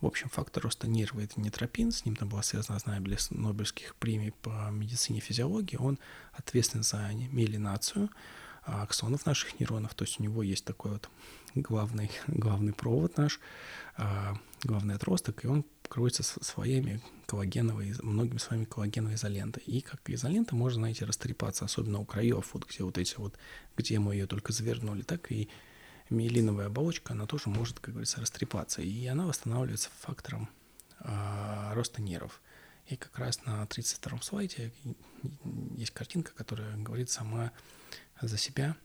В 0.00 0.06
общем, 0.06 0.28
фактор 0.28 0.64
роста 0.64 0.86
нерва– 0.86 1.20
это 1.22 1.40
нетропин, 1.40 1.90
с 1.90 2.04
ним 2.04 2.16
там 2.16 2.28
была 2.28 2.42
связана 2.42 2.76
одна 2.76 2.98
из 2.98 3.30
Нобелевских 3.30 3.94
премий 3.96 4.32
по 4.32 4.68
медицине 4.70 5.18
и 5.18 5.22
физиологии. 5.22 5.76
Он 5.76 5.98
ответственен 6.32 6.82
за 6.82 7.10
миелинацию 7.32 8.10
аксонов 8.64 9.26
наших 9.26 9.58
нейронов, 9.60 9.94
то 9.94 10.04
есть 10.04 10.20
у 10.20 10.22
него 10.22 10.42
есть 10.42 10.64
такой 10.64 10.92
вот 10.92 11.08
главный, 11.54 12.10
главный 12.26 12.72
провод 12.72 13.16
наш, 13.16 13.40
а, 13.96 14.36
главный 14.62 14.94
отросток, 14.94 15.44
и 15.44 15.48
он 15.48 15.64
кроется 15.88 16.22
своими 16.22 17.02
коллагеновой, 17.26 17.94
многими 18.02 18.38
своими 18.38 18.64
коллагеновой 18.64 19.14
изолентой. 19.14 19.62
И 19.64 19.80
как 19.80 20.00
изолента 20.10 20.54
можно, 20.54 20.80
знаете, 20.80 21.04
растрепаться, 21.04 21.64
особенно 21.64 22.00
у 22.00 22.04
краев, 22.04 22.50
вот 22.54 22.66
где 22.68 22.84
вот 22.84 22.98
эти 22.98 23.16
вот, 23.16 23.36
где 23.76 23.98
мы 23.98 24.14
ее 24.14 24.26
только 24.26 24.52
завернули, 24.52 25.02
так 25.02 25.30
и 25.30 25.48
миелиновая 26.10 26.66
оболочка, 26.66 27.12
она 27.12 27.26
тоже 27.26 27.48
может, 27.48 27.80
как 27.80 27.94
говорится, 27.94 28.20
растрепаться. 28.20 28.82
И 28.82 29.06
она 29.06 29.26
восстанавливается 29.26 29.90
фактором 30.00 30.48
э, 31.00 31.72
роста 31.74 32.02
нервов. 32.02 32.40
И 32.86 32.96
как 32.96 33.18
раз 33.18 33.44
на 33.46 33.62
32-м 33.64 34.20
слайде 34.20 34.72
есть 35.76 35.92
картинка, 35.92 36.32
которая 36.34 36.76
говорит 36.76 37.08
сама 37.08 37.50
за 38.20 38.38
себя, 38.38 38.76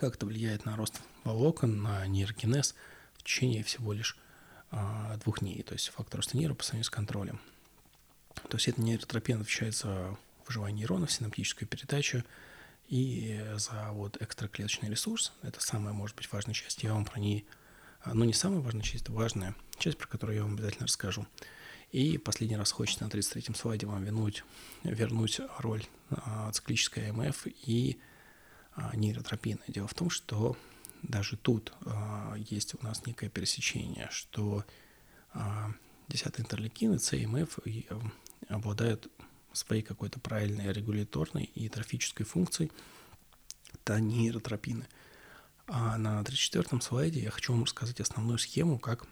как 0.00 0.14
это 0.16 0.26
влияет 0.26 0.64
на 0.64 0.76
рост 0.76 1.00
волокон, 1.24 1.82
на 1.82 2.06
нейрогенез 2.06 2.74
в 3.14 3.22
течение 3.22 3.62
всего 3.62 3.92
лишь 3.92 4.16
а, 4.70 5.16
двух 5.18 5.40
дней, 5.40 5.62
то 5.62 5.72
есть 5.72 5.88
фактор 5.88 6.18
роста 6.18 6.36
нейра 6.36 6.54
по 6.54 6.64
сравнению 6.64 6.84
с 6.84 6.90
контролем. 6.90 7.40
То 8.48 8.56
есть 8.56 8.68
это 8.68 8.80
нейротропин 8.80 9.40
отвечает 9.40 9.74
за 9.74 10.16
выживание 10.46 10.80
нейронов, 10.80 11.10
синаптическую 11.10 11.68
передачу 11.68 12.24
и 12.88 13.42
за 13.56 13.90
вот 13.92 14.20
экстраклеточный 14.20 14.90
ресурс. 14.90 15.32
Это 15.42 15.60
самая, 15.60 15.92
может 15.92 16.16
быть, 16.16 16.30
важная 16.30 16.54
часть. 16.54 16.82
Я 16.82 16.92
вам 16.92 17.04
про 17.04 17.18
ней, 17.18 17.46
а, 18.02 18.14
ну 18.14 18.24
не 18.24 18.32
самая 18.32 18.60
важная 18.60 18.82
часть, 18.82 19.08
важная 19.08 19.54
часть, 19.78 19.98
про 19.98 20.06
которую 20.06 20.36
я 20.36 20.42
вам 20.42 20.54
обязательно 20.54 20.86
расскажу. 20.86 21.26
И 21.92 22.18
последний 22.18 22.56
раз 22.56 22.72
хочется 22.72 23.04
на 23.04 23.08
33-м 23.08 23.54
слайде 23.54 23.86
вам 23.86 24.04
вернуть, 24.04 24.44
вернуть 24.82 25.40
роль 25.58 25.84
а, 26.10 26.50
циклической 26.52 27.10
АМФ 27.10 27.46
и 27.46 27.98
а, 28.00 28.15
нейротропины. 28.94 29.60
Дело 29.68 29.88
в 29.88 29.94
том, 29.94 30.10
что 30.10 30.56
даже 31.02 31.36
тут 31.36 31.72
а, 31.84 32.34
есть 32.36 32.74
у 32.74 32.84
нас 32.84 33.06
некое 33.06 33.28
пересечение, 33.28 34.08
что 34.10 34.64
а, 35.32 35.70
10 36.08 36.40
интерлейкины, 36.40 36.98
С 36.98 37.12
и 37.14 37.26
МФ 37.26 37.58
обладают 38.48 39.10
своей 39.52 39.82
какой-то 39.82 40.20
правильной 40.20 40.72
регуляторной 40.72 41.44
и 41.44 41.68
трофической 41.68 42.26
функцией, 42.26 42.70
это 43.72 44.00
нейротропины. 44.00 44.86
А 45.66 45.96
на 45.98 46.20
34-м 46.20 46.80
слайде 46.80 47.20
я 47.20 47.30
хочу 47.30 47.52
вам 47.52 47.64
рассказать 47.64 48.00
основную 48.00 48.38
схему, 48.38 48.78
как 48.78 49.06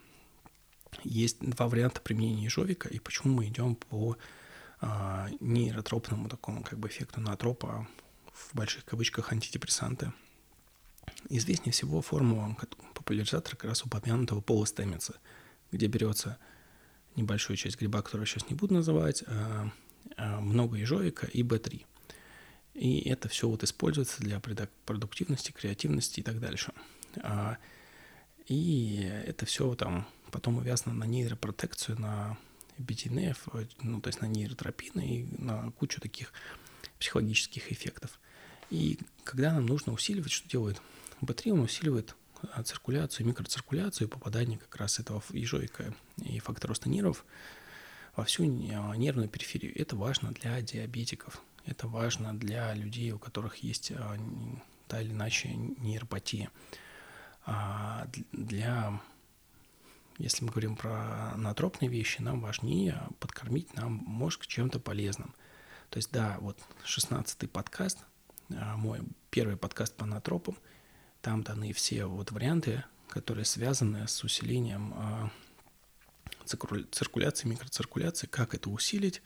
есть 1.02 1.40
два 1.40 1.66
варианта 1.68 2.00
применения 2.00 2.44
ежовика 2.44 2.88
и 2.88 2.98
почему 2.98 3.34
мы 3.34 3.48
идем 3.48 3.74
по 3.74 4.16
а, 4.80 5.28
нейротропному 5.40 6.28
такому 6.28 6.62
как 6.62 6.78
бы 6.78 6.88
эффекту 6.88 7.20
натропа 7.20 7.88
в 8.34 8.54
больших 8.54 8.84
кавычках 8.84 9.32
антидепрессанты– 9.32 10.12
Известнее 11.28 11.72
всего 11.72 12.02
формула 12.02 12.56
популяризатора 12.94 13.56
как 13.56 13.70
раз 13.70 13.82
упомянутого 13.84 14.40
Пола 14.40 14.64
Стэмица, 14.64 15.16
где 15.72 15.86
берется 15.86 16.38
небольшую 17.16 17.56
часть 17.56 17.78
гриба, 17.78 18.02
которую 18.02 18.26
сейчас 18.26 18.48
не 18.50 18.56
буду 18.56 18.74
называть, 18.74 19.24
а, 19.26 19.70
а, 20.16 20.40
много 20.40 20.76
ежовика 20.76 21.26
и 21.26 21.42
B3. 21.42 21.84
И 22.74 23.08
это 23.08 23.28
все 23.28 23.48
вот 23.48 23.62
используется 23.62 24.20
для 24.20 24.40
продуктивности, 24.84 25.52
креативности 25.52 26.20
и 26.20 26.22
так 26.22 26.40
дальше. 26.40 26.72
А, 27.22 27.56
и 28.46 29.08
это 29.26 29.46
все 29.46 29.74
там 29.74 30.06
потом 30.30 30.58
увязано 30.58 30.94
на 30.94 31.04
нейропротекцию, 31.04 32.00
на 32.00 32.36
BTNF, 32.78 33.68
ну, 33.82 34.00
то 34.00 34.08
есть 34.08 34.20
на 34.20 34.26
нейротропины 34.26 35.00
и 35.00 35.42
на 35.42 35.70
кучу 35.72 36.00
таких 36.00 36.32
психологических 36.98 37.70
эффектов. 37.72 38.20
И 38.74 38.98
когда 39.22 39.52
нам 39.52 39.66
нужно 39.66 39.92
усиливать, 39.92 40.32
что 40.32 40.48
делает 40.48 40.82
Б3 41.20 41.52
он 41.52 41.60
усиливает 41.60 42.16
а, 42.52 42.64
циркуляцию, 42.64 43.24
микроциркуляцию, 43.24 44.08
попадание 44.08 44.58
как 44.58 44.74
раз 44.74 44.98
этого 44.98 45.22
ежовика 45.30 45.94
и 46.16 46.40
фактора 46.40 46.70
роста 46.70 46.88
нервов 46.88 47.24
во 48.16 48.24
всю 48.24 48.42
а, 48.42 48.96
нервную 48.96 49.28
периферию. 49.28 49.80
Это 49.80 49.94
важно 49.94 50.32
для 50.32 50.60
диабетиков, 50.60 51.40
это 51.64 51.86
важно 51.86 52.36
для 52.36 52.74
людей, 52.74 53.12
у 53.12 53.18
которых 53.20 53.58
есть 53.58 53.92
а, 53.92 54.18
та 54.88 55.00
или 55.00 55.12
иначе 55.12 55.50
нейропатия. 55.54 56.50
А 57.46 58.08
для, 58.32 59.00
если 60.18 60.44
мы 60.44 60.50
говорим 60.50 60.74
про 60.74 61.36
натропные 61.36 61.88
вещи, 61.88 62.20
нам 62.20 62.40
важнее 62.40 63.06
подкормить 63.20 63.72
нам 63.76 63.92
мозг 63.92 64.48
чем-то 64.48 64.80
полезным. 64.80 65.32
То 65.90 65.98
есть, 65.98 66.10
да, 66.10 66.38
вот 66.40 66.58
16-й 66.84 67.46
подкаст, 67.46 67.98
мой 68.48 69.00
первый 69.30 69.56
подкаст 69.56 69.94
по 69.94 70.06
натропам– 70.06 70.56
там 71.24 71.42
даны 71.42 71.72
все 71.72 72.04
вот 72.04 72.32
варианты, 72.32 72.84
которые 73.08 73.46
связаны 73.46 74.06
с 74.06 74.22
усилением 74.22 74.94
э, 74.94 75.28
циркуляции, 76.90 77.48
микроциркуляции, 77.48 78.26
как 78.26 78.54
это 78.54 78.68
усилить, 78.68 79.22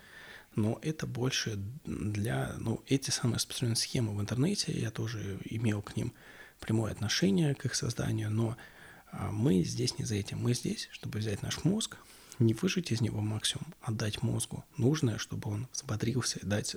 но 0.55 0.79
это 0.81 1.09
больше 1.09 1.59
для, 1.85 2.55
ну, 2.59 2.85
эти 2.87 3.11
самые 3.11 3.37
распространенные 3.37 3.77
схемы 3.77 4.15
в 4.15 4.21
интернете, 4.21 4.71
я 4.73 4.93
тоже 4.93 5.41
имел 5.45 5.83
к 5.83 5.97
ним 5.97 6.15
прямое 6.61 6.93
отношение, 6.93 7.57
к 7.57 7.65
их 7.65 7.75
созданию, 7.75 8.31
но 8.31 8.57
а, 9.11 9.33
мы 9.33 9.65
здесь 9.65 9.99
не 9.99 10.05
за 10.05 10.15
этим. 10.15 10.39
Мы 10.39 10.55
здесь, 10.55 10.89
чтобы 10.93 11.19
взять 11.19 11.43
наш 11.43 11.65
мозг, 11.65 11.97
не 12.39 12.55
выжить 12.55 12.93
из 12.93 13.01
него 13.01 13.21
максимум, 13.21 13.75
а 13.81 13.93
дать 13.93 14.23
мозгу 14.23 14.65
нужное, 14.77 15.19
чтобы 15.19 15.51
он 15.51 15.69
взбодрился, 15.73 16.39
дать 16.43 16.77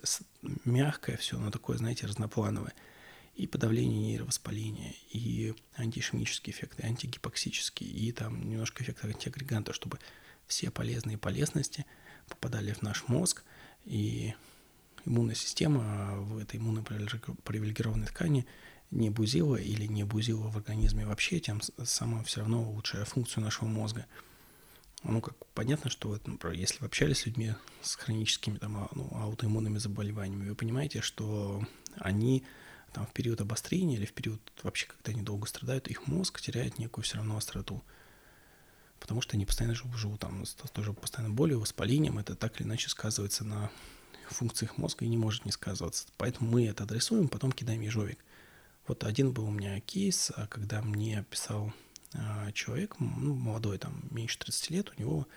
мягкое 0.66 1.18
все, 1.18 1.38
но 1.38 1.52
такое, 1.52 1.78
знаете, 1.78 2.08
разноплановое– 2.08 2.74
и 3.36 3.48
подавление 3.48 4.00
нейровоспаления, 4.00 4.94
и 5.12 5.56
антиишемические 5.78 6.54
эффекты, 6.54 6.86
антигипоксические, 6.86 7.90
и 7.90 8.12
там 8.12 8.50
немножко 8.50 8.84
эффект 8.84 9.06
антиагреганта, 9.06 9.74
чтобы 9.74 10.00
все 10.48 10.70
полезные 10.70 11.18
полезности 11.18 11.86
попадали 12.28 12.74
в 12.74 12.82
наш 12.82 13.08
мозг, 13.08 13.44
и 13.86 14.34
иммунная 15.06 15.36
система 15.36 16.16
в 16.18 16.38
этой 16.38 16.58
иммунопривилегированной 16.60 18.08
ткани 18.08 18.46
не 18.92 19.10
бузила 19.10 19.56
или 19.56 19.86
не 19.86 20.04
бузила 20.04 20.50
в 20.50 20.58
организме 20.58 21.06
вообще, 21.06 21.40
тем 21.40 21.62
самым 21.84 22.26
все 22.26 22.42
равно 22.42 22.62
улучшая 22.62 23.06
функцию 23.06 23.44
нашего 23.44 23.68
мозга. 23.68 24.06
Ну, 25.04 25.20
как 25.20 25.36
понятно, 25.56 25.90
что 25.90 26.10
вот, 26.10 26.28
например, 26.28 26.56
если 26.56 26.80
вы 26.80 26.86
общались 26.86 27.20
с 27.20 27.26
людьми 27.26 27.54
с 27.82 27.96
хроническими 27.96 28.58
там, 28.58 28.78
а, 28.78 28.90
ну, 28.94 29.10
аутоиммунными 29.16 29.80
заболеваниями, 29.80 30.50
вы 30.50 30.56
понимаете, 30.56 31.02
что 31.02 31.66
они 31.96 32.44
там, 32.94 33.08
в 33.08 33.14
период 33.14 33.42
обострения 33.42 33.96
или 33.96 34.06
в 34.06 34.14
период 34.14 34.40
вообще, 34.62 34.86
когда 34.86 35.12
они 35.12 35.24
долго 35.24 35.48
страдают, 35.48 35.88
их 35.88 36.08
мозг 36.08 36.40
теряет 36.40 36.78
некую 36.78 37.04
все 37.04 37.18
равно 37.18 37.38
остроту. 37.38 37.84
Потому 39.00 39.22
что 39.22 39.36
они 39.36 39.48
постоянно 39.48 39.74
живут, 39.74 39.98
живут 39.98 40.20
там 40.20 40.46
с 40.46 40.54
тоже 40.54 40.94
постоянно 40.94 41.34
болью, 41.34 41.60
воспалением. 41.60 42.20
Это 42.20 42.36
так 42.36 42.60
или 42.60 42.68
иначе 42.68 42.90
сказывается 42.90 43.44
на 43.44 43.72
функциях 44.30 44.78
мозга 44.78 45.06
и 45.06 45.10
не 45.10 45.18
может 45.18 45.46
не 45.46 45.52
сказываться. 45.52 46.08
Поэтому 46.18 46.52
мы 46.52 46.68
это 46.68 46.84
адресуем, 46.84 47.28
потом 47.28 47.52
кидаем 47.52 47.82
ежовик. 47.82 48.20
Вот 48.88 49.04
один 49.04 49.32
был 49.32 49.46
у 49.46 49.52
меня 49.52 49.80
кейс, 49.80 50.32
а, 50.36 50.48
когда 50.48 50.82
мне 50.82 51.26
писал 51.30 51.74
человек, 52.54 52.96
ну, 53.00 53.36
молодой, 53.36 53.78
там, 53.78 54.04
меньше 54.12 54.38
30 54.40 54.70
лет, 54.72 54.92
у 54.96 55.00
него 55.00 55.28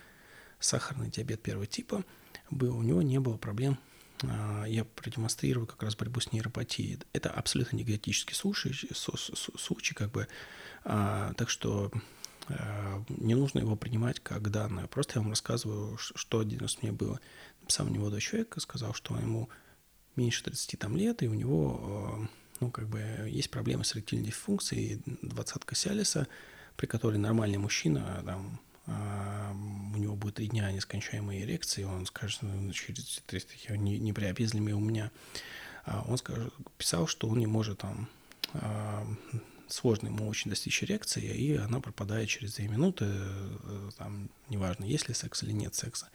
сахарный 0.59 1.09
диабет 1.09 1.41
первого 1.41 1.65
типа 1.65 2.03
был, 2.49 2.77
у 2.77 2.83
него 2.83 3.01
не 3.01 3.19
было 3.19 3.37
проблем. 3.37 3.79
А, 4.23 4.65
я 4.65 4.85
продемонстрирую 4.85 5.67
как 5.67 5.83
раз 5.83 5.95
борьбу 5.95 6.19
с 6.19 6.31
нейропатией. 6.31 6.99
Это 7.13 7.29
абсолютно 7.29 7.77
не 7.77 7.83
генетический 7.83 8.35
случай, 8.35 8.73
случай 8.93 9.93
как 9.93 10.11
бы, 10.11 10.27
так 10.83 11.49
что 11.49 11.91
не 13.09 13.33
нужно 13.33 13.59
его 13.59 13.75
принимать 13.75 14.19
как 14.19 14.51
данное. 14.51 14.87
Просто 14.87 15.13
я 15.15 15.21
вам 15.21 15.31
рассказываю, 15.31 15.97
что 15.97 16.39
один 16.39 16.59
раз 16.59 16.81
мне 16.81 16.91
было. 16.91 17.19
Мне 17.79 17.99
молодой 17.99 18.21
человек, 18.21 18.55
сказал, 18.59 18.93
что 18.93 19.17
ему 19.17 19.49
меньше 20.15 20.43
30 20.43 20.79
там, 20.79 20.95
лет, 20.95 21.23
и 21.23 21.27
у 21.27 21.33
него 21.33 22.27
ну, 22.59 22.71
как 22.71 22.87
бы 22.87 22.99
есть 23.27 23.49
проблемы 23.49 23.83
с 23.83 23.95
эректильной 23.95 24.27
дисфункцией, 24.27 25.01
двадцатка 25.21 25.75
Сиалиса, 25.75 26.27
при 26.77 26.85
которой 26.85 27.17
нормальный 27.17 27.57
мужчина, 27.57 28.21
там, 28.25 28.59
а, 28.87 29.53
у 29.93 29.97
него 29.97 30.15
будет 30.15 30.35
три 30.35 30.47
дня 30.47 30.71
нескончаемой 30.71 31.41
эрекции, 31.41 31.83
он 31.83 32.05
скажет, 32.05 32.41
ну, 32.41 32.71
через 32.71 33.21
300 33.25 33.77
не, 33.77 33.97
не 33.97 34.73
у 34.73 34.79
меня. 34.79 35.11
А 35.85 36.03
он 36.07 36.17
скажет, 36.17 36.53
писал, 36.77 37.07
что 37.07 37.27
он 37.27 37.39
не 37.39 37.47
может 37.47 37.79
там 37.79 38.09
а, 38.53 39.05
сложно 39.67 40.07
ему 40.07 40.27
очень 40.27 40.49
достичь 40.49 40.83
эрекции, 40.83 41.23
и 41.23 41.55
она 41.55 41.79
пропадает 41.79 42.29
через 42.29 42.55
2 42.55 42.65
минуты, 42.65 43.05
э, 43.07 43.89
там, 43.97 44.29
неважно, 44.49 44.85
есть 44.85 45.07
ли 45.07 45.13
секс 45.13 45.43
или 45.43 45.51
нет 45.51 45.75
секса. 45.75 46.09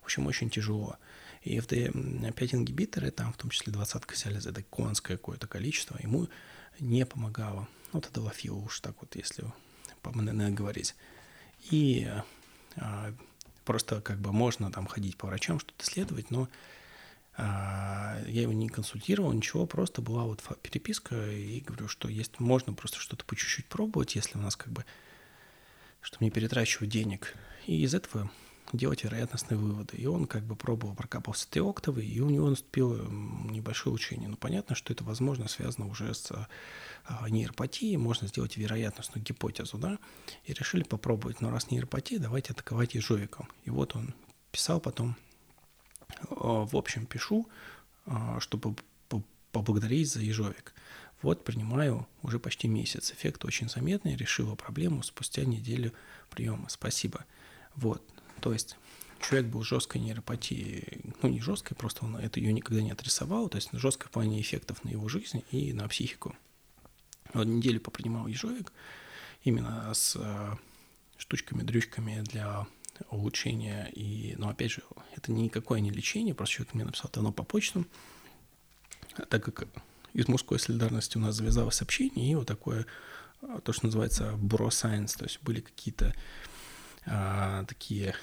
В 0.00 0.04
общем, 0.04 0.26
очень 0.26 0.50
тяжело. 0.50 0.96
И 1.42 1.56
FD5-ингибиторы, 1.58 3.10
там 3.10 3.32
в 3.32 3.36
том 3.36 3.50
числе 3.50 3.72
20-ка 3.72 4.14
сиализа, 4.14 4.50
это 4.50 4.62
конское 4.62 5.16
какое-то 5.16 5.46
количество, 5.46 5.98
ему 6.02 6.28
не 6.78 7.06
помогало. 7.06 7.68
Ну, 7.92 8.00
это 8.00 8.12
долофил 8.12 8.58
уж 8.58 8.80
так 8.80 8.94
вот, 9.00 9.16
если 9.16 9.44
по 10.02 10.10
МНН 10.10 10.54
говорить. 10.54 10.94
И 11.70 12.10
а, 12.76 13.12
просто 13.64 14.00
как 14.00 14.18
бы 14.18 14.32
можно 14.32 14.70
там 14.72 14.86
ходить 14.86 15.16
по 15.16 15.26
врачам, 15.26 15.60
что-то 15.60 15.84
исследовать, 15.84 16.30
но 16.30 16.48
а, 17.36 18.20
я 18.26 18.42
его 18.42 18.52
не 18.52 18.68
консультировал, 18.68 19.32
ничего, 19.32 19.66
просто 19.66 20.02
была 20.02 20.24
вот 20.24 20.42
переписка, 20.62 21.30
и 21.30 21.60
говорю, 21.60 21.88
что 21.88 22.08
есть, 22.08 22.40
можно 22.40 22.72
просто 22.72 22.98
что-то 22.98 23.24
по 23.24 23.36
чуть-чуть 23.36 23.66
пробовать, 23.66 24.14
если 24.14 24.38
у 24.38 24.40
нас 24.40 24.56
как 24.56 24.72
бы, 24.72 24.84
чтобы 26.00 26.24
не 26.24 26.30
перетрачивать 26.30 26.90
денег. 26.90 27.34
И 27.66 27.82
из 27.82 27.94
этого 27.94 28.30
делать 28.72 29.04
вероятностные 29.04 29.58
выводы. 29.58 29.96
И 29.96 30.06
он 30.06 30.26
как 30.26 30.44
бы 30.44 30.56
пробовал, 30.56 30.94
прокапался 30.94 31.48
три 31.48 31.60
октавы, 31.60 32.04
и 32.04 32.20
у 32.20 32.30
него 32.30 32.48
наступило 32.48 32.96
небольшое 33.50 33.94
учение. 33.94 34.28
Но 34.28 34.36
понятно, 34.36 34.74
что 34.74 34.92
это, 34.92 35.04
возможно, 35.04 35.48
связано 35.48 35.88
уже 35.88 36.14
с 36.14 36.30
а, 37.04 37.28
нейропатией, 37.28 37.96
можно 37.96 38.28
сделать 38.28 38.56
вероятностную 38.56 39.24
гипотезу, 39.24 39.78
да, 39.78 39.98
и 40.44 40.52
решили 40.52 40.82
попробовать. 40.82 41.40
Но 41.40 41.50
раз 41.50 41.70
нейропатия, 41.70 42.18
давайте 42.18 42.52
атаковать 42.52 42.94
ежовиком. 42.94 43.48
И 43.64 43.70
вот 43.70 43.96
он 43.96 44.14
писал 44.52 44.80
потом, 44.80 45.16
«А, 46.30 46.64
в 46.66 46.76
общем, 46.76 47.06
пишу, 47.06 47.48
а, 48.06 48.40
чтобы 48.40 48.74
поблагодарить 49.52 50.10
за 50.10 50.20
ежовик. 50.20 50.74
Вот 51.22 51.44
принимаю 51.44 52.06
уже 52.22 52.38
почти 52.38 52.66
месяц. 52.68 53.12
Эффект 53.12 53.44
очень 53.44 53.68
заметный, 53.68 54.16
решила 54.16 54.54
проблему 54.54 55.02
спустя 55.02 55.44
неделю 55.44 55.92
приема. 56.30 56.68
Спасибо. 56.68 57.24
Вот, 57.74 58.02
то 58.40 58.52
есть 58.52 58.76
человек 59.20 59.50
был 59.50 59.62
жесткой 59.62 60.00
нейропатией, 60.00 61.02
ну 61.22 61.28
не 61.28 61.40
жесткой, 61.40 61.76
просто 61.76 62.04
он 62.04 62.16
это 62.16 62.40
ее 62.40 62.52
никогда 62.52 62.82
не 62.82 62.90
отрисовал, 62.90 63.48
то 63.48 63.56
есть 63.56 63.70
жесткой 63.72 64.10
плане 64.10 64.40
эффектов 64.40 64.82
на 64.84 64.88
его 64.88 65.08
жизнь 65.08 65.44
и 65.50 65.72
на 65.72 65.86
психику. 65.88 66.34
Вот 67.34 67.46
неделю 67.46 67.80
попринимал 67.80 68.26
ежовик 68.26 68.72
именно 69.44 69.92
с 69.94 70.16
э, 70.16 70.56
штучками, 71.16 71.62
дрючками 71.62 72.22
для 72.22 72.66
улучшения. 73.10 73.90
И, 73.94 74.34
но 74.36 74.48
опять 74.48 74.72
же, 74.72 74.82
это 75.16 75.32
никакое 75.32 75.80
не 75.80 75.90
лечение, 75.90 76.34
просто 76.34 76.56
человек 76.56 76.74
мне 76.74 76.84
написал 76.84 77.10
давно 77.12 77.32
по 77.32 77.42
почту, 77.42 77.86
а 79.16 79.24
так 79.26 79.44
как 79.44 79.68
из 80.12 80.28
мужской 80.28 80.58
солидарности 80.58 81.16
у 81.16 81.20
нас 81.20 81.36
завязалось 81.36 81.82
общение, 81.82 82.32
и 82.32 82.34
вот 82.34 82.46
такое, 82.46 82.86
э, 83.42 83.58
то, 83.62 83.72
что 83.72 83.86
называется 83.86 84.32
bro 84.34 84.68
science, 84.68 85.16
то 85.16 85.24
есть 85.24 85.40
были 85.42 85.60
какие-то 85.60 86.14
а, 87.10 87.64
такие 87.64 88.14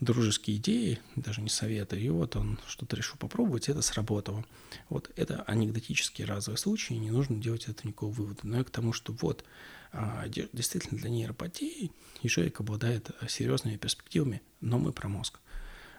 дружеские 0.00 0.56
идеи, 0.56 0.98
даже 1.14 1.42
не 1.42 1.50
советы, 1.50 2.00
и 2.00 2.08
вот 2.08 2.34
он 2.34 2.58
что-то 2.66 2.96
решил 2.96 3.16
попробовать, 3.18 3.68
это 3.68 3.82
сработало. 3.82 4.46
Вот 4.88 5.10
это 5.14 5.42
анекдотические 5.42 6.26
разовые 6.26 6.56
случаи, 6.56 6.94
не 6.94 7.10
нужно 7.10 7.36
делать 7.36 7.68
это 7.68 7.86
никакого 7.86 8.12
вывода. 8.12 8.40
Но 8.44 8.56
я 8.56 8.64
к 8.64 8.70
тому, 8.70 8.94
что 8.94 9.12
вот 9.12 9.44
а, 9.92 10.26
действительно 10.28 10.98
для 10.98 11.10
нейропатии 11.10 11.92
ежевик 12.22 12.60
обладает 12.60 13.10
серьезными 13.28 13.76
перспективами, 13.76 14.40
но 14.62 14.78
мы 14.78 14.92
про 14.92 15.08
мозг. 15.10 15.38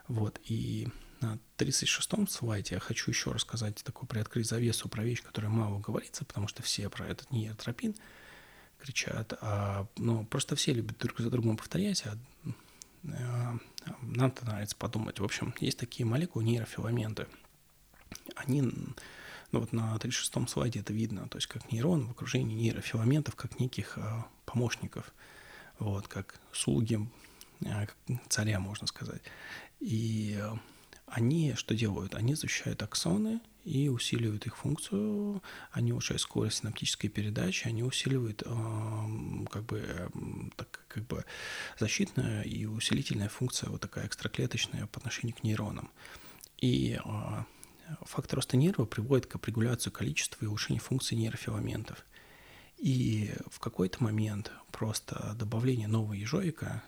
Вот, 0.07 0.39
и 0.43 0.87
на 1.19 1.37
36-м 1.59 2.27
слайде 2.27 2.75
я 2.75 2.79
хочу 2.79 3.11
еще 3.11 3.31
рассказать, 3.31 3.83
такую 3.83 4.09
приоткрыть 4.09 4.47
завесу 4.47 4.89
про 4.89 5.03
вещь, 5.03 5.21
которая 5.21 5.51
мало 5.51 5.79
говорится, 5.79 6.25
потому 6.25 6.47
что 6.47 6.63
все 6.63 6.89
про 6.89 7.05
этот 7.05 7.31
нейротропин– 7.31 7.95
кричат, 8.82 9.34
а, 9.41 9.88
ну, 9.97 10.25
просто 10.25 10.55
все 10.55 10.73
любят 10.73 10.97
друг 10.97 11.19
за 11.19 11.29
другом 11.29 11.57
повторять, 11.57 12.03
а, 12.05 12.17
а 13.03 13.57
нам-то 14.01 14.45
нравится 14.45 14.75
подумать. 14.75 15.19
В 15.19 15.23
общем, 15.23 15.53
есть 15.59 15.77
такие 15.77 16.05
молекулы 16.05 16.43
нейрофиламенты. 16.43 17.27
Они, 18.36 18.61
ну 18.61 19.59
вот 19.59 19.73
на 19.73 19.95
36-м 19.95 20.47
слайде 20.47 20.79
это 20.79 20.93
видно, 20.93 21.27
то 21.27 21.38
есть 21.38 21.47
как 21.47 21.71
нейрон 21.71 22.07
в 22.07 22.11
окружении 22.11 22.55
нейрофиламентов, 22.55 23.36
как 23.36 23.59
неких 23.59 23.97
а, 23.97 24.27
помощников, 24.45 25.13
вот, 25.79 26.07
как 26.07 26.39
слуги 26.51 26.99
а, 27.65 27.88
царя, 28.29 28.59
можно 28.59 28.88
сказать. 28.88 29.21
И 29.79 30.38
а, 30.39 30.59
они 31.07 31.53
что 31.55 31.75
делают? 31.75 32.15
Они 32.15 32.36
защищают 32.36 32.84
аксоны 32.84 33.41
и 33.64 33.89
усиливают 33.89 34.45
их 34.47 34.57
функцию, 34.57 35.41
они 35.72 35.91
улучшают 35.91 36.22
скорость 36.22 36.59
синаптической 36.59 37.09
передачи, 37.09 37.68
они 37.68 37.84
усиливают 37.84 38.43
э, 38.45 39.45
как 39.51 39.66
бы 39.66 40.09
так, 40.55 40.86
как 40.88 41.05
бы 41.07 41.26
защитная 41.80 42.41
и 42.43 42.66
усилительная 42.66 43.30
функция 43.30 43.70
вот 43.70 43.82
такая 43.82 44.07
экстраклеточная 44.07 44.88
по 44.88 44.99
отношению 44.99 45.36
к 45.36 45.43
нейронам. 45.43 45.91
И 46.57 46.99
э, 47.03 47.43
фактор 48.01 48.38
роста 48.38 48.57
нерва 48.57 48.86
приводит 48.86 49.28
к 49.28 49.47
регуляции 49.47 49.89
количества 49.89 50.43
и 50.43 50.47
улучшению 50.47 50.82
функций 50.82 51.18
нейрофиламентов. 51.18 52.05
И 52.78 53.32
в 53.51 53.59
какой-то 53.59 54.03
момент 54.03 54.51
просто 54.72 55.36
добавление 55.38 55.88
нового 55.88 56.14
ежовика 56.14 56.84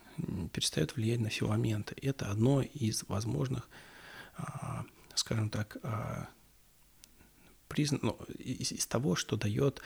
перестает 0.52 0.96
влиять 0.96 1.20
на 1.20 1.30
филаменты. 1.30 1.96
Это 2.02 2.32
одно 2.32 2.62
из 2.64 3.04
возможных, 3.08 3.70
а, 4.36 4.86
скажем 5.14 5.52
так, 5.52 5.78
признан, 7.74 8.00
ну, 8.04 8.18
из, 8.38 8.72
из 8.72 8.86
того, 8.86 9.16
что 9.16 9.36
дает 9.36 9.82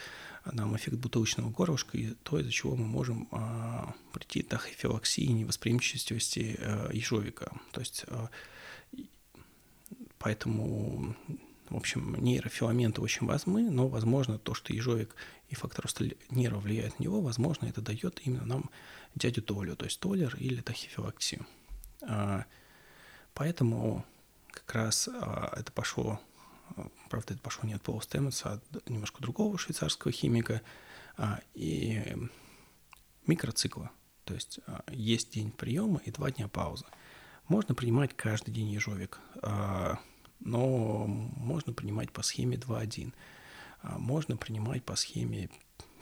нам 0.46 0.76
эффект 0.76 0.98
бутылочного 0.98 1.50
горлышка, 1.50 1.98
и 1.98 2.14
то, 2.24 2.40
из-за 2.40 2.52
чего 2.52 2.76
мы 2.76 2.86
можем 2.86 3.28
а, 3.32 3.94
прийти 4.12 4.42
к 4.42 4.50
тахофилаксии 4.50 5.24
и 5.24 5.34
невосприимчивости 5.34 6.58
а, 6.60 6.90
ежовика. 6.92 7.52
То 7.72 7.80
есть 7.80 8.04
а, 8.08 8.30
поэтому, 10.20 11.16
в 11.70 11.78
общем, 11.78 12.16
нейрофиламенты 12.22 13.02
очень 13.02 13.26
важны, 13.26 13.70
но, 13.70 13.88
возможно, 13.88 14.38
то, 14.38 14.54
что 14.54 14.74
ежовик 14.74 15.16
и 15.50 15.56
фактор 15.56 15.84
роста 15.84 16.06
нерва 16.30 16.60
влияет 16.60 17.00
на 17.00 17.04
него, 17.04 17.22
возможно, 17.22 17.68
это 17.68 17.82
дает 17.82 18.22
именно 18.26 18.46
нам 18.46 18.70
дядю 19.16 19.42
Толю, 19.42 19.76
то 19.78 19.86
есть 19.86 20.00
толер 20.00 20.36
или 20.38 20.62
тахифилаксию. 20.62 21.46
А, 22.02 22.46
поэтому 23.34 24.06
как 24.52 24.76
раз 24.76 25.08
а, 25.08 25.54
это 25.58 25.72
пошло 25.72 26.20
правда, 27.10 27.34
это 27.34 27.42
пошло 27.42 27.68
не 27.68 27.74
от 27.74 27.82
Пола 27.82 28.02
Стэммонса, 28.02 28.50
а 28.50 28.76
от 28.76 28.90
немножко 28.90 29.22
другого 29.22 29.58
швейцарского 29.58 30.12
химика, 30.12 30.62
а, 31.18 31.40
и 31.54 32.16
микроцикла. 33.26 33.92
То 34.24 34.34
есть 34.34 34.60
а, 34.68 34.84
есть 34.92 35.34
день 35.34 35.52
приема 35.52 36.02
и 36.06 36.12
два 36.12 36.32
дня 36.32 36.48
паузы. 36.48 36.86
Можно 37.48 37.76
принимать 37.76 38.16
каждый 38.16 38.52
день 38.52 38.68
ежовик, 38.68 39.20
а, 39.42 40.00
но 40.40 41.06
можно 41.08 41.74
принимать 41.74 42.12
по 42.12 42.22
схеме 42.22 42.58
2-1. 42.58 43.14
а, 43.82 43.98
можно 43.98 44.38
принимать 44.38 44.84
по 44.84 44.96
схеме 44.96 45.50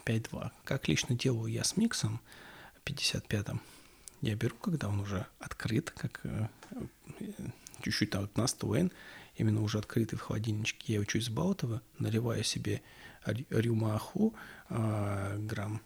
5-2. 0.05 0.51
Как 0.63 0.87
лично 0.87 1.15
делаю 1.15 1.51
я 1.51 1.63
с 1.63 1.77
миксом 1.77 2.19
55-м, 2.83 3.61
я 4.21 4.35
беру, 4.35 4.55
когда 4.55 4.87
он 4.87 4.99
уже 4.99 5.27
открыт, 5.39 5.91
как 5.91 6.21
э, 6.23 6.47
чуть-чуть 7.83 8.11
там 8.11 8.29
на 8.35 8.47
100 8.47 8.67
именно 9.35 9.61
уже 9.61 9.77
открытый 9.77 10.17
в 10.17 10.21
холодильничке, 10.21 10.93
я 10.93 10.95
его 10.95 11.05
чуть 11.05 11.25
сбалтываю, 11.25 11.81
наливаю 11.99 12.43
себе 12.43 12.81
рюмаху, 13.49 14.33
э, 14.69 15.37
грамм 15.39 15.81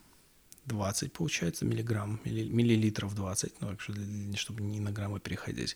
20 0.66 1.12
получается, 1.14 1.66
миллиграмм, 1.66 2.20
миллилитров 2.26 3.16
20, 3.16 3.62
ну, 3.62 3.78
чтобы 4.36 4.62
не 4.62 4.80
на 4.80 4.92
граммы 4.92 5.20
переходить, 5.20 5.76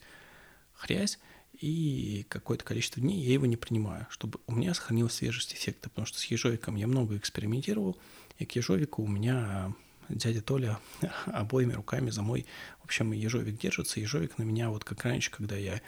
хрясь, 0.73 1.19
и 1.59 2.25
какое-то 2.29 2.63
количество 2.63 3.01
дней 3.01 3.21
я 3.21 3.33
его 3.33 3.45
не 3.45 3.57
принимаю, 3.57 4.07
чтобы 4.09 4.39
у 4.47 4.55
меня 4.55 4.73
сохранилась 4.73 5.13
свежесть 5.13 5.53
эффекта, 5.53 5.89
потому 5.89 6.05
что 6.05 6.19
с 6.19 6.25
ежовиком 6.25 6.75
я 6.75 6.87
много 6.87 7.17
экспериментировал, 7.17 7.97
и 8.39 8.45
к 8.45 8.55
ежовику 8.55 9.03
у 9.03 9.07
меня 9.07 9.73
дядя 10.09 10.41
Толя 10.41 10.79
обоими 11.25 11.73
руками 11.73 12.09
за 12.09 12.21
мой, 12.21 12.45
в 12.81 12.85
общем, 12.85 13.11
ежовик 13.11 13.57
держится, 13.57 13.99
ежовик 13.99 14.37
на 14.37 14.43
меня, 14.43 14.69
вот 14.69 14.83
как 14.83 15.03
раньше, 15.03 15.31
когда 15.31 15.55
я, 15.55 15.81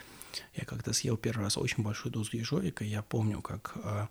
я 0.54 0.64
как-то 0.64 0.92
съел 0.92 1.16
первый 1.16 1.42
раз 1.42 1.56
очень 1.56 1.82
большую 1.82 2.12
дозу 2.12 2.36
ежовика, 2.36 2.84
я 2.84 3.02
помню, 3.02 3.40
как 3.42 3.72
а, 3.76 4.08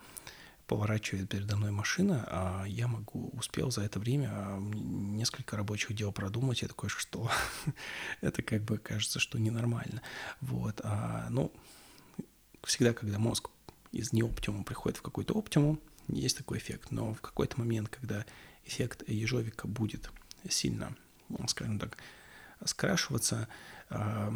поворачивает 0.68 1.30
передо 1.30 1.56
мной 1.58 1.72
машина, 1.72 2.26
а 2.28 2.66
я 2.66 2.88
могу, 2.88 3.30
успел 3.34 3.72
за 3.72 3.82
это 3.82 4.00
время 4.00 4.30
а, 4.32 4.60
несколько 4.60 5.58
рабочих 5.58 5.96
дел 5.96 6.12
продумать, 6.12 6.62
я 6.62 6.68
такой, 6.68 6.90
что? 6.90 7.30
Это 8.22 8.42
как 8.42 8.64
бы 8.64 8.78
кажется, 8.78 9.20
что 9.20 9.38
ненормально. 9.38 10.02
Вот, 10.42 10.82
а, 10.84 11.28
ну, 11.30 11.52
всегда, 12.64 12.94
когда 12.94 13.20
мозг 13.20 13.50
из 13.92 14.12
неоптимума 14.12 14.64
приходит 14.64 14.98
в 14.98 15.02
какой-то 15.02 15.34
оптимум, 15.34 15.80
есть 16.08 16.38
такой 16.38 16.58
эффект, 16.58 16.92
но 16.92 17.14
в 17.14 17.22
какой-то 17.22 17.58
момент, 17.60 17.90
когда 17.90 18.26
эффект 18.66 19.08
ежовика 19.08 19.68
будет 19.68 20.10
сильно, 20.50 20.96
скажем 21.48 21.80
так, 21.80 21.98
скрашиваться, 22.64 23.48
а, 23.90 24.36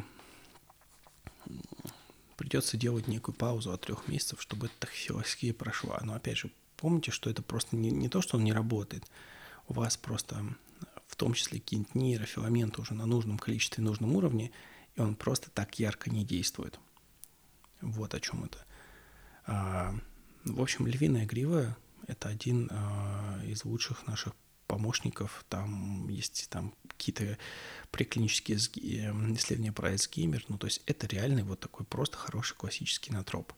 придется 2.38 2.78
делать 2.78 3.08
некую 3.08 3.36
паузу 3.36 3.72
от 3.72 3.82
трех 3.82 4.08
месяцев, 4.08 4.41
чтобы 4.41 4.68
эта 4.68 4.88
тахикардия 4.88 5.54
прошла. 5.54 6.00
Но 6.04 6.14
опять 6.14 6.38
же, 6.38 6.52
помните, 6.78 7.12
что 7.12 7.30
это 7.30 7.41
просто 7.41 7.76
не, 7.76 7.91
не 7.91 8.10
то, 8.10 8.22
что 8.22 8.38
он 8.38 8.43
не 8.43 8.54
работает. 8.54 9.04
У 9.68 9.74
вас 9.74 9.97
просто 9.97 10.56
в 11.08 11.16
том 11.16 11.34
числе 11.34 11.60
какие-нибудь 11.60 11.95
нейрофиламенты 11.95 12.82
уже 12.82 12.93
на 12.93 13.06
нужном 13.06 13.38
количестве, 13.38 13.84
нужном 13.84 14.16
уровне, 14.16 14.52
и 14.95 15.02
он 15.02 15.16
просто 15.16 15.50
так 15.50 15.80
ярко 15.80 16.10
не 16.10 16.24
действует. 16.24 16.80
Вот 17.82 18.14
о 18.14 18.20
чем 18.20 18.45
это. 18.45 18.66
А, 19.45 19.95
в 20.45 20.62
общем, 20.62 20.88
львиная 20.88 21.26
грива– 21.26 21.76
это 22.08 22.30
один 22.30 22.70
а, 22.72 23.41
из 23.43 23.66
лучших 23.66 24.08
наших 24.08 24.34
помощников. 24.70 25.43
Там 25.49 26.07
есть 26.07 26.47
там 26.49 26.74
какие-то 26.88 27.38
преклинические 27.91 28.57
эм, 29.07 29.34
исследования 29.34 29.74
про 29.74 29.89
Альцгеймер. 29.89 30.45
Ну, 30.47 30.57
то 30.57 30.67
есть 30.67 30.82
это 30.86 31.07
реальный 31.07 31.43
вот 31.43 31.59
такой 31.59 31.86
просто 31.86 32.15
хороший 32.15 32.55
классический 32.55 33.11
натроп. 33.11 33.51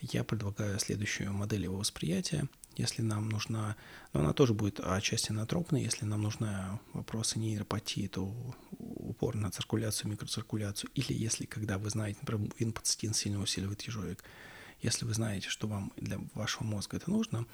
Я 0.00 0.24
предлагаю 0.24 0.78
следующую 0.78 1.32
модель 1.32 1.64
его 1.64 1.76
восприятия. 1.76 2.48
Если 2.76 3.02
нам 3.02 3.28
нужна, 3.28 3.76
но 4.12 4.20
она 4.20 4.32
тоже 4.32 4.54
будет 4.54 4.80
отчасти 4.80 5.32
натропной, 5.32 5.82
если 5.82 6.04
нам 6.04 6.22
нужна 6.22 6.80
вопросы 6.94 7.38
нейропатии, 7.38 8.06
то 8.08 8.34
упор 8.78 9.36
на 9.36 9.50
циркуляцию, 9.50 10.10
микроциркуляцию, 10.10 10.90
или 10.94 11.12
если, 11.12 11.46
когда 11.46 11.78
вы 11.78 11.90
знаете, 11.90 12.18
например, 12.22 12.52
инпоцитин 12.58 13.12
сильно 13.12 13.40
усиливает 13.40 13.82
ежовик, 13.82 14.24
если 14.82 15.04
вы 15.04 15.12
знаете, 15.14 15.48
что 15.48 15.68
вам 15.68 15.92
для 15.96 16.18
вашего 16.34 16.64
мозга 16.64 16.96
это 16.96 17.10
нужно, 17.10 17.44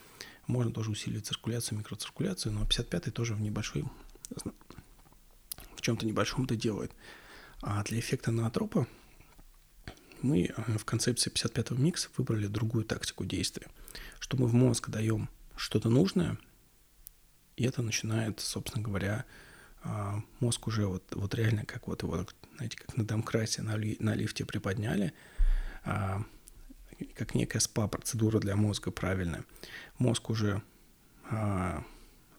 можно 0.47 0.73
тоже 0.73 0.91
усиливать 0.91 1.27
циркуляцию, 1.27 1.79
микроциркуляцию, 1.79 2.53
но 2.53 2.65
55-й 2.65 3.11
тоже 3.11 3.35
в 3.35 3.41
небольшой, 3.41 3.85
в 5.75 5.81
чем-то 5.81 6.07
небольшом 6.07 6.45
это 6.45 6.57
делает. 6.57 6.93
А 7.63 7.83
для 7.85 7.99
эффекта 7.99 8.31
наотропа 8.31 8.87
мы 10.23 10.45
э, 10.45 10.79
в 10.79 10.85
концепции 10.85 11.33
55-го 11.33 11.81
микса 11.81 12.09
выбрали 12.17 12.47
другую 12.47 12.85
тактику 12.85 13.25
действия, 13.25 13.69
что 14.19 14.37
мы 14.37 14.47
в 14.47 14.55
мозг 14.55 14.89
даем 14.89 15.29
что-то 15.57 15.89
нужное, 15.89 16.39
и 17.57 17.65
это 17.65 17.83
начинает, 17.83 18.41
собственно 18.41 18.85
говоря, 18.85 19.25
а, 19.83 20.21
мозг 20.41 20.67
уже 20.67 20.87
вот, 20.87 21.05
вот 21.15 21.35
реально 21.35 21.65
как 21.65 21.87
вот 21.87 22.03
его, 22.03 22.27
знаете, 22.57 22.77
как 22.77 22.97
на 22.97 23.05
домкрате 23.05 23.63
на, 23.63 23.77
ли, 23.77 23.97
на 24.01 24.15
лифте 24.15 24.45
приподняли, 24.45 25.13
а, 25.85 26.23
как 27.15 27.35
некая 27.35 27.61
спа-процедура 27.61 28.39
для 28.39 28.57
мозга 28.57 28.91
правильная. 28.91 29.45
Мозг 29.99 30.31
уже 30.31 30.63
а, 31.31 31.85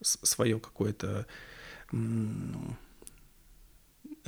свое 0.01 0.60
какое-то 0.60 1.26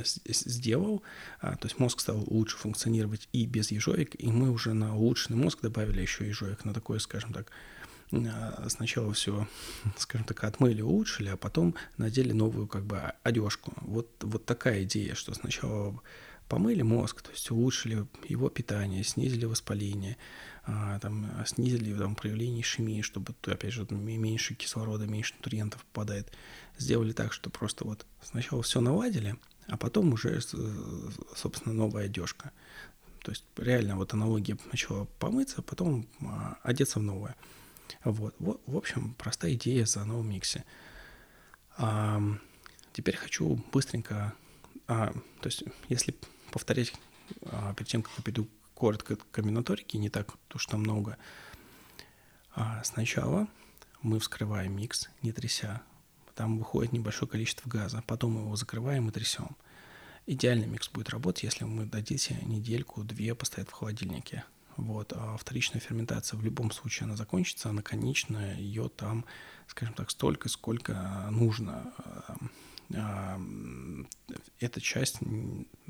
сделал, 0.05 1.03
а, 1.41 1.55
то 1.55 1.67
есть 1.67 1.79
мозг 1.79 1.99
стал 1.99 2.23
лучше 2.27 2.57
функционировать 2.57 3.27
и 3.33 3.45
без 3.45 3.71
ежовик, 3.71 4.15
и 4.17 4.27
мы 4.27 4.49
уже 4.51 4.73
на 4.73 4.95
улучшенный 4.95 5.37
мозг 5.37 5.59
добавили 5.61 6.01
еще 6.01 6.27
ежовик, 6.27 6.63
на 6.65 6.73
такое, 6.73 6.99
скажем 6.99 7.33
так, 7.33 7.51
а, 8.11 8.67
сначала 8.69 9.13
все, 9.13 9.47
скажем 9.97 10.25
так, 10.25 10.43
отмыли, 10.43 10.81
улучшили, 10.81 11.29
а 11.29 11.37
потом 11.37 11.75
надели 11.97 12.31
новую 12.31 12.67
как 12.67 12.85
бы 12.85 13.13
одежку. 13.23 13.73
Вот, 13.81 14.09
вот 14.21 14.45
такая 14.45 14.83
идея, 14.83 15.15
что 15.15 15.33
сначала 15.33 15.99
помыли 16.49 16.81
мозг, 16.81 17.21
то 17.21 17.31
есть 17.31 17.49
улучшили 17.51 18.05
его 18.27 18.49
питание, 18.49 19.03
снизили 19.03 19.45
воспаление, 19.45 20.17
а, 20.65 20.99
там, 20.99 21.29
снизили 21.45 21.95
там, 21.97 22.15
проявление 22.15 22.61
ишемии, 22.61 23.01
чтобы, 23.01 23.35
опять 23.45 23.71
же, 23.71 23.87
меньше 23.89 24.55
кислорода, 24.55 25.05
меньше 25.05 25.35
нутриентов 25.35 25.85
попадает. 25.85 26.31
Сделали 26.77 27.13
так, 27.13 27.33
что 27.33 27.49
просто 27.49 27.85
вот 27.85 28.05
сначала 28.21 28.63
все 28.63 28.81
наладили, 28.81 29.37
а 29.67 29.77
потом 29.77 30.11
уже, 30.11 30.41
собственно, 31.35 31.73
новая 31.73 32.05
одежка. 32.05 32.51
То 33.23 33.31
есть 33.31 33.45
реально 33.55 33.95
вот 33.95 34.13
аналогия 34.13 34.57
сначала 34.69 35.05
помыться, 35.19 35.61
потом 35.61 36.07
а, 36.21 36.57
одеться 36.63 36.99
в 36.99 37.03
новое. 37.03 37.35
Вот. 38.03 38.35
В 38.39 38.75
общем, 38.77 39.13
простая 39.17 39.53
идея 39.53 39.85
за 39.85 40.03
новом 40.05 40.29
миксе. 40.29 40.65
Теперь 42.93 43.15
хочу 43.15 43.63
быстренько... 43.71 44.33
А, 44.87 45.13
то 45.41 45.47
есть, 45.47 45.63
если 45.87 46.15
повторять 46.49 46.93
а, 47.43 47.73
перед 47.73 47.89
тем, 47.89 48.01
как 48.01 48.11
я 48.17 48.23
перейду 48.23 48.47
коротко 48.73 49.15
к 49.15 49.31
комбинаторике, 49.31 49.97
не 49.97 50.09
так 50.09 50.33
уж 50.53 50.65
там 50.65 50.81
много. 50.81 51.17
А 52.55 52.83
сначала 52.83 53.47
мы 54.01 54.19
вскрываем 54.19 54.75
микс, 54.75 55.09
не 55.21 55.31
тряся. 55.31 55.81
Там 56.35 56.57
выходит 56.57 56.93
небольшое 56.93 57.29
количество 57.29 57.69
газа. 57.69 58.01
Потом 58.07 58.33
мы 58.33 58.41
его 58.41 58.55
закрываем 58.55 59.09
и 59.09 59.11
трясем. 59.11 59.57
Идеальный 60.25 60.67
микс 60.67 60.89
будет 60.89 61.09
работать, 61.09 61.43
если 61.43 61.65
мы 61.65 61.85
дадите 61.85 62.37
недельку-две 62.43 63.35
постоять 63.35 63.69
в 63.69 63.73
холодильнике. 63.73 64.45
Вот. 64.77 65.11
А 65.13 65.35
вторичная 65.37 65.81
ферментация 65.81 66.37
в 66.37 66.43
любом 66.43 66.71
случае 66.71 67.05
она 67.05 67.17
закончится, 67.17 67.69
она 67.69 67.81
конечная, 67.81 68.55
ее 68.55 68.87
там, 68.87 69.25
скажем 69.67 69.93
так, 69.95 70.09
столько, 70.09 70.47
сколько 70.47 71.27
нужно 71.31 71.93
это 72.89 74.81
часть, 74.81 75.17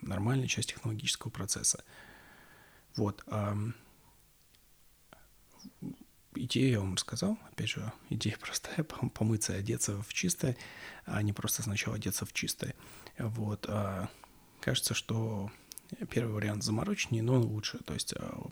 нормальная 0.01 0.47
часть 0.47 0.69
технологического 0.69 1.31
процесса. 1.31 1.83
Вот. 2.95 3.23
Идею 6.35 6.69
я 6.71 6.79
вам 6.79 6.93
рассказал. 6.93 7.37
Опять 7.51 7.69
же, 7.69 7.91
идея 8.09 8.37
простая. 8.41 8.83
Помыться 8.83 9.53
и 9.53 9.59
одеться 9.59 10.01
в 10.01 10.13
чистое, 10.13 10.55
а 11.05 11.21
не 11.21 11.33
просто 11.33 11.63
сначала 11.63 11.95
одеться 11.95 12.25
в 12.25 12.33
чистое. 12.33 12.75
Вот. 13.17 13.65
А, 13.67 14.09
кажется, 14.61 14.93
что 14.93 15.51
первый 16.09 16.33
вариант 16.33 16.63
замороченнее, 16.63 17.23
но 17.23 17.35
он 17.35 17.43
лучше. 17.43 17.79
То 17.79 17.93
есть 17.93 18.13
а, 18.13 18.47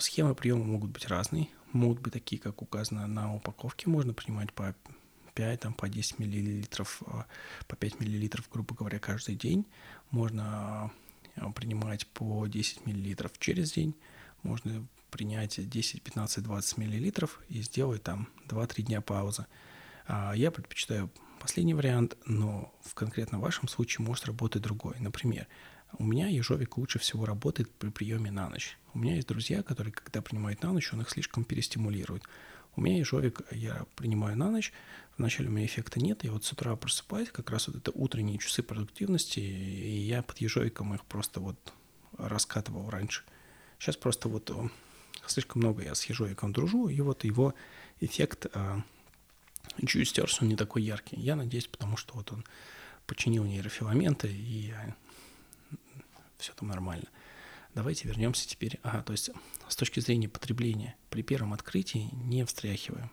схемы 0.00 0.34
приема 0.34 0.64
могут 0.64 0.90
быть 0.90 1.06
разные. 1.06 1.48
Могут 1.72 2.00
быть 2.00 2.12
такие, 2.12 2.40
как 2.40 2.60
указано 2.60 3.06
на 3.06 3.34
упаковке. 3.34 3.88
Можно 3.88 4.12
принимать 4.12 4.52
по 4.52 4.74
5, 5.34 5.60
там, 5.60 5.74
по 5.74 5.88
10 5.88 6.18
миллилитров, 6.18 7.02
а, 7.06 7.26
по 7.68 7.76
5 7.76 8.00
миллилитров, 8.00 8.48
грубо 8.50 8.74
говоря, 8.74 8.98
каждый 8.98 9.34
день. 9.34 9.66
Можно 10.10 10.90
а, 11.36 11.50
принимать 11.52 12.06
по 12.08 12.46
10 12.46 12.86
миллилитров 12.86 13.32
через 13.38 13.72
день. 13.72 13.94
Можно 14.42 14.86
принять 15.10 15.68
10, 15.68 16.02
15, 16.02 16.42
20 16.42 16.78
миллилитров 16.78 17.40
и 17.48 17.62
сделать 17.62 18.02
там 18.02 18.28
2-3 18.48 18.82
дня 18.82 19.00
паузы. 19.00 19.46
А, 20.06 20.32
я 20.34 20.50
предпочитаю 20.50 21.10
последний 21.38 21.74
вариант, 21.74 22.16
но 22.26 22.72
в 22.82 22.94
конкретно 22.94 23.38
вашем 23.38 23.68
случае 23.68 24.06
может 24.06 24.26
работать 24.26 24.62
другой. 24.62 24.96
Например, 25.00 25.46
у 25.98 26.04
меня 26.04 26.28
ежовик 26.28 26.78
лучше 26.78 26.98
всего 26.98 27.26
работает 27.26 27.70
при 27.70 27.90
приеме 27.90 28.30
на 28.30 28.48
ночь. 28.48 28.78
У 28.94 28.98
меня 28.98 29.16
есть 29.16 29.28
друзья, 29.28 29.62
которые, 29.62 29.92
когда 29.92 30.22
принимают 30.22 30.62
на 30.62 30.72
ночь, 30.72 30.92
он 30.92 31.02
их 31.02 31.10
слишком 31.10 31.44
перестимулирует. 31.44 32.22
У 32.76 32.80
меня 32.80 32.98
ежовик 32.98 33.42
я 33.50 33.84
принимаю 33.96 34.36
на 34.36 34.50
ночь, 34.50 34.72
вначале 35.22 35.48
у 35.48 35.52
меня 35.52 35.66
эффекта 35.66 36.00
нет, 36.00 36.24
я 36.24 36.32
вот 36.32 36.44
с 36.44 36.52
утра 36.52 36.74
просыпаюсь, 36.74 37.30
как 37.30 37.50
раз 37.50 37.68
вот 37.68 37.76
это 37.76 37.92
утренние 37.94 38.38
часы 38.38 38.62
продуктивности, 38.62 39.38
и 39.38 40.00
я 40.00 40.22
под 40.22 40.38
ежовиком 40.38 40.94
их 40.94 41.04
просто 41.04 41.38
вот 41.38 41.72
раскатывал 42.18 42.90
раньше. 42.90 43.22
Сейчас 43.78 43.96
просто 43.96 44.28
вот 44.28 44.50
э, 44.50 44.68
слишком 45.26 45.62
много 45.62 45.84
я 45.84 45.94
с 45.94 46.04
ежовиком 46.06 46.52
дружу, 46.52 46.88
и 46.88 47.00
вот 47.00 47.22
его 47.22 47.54
эффект 48.00 48.46
а, 48.52 48.82
чуть 49.86 50.08
стерся, 50.08 50.42
он 50.42 50.48
не 50.48 50.56
такой 50.56 50.82
яркий. 50.82 51.16
Я 51.16 51.36
надеюсь, 51.36 51.68
потому 51.68 51.96
что 51.96 52.14
вот 52.14 52.32
он 52.32 52.44
починил 53.06 53.44
нейрофиламенты, 53.44 54.28
и 54.28 54.74
все 56.38 56.52
там 56.54 56.66
нормально. 56.68 57.06
Давайте 57.74 58.08
вернемся 58.08 58.48
теперь. 58.48 58.80
Ага, 58.82 59.02
то 59.02 59.12
есть 59.12 59.30
с 59.68 59.76
точки 59.76 60.00
зрения 60.00 60.28
потребления, 60.28 60.96
при 61.10 61.22
первом 61.22 61.52
открытии 61.52 62.08
не 62.12 62.44
встряхиваем. 62.44 63.10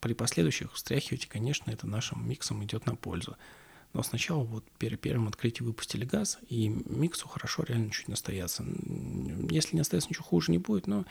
При 0.00 0.14
последующих 0.14 0.72
встряхивайте, 0.72 1.28
конечно, 1.28 1.70
это 1.70 1.86
нашим 1.86 2.28
миксом 2.28 2.64
идет 2.64 2.86
на 2.86 2.96
пользу. 2.96 3.36
Но 3.92 4.02
сначала 4.02 4.44
вот 4.44 4.64
при 4.78 4.94
первом 4.94 5.28
открытии 5.28 5.64
выпустили 5.64 6.04
газ, 6.04 6.38
и 6.48 6.68
миксу 6.68 7.26
хорошо 7.26 7.64
реально 7.64 7.90
чуть 7.90 8.08
настояться. 8.08 8.64
Если 9.50 9.74
не 9.74 9.80
остается, 9.80 10.08
ничего 10.08 10.24
хуже 10.24 10.52
не 10.52 10.58
будет, 10.58 10.86
но 10.86 11.04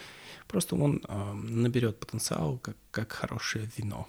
просто 0.48 0.76
он 0.76 1.04
э, 1.08 1.34
наберет 1.34 2.00
потенциал, 2.00 2.58
как, 2.58 2.78
как 2.92 3.12
хорошее 3.12 3.70
вино. 3.76 4.08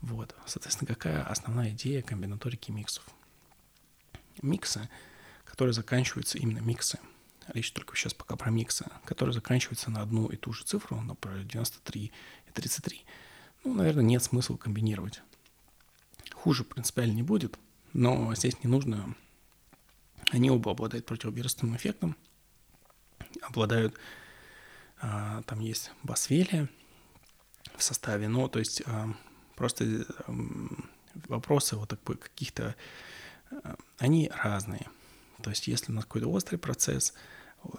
Вот. 0.00 0.34
Соответственно, 0.46 0.88
какая 0.88 1.22
основная 1.22 1.70
идея 1.70 2.00
комбинаторики 2.02 2.70
миксов? 2.70 3.04
Миксы, 4.40 4.88
которые 5.44 5.74
заканчиваются 5.74 6.38
именно 6.38 6.60
миксы, 6.60 6.98
речь 7.52 7.72
только 7.72 7.94
сейчас 7.94 8.14
пока 8.14 8.36
про 8.36 8.50
миксы, 8.50 8.86
которые 9.04 9.34
заканчиваются 9.34 9.90
на 9.90 10.00
одну 10.02 10.28
и 10.28 10.36
ту 10.36 10.52
же 10.52 10.64
цифру, 10.64 11.00
например, 11.00 11.44
93 11.44 12.04
и 12.46 12.50
33, 12.52 13.04
ну, 13.66 13.74
наверное, 13.74 14.04
нет 14.04 14.22
смысла 14.22 14.56
комбинировать. 14.56 15.22
Хуже 16.32 16.62
принципиально 16.62 17.14
не 17.14 17.22
будет, 17.22 17.58
но 17.92 18.32
здесь 18.34 18.62
не 18.62 18.70
нужно... 18.70 19.14
Они 20.30 20.50
оба 20.50 20.70
обладают 20.72 21.06
противовирусным 21.06 21.76
эффектом, 21.76 22.16
обладают... 23.42 23.94
А, 25.00 25.42
там 25.42 25.60
есть 25.60 25.90
басвелия 26.04 26.70
в 27.76 27.82
составе, 27.82 28.28
но 28.28 28.48
то 28.48 28.60
есть 28.60 28.82
а, 28.86 29.12
просто 29.56 30.06
а, 30.26 30.32
вопросы 31.28 31.76
вот 31.76 31.88
такой 31.88 32.16
каких-то... 32.16 32.76
А, 33.50 33.76
они 33.98 34.30
разные. 34.42 34.88
То 35.42 35.50
есть 35.50 35.66
если 35.66 35.90
у 35.90 35.94
нас 35.94 36.04
какой-то 36.04 36.28
острый 36.28 36.56
процесс, 36.56 37.14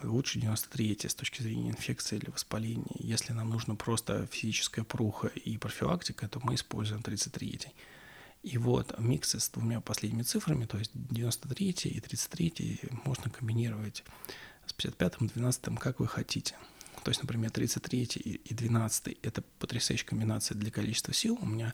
лучше 0.03 0.39
93 0.39 0.97
с 1.07 1.15
точки 1.15 1.41
зрения 1.41 1.69
инфекции 1.69 2.17
или 2.17 2.29
воспаления. 2.29 2.95
Если 2.99 3.33
нам 3.33 3.49
нужно 3.49 3.75
просто 3.75 4.27
физическая 4.27 4.85
пруха 4.85 5.27
и 5.27 5.57
профилактика, 5.57 6.27
то 6.27 6.39
мы 6.43 6.55
используем 6.55 7.01
33. 7.01 7.61
И 8.43 8.57
вот 8.57 8.97
миксы 8.99 9.39
с 9.39 9.49
двумя 9.49 9.81
последними 9.81 10.23
цифрами, 10.23 10.65
то 10.65 10.77
есть 10.77 10.91
93 10.93 11.69
и 11.69 11.99
33, 11.99 12.79
можно 13.03 13.29
комбинировать 13.29 14.03
с 14.65 14.73
55, 14.73 15.33
12, 15.33 15.79
как 15.79 15.99
вы 15.99 16.07
хотите. 16.07 16.55
То 17.03 17.11
есть, 17.11 17.21
например, 17.21 17.51
33 17.51 18.03
и 18.03 18.53
12– 18.53 19.17
это 19.21 19.43
потрясающая 19.59 20.05
комбинация 20.05 20.55
для 20.55 20.71
количества 20.71 21.13
сил. 21.13 21.37
У 21.41 21.45
меня 21.45 21.73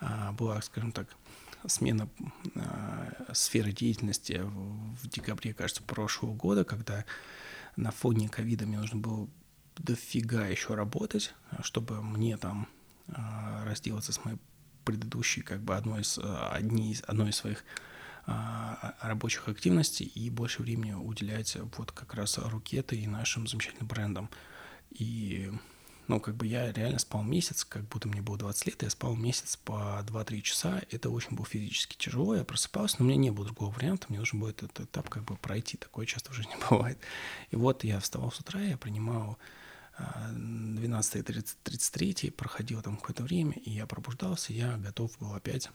а, 0.00 0.32
была, 0.32 0.60
скажем 0.62 0.92
так, 0.92 1.08
смена 1.66 2.08
э, 2.54 3.32
сферы 3.32 3.72
деятельности 3.72 4.40
в, 4.42 4.96
в 5.02 5.08
декабре, 5.08 5.52
кажется, 5.52 5.82
прошлого 5.82 6.34
года, 6.34 6.64
когда 6.64 7.04
на 7.76 7.90
фоне 7.90 8.28
ковида 8.28 8.66
мне 8.66 8.78
нужно 8.78 9.00
было 9.00 9.28
дофига 9.76 10.46
еще 10.46 10.74
работать, 10.74 11.34
чтобы 11.62 12.02
мне 12.02 12.36
там 12.36 12.68
э, 13.08 13.12
разделаться 13.64 14.12
с 14.12 14.24
моей 14.24 14.38
предыдущей, 14.84 15.42
как 15.42 15.62
бы 15.62 15.76
одной 15.76 16.02
из, 16.02 16.18
одни 16.22 16.92
из, 16.92 17.02
одной 17.06 17.30
из 17.30 17.36
своих 17.36 17.64
э, 18.26 18.32
рабочих 19.00 19.48
активностей 19.48 20.06
и 20.06 20.30
больше 20.30 20.62
времени 20.62 20.92
уделять 20.92 21.56
вот 21.76 21.92
как 21.92 22.14
раз 22.14 22.38
рукеты 22.38 22.96
и 22.96 23.06
нашим 23.06 23.46
замечательным 23.46 23.86
брендам. 23.86 24.30
И 24.90 25.52
ну, 26.10 26.18
как 26.18 26.34
бы 26.34 26.44
я 26.44 26.72
реально 26.72 26.98
спал 26.98 27.22
месяц, 27.22 27.64
как 27.64 27.88
будто 27.88 28.08
мне 28.08 28.20
было 28.20 28.36
20 28.36 28.66
лет, 28.66 28.82
я 28.82 28.90
спал 28.90 29.14
месяц 29.14 29.56
по 29.56 30.04
2-3 30.04 30.40
часа, 30.40 30.82
это 30.90 31.08
очень 31.08 31.36
было 31.36 31.46
физически 31.46 31.96
тяжело, 31.96 32.34
я 32.34 32.42
просыпался, 32.42 32.96
но 32.98 33.04
у 33.04 33.08
меня 33.08 33.16
не 33.16 33.30
было 33.30 33.44
другого 33.44 33.70
варианта, 33.70 34.06
мне 34.08 34.18
нужно 34.18 34.40
было 34.40 34.50
этот 34.50 34.80
этап 34.80 35.08
как 35.08 35.22
бы 35.22 35.36
пройти, 35.36 35.76
такое 35.76 36.06
часто 36.06 36.32
в 36.32 36.34
жизни 36.34 36.56
бывает. 36.70 36.98
И 37.52 37.56
вот 37.56 37.84
я 37.84 38.00
вставал 38.00 38.32
с 38.32 38.40
утра, 38.40 38.60
я 38.60 38.76
принимал 38.76 39.38
12.33, 39.98 42.28
а, 42.28 42.32
проходило 42.32 42.82
там 42.82 42.96
какое-то 42.96 43.22
время, 43.22 43.52
и 43.52 43.70
я 43.70 43.86
пробуждался, 43.86 44.52
я 44.52 44.78
готов 44.78 45.16
был 45.20 45.34
опять 45.34 45.70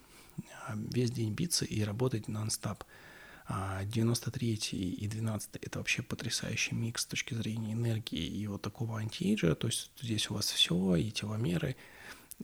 а, 0.68 0.74
весь 0.76 1.12
день 1.12 1.34
биться 1.34 1.64
и 1.64 1.82
работать 1.82 2.28
нон-стоп. 2.28 2.84
93 2.84 3.15
а 3.48 3.84
и 3.84 5.08
12 5.08 5.56
это 5.62 5.80
вообще 5.80 6.02
потрясающий 6.02 6.76
микс 6.76 7.04
с 7.04 7.06
точки 7.06 7.34
зрения 7.34 7.74
энергии 7.74 8.26
и 8.26 8.48
вот 8.48 8.62
такого 8.62 9.00
антиэйджа, 9.00 9.56
то 9.56 9.68
есть 9.68 9.92
здесь 10.02 10.30
у 10.30 10.34
вас 10.34 10.50
все, 10.50 10.96
и 10.96 11.12
теломеры, 11.12 11.76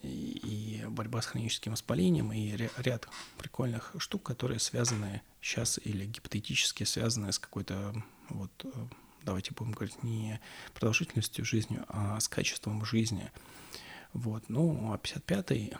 и, 0.03 0.85
борьба 0.87 1.21
с 1.21 1.25
хроническим 1.25 1.71
воспалением, 1.73 2.31
и 2.31 2.55
ряд 2.77 3.07
прикольных 3.37 3.95
штук, 3.97 4.23
которые 4.23 4.59
связаны 4.59 5.21
сейчас 5.41 5.79
или 5.83 6.05
гипотетически 6.05 6.83
связаны 6.83 7.31
с 7.31 7.39
какой-то 7.39 7.93
вот 8.29 8.51
давайте 9.23 9.51
будем 9.53 9.71
говорить 9.71 10.03
не 10.03 10.39
продолжительностью 10.73 11.45
жизни, 11.45 11.79
а 11.87 12.19
с 12.19 12.27
качеством 12.27 12.85
жизни. 12.85 13.31
Вот, 14.13 14.43
ну, 14.49 14.91
а 14.93 14.97
55-й, 14.97 15.73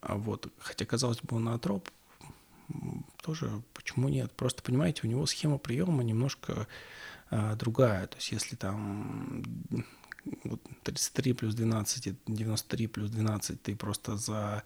а 0.00 0.16
вот, 0.16 0.52
хотя, 0.58 0.84
казалось 0.84 1.20
бы, 1.20 1.36
он 1.36 1.48
атроп, 1.48 1.88
тоже 3.22 3.62
почему 3.72 4.08
нет? 4.08 4.32
Просто, 4.32 4.62
понимаете, 4.62 5.02
у 5.04 5.06
него 5.06 5.24
схема 5.26 5.58
приема 5.58 6.02
немножко 6.02 6.66
а, 7.30 7.54
другая. 7.56 8.06
То 8.08 8.16
есть 8.16 8.32
если 8.32 8.56
там 8.56 9.42
вот 10.44 10.60
33 10.82 11.32
плюс 11.32 11.54
12, 11.54 12.14
93 12.26 12.86
плюс 12.86 13.10
12, 13.10 13.62
ты 13.62 13.76
просто 13.76 14.16
за 14.16 14.62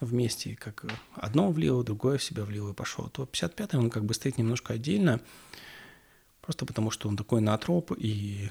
ну, 0.00 0.06
вместе 0.06 0.56
как 0.56 0.84
одно 1.14 1.50
влило, 1.50 1.82
другое 1.84 2.18
в 2.18 2.22
себя 2.22 2.44
влило 2.44 2.70
и 2.70 2.74
пошел, 2.74 3.08
то 3.08 3.26
55 3.26 3.74
он 3.74 3.90
как 3.90 4.04
бы 4.04 4.14
стоит 4.14 4.38
немножко 4.38 4.74
отдельно, 4.74 5.20
просто 6.40 6.66
потому 6.66 6.90
что 6.90 7.08
он 7.08 7.16
такой 7.16 7.40
натроп 7.40 7.92
и 7.96 8.50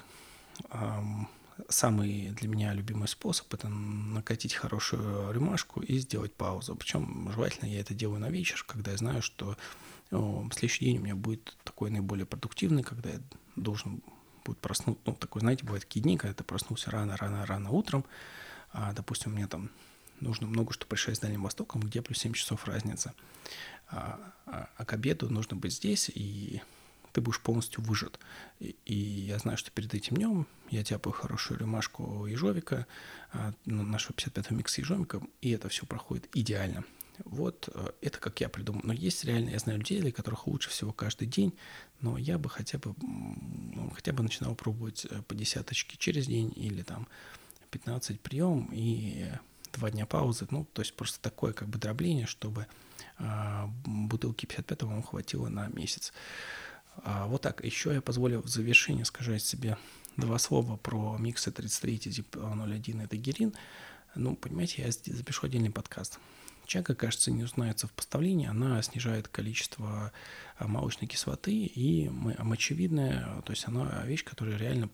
эм, 0.71 1.27
самый 1.69 2.29
для 2.29 2.47
меня 2.47 2.73
любимый 2.73 3.07
способ– 3.07 3.53
это 3.53 3.67
накатить 3.67 4.53
хорошую 4.53 5.31
рюмашку 5.31 5.81
и 5.81 5.97
сделать 5.97 6.33
паузу. 6.33 6.75
Причем 6.75 7.31
желательно 7.33 7.69
я 7.69 7.79
это 7.79 7.93
делаю 7.93 8.19
на 8.19 8.29
вечер, 8.29 8.63
когда 8.67 8.91
я 8.91 8.97
знаю, 8.97 9.21
что 9.21 9.57
о, 10.11 10.47
следующий 10.51 10.85
день 10.85 10.97
у 10.99 11.01
меня 11.01 11.15
будет 11.15 11.57
такой 11.63 11.89
наиболее 11.89 12.25
продуктивный, 12.25 12.83
когда 12.83 13.09
я 13.09 13.19
должен 13.55 14.01
будет 14.43 14.59
проснуться. 14.59 15.01
Ну, 15.05 15.13
такой, 15.13 15.41
знаете, 15.41 15.63
бывают 15.63 15.85
такие 15.85 16.01
дни, 16.01 16.17
когда 16.17 16.33
ты 16.33 16.43
проснулся 16.43 16.91
рано-рано-рано 16.91 17.69
утром, 17.69 18.05
а, 18.73 18.93
допустим, 18.93 19.33
мне 19.33 19.47
там 19.47 19.69
нужно 20.19 20.47
много 20.47 20.73
что 20.73 20.85
решать 20.89 21.17
с 21.17 21.19
Дальним 21.19 21.43
Востоком, 21.43 21.81
где 21.81 22.01
плюс 22.01 22.19
7 22.19 22.33
часов 22.33 22.65
разница. 22.65 23.13
А, 23.89 24.19
а, 24.45 24.69
а 24.77 24.85
к 24.85 24.93
обеду 24.93 25.29
нужно 25.29 25.55
быть 25.55 25.73
здесь, 25.73 26.09
и 26.13 26.61
ты 27.11 27.21
будешь 27.21 27.39
полностью 27.39 27.83
выжат. 27.83 28.19
И, 28.59 28.75
и 28.85 28.95
я 28.95 29.39
знаю, 29.39 29.57
что 29.57 29.71
перед 29.71 29.93
этим 29.93 30.17
днем 30.17 30.47
я 30.69 30.83
тяпаю 30.83 31.13
хорошую 31.13 31.59
рюмашку 31.59 32.25
ежовика, 32.25 32.87
а, 33.33 33.53
нашего 33.65 34.13
55-го 34.13 34.55
микса 34.55 34.81
ежовика, 34.81 35.21
и 35.41 35.51
это 35.51 35.69
все 35.69 35.85
проходит 35.85 36.29
идеально. 36.33 36.83
Вот 37.25 37.69
э, 37.73 37.91
это 38.01 38.19
как 38.19 38.39
я 38.41 38.49
придумал. 38.49 38.81
Но 38.83 38.93
есть 38.93 39.23
реально, 39.25 39.49
я 39.49 39.59
знаю 39.59 39.79
людей, 39.79 40.01
для 40.01 40.11
которых 40.11 40.47
лучше 40.47 40.69
всего 40.69 40.91
каждый 40.91 41.27
день, 41.27 41.53
но 41.99 42.17
я 42.17 42.37
бы 42.37 42.49
хотя 42.49 42.77
бы, 42.77 42.95
ну, 43.01 43.91
хотя 43.93 44.13
бы 44.13 44.23
начинал 44.23 44.55
пробовать 44.55 45.05
э, 45.05 45.21
по 45.23 45.35
десяточке 45.35 45.97
через 45.97 46.27
день 46.27 46.51
или 46.55 46.81
там 46.81 47.07
15 47.71 48.19
прием 48.19 48.69
и 48.71 49.31
два 49.73 49.91
дня 49.91 50.05
паузы. 50.05 50.47
Ну, 50.51 50.65
то 50.73 50.81
есть 50.81 50.95
просто 50.95 51.19
такое 51.21 51.53
как 51.53 51.67
бы 51.67 51.77
дробление, 51.77 52.25
чтобы 52.25 52.67
э, 53.19 53.65
бутылки 53.85 54.45
55 54.45 54.83
вам 54.83 55.03
хватило 55.03 55.47
на 55.49 55.67
месяц. 55.67 56.13
А, 56.97 57.27
вот 57.27 57.41
так. 57.41 57.63
Еще 57.63 57.93
я 57.93 58.01
позволю 58.01 58.41
в 58.41 58.47
завершение 58.47 59.05
сказать 59.05 59.43
себе 59.43 59.77
два 60.17 60.37
слова 60.37 60.77
про 60.77 61.17
миксы 61.17 61.51
33 61.51 61.97
ZIP-01 61.97 63.03
это 63.03 63.17
герин. 63.17 63.53
Ну, 64.15 64.35
понимаете, 64.35 64.83
я 64.83 64.91
запишу 64.91 65.45
отдельный 65.45 65.71
подкаст. 65.71 66.19
Чага, 66.65 66.95
кажется, 66.95 67.31
не 67.31 67.43
узнается 67.43 67.87
в 67.87 67.91
поставлении, 67.91 68.47
она 68.47 68.81
снижает 68.81 69.27
количество 69.27 70.11
а, 70.57 70.67
молочной 70.67 71.07
кислоты 71.07 71.51
и 71.51 72.07
мочевидная, 72.09 73.41
то 73.45 73.51
есть 73.51 73.67
она 73.67 74.03
вещь, 74.05 74.23
которая 74.23 74.57
реально 74.57 74.89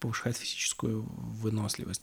повышает 0.00 0.36
физическую 0.36 1.02
выносливость. 1.02 2.02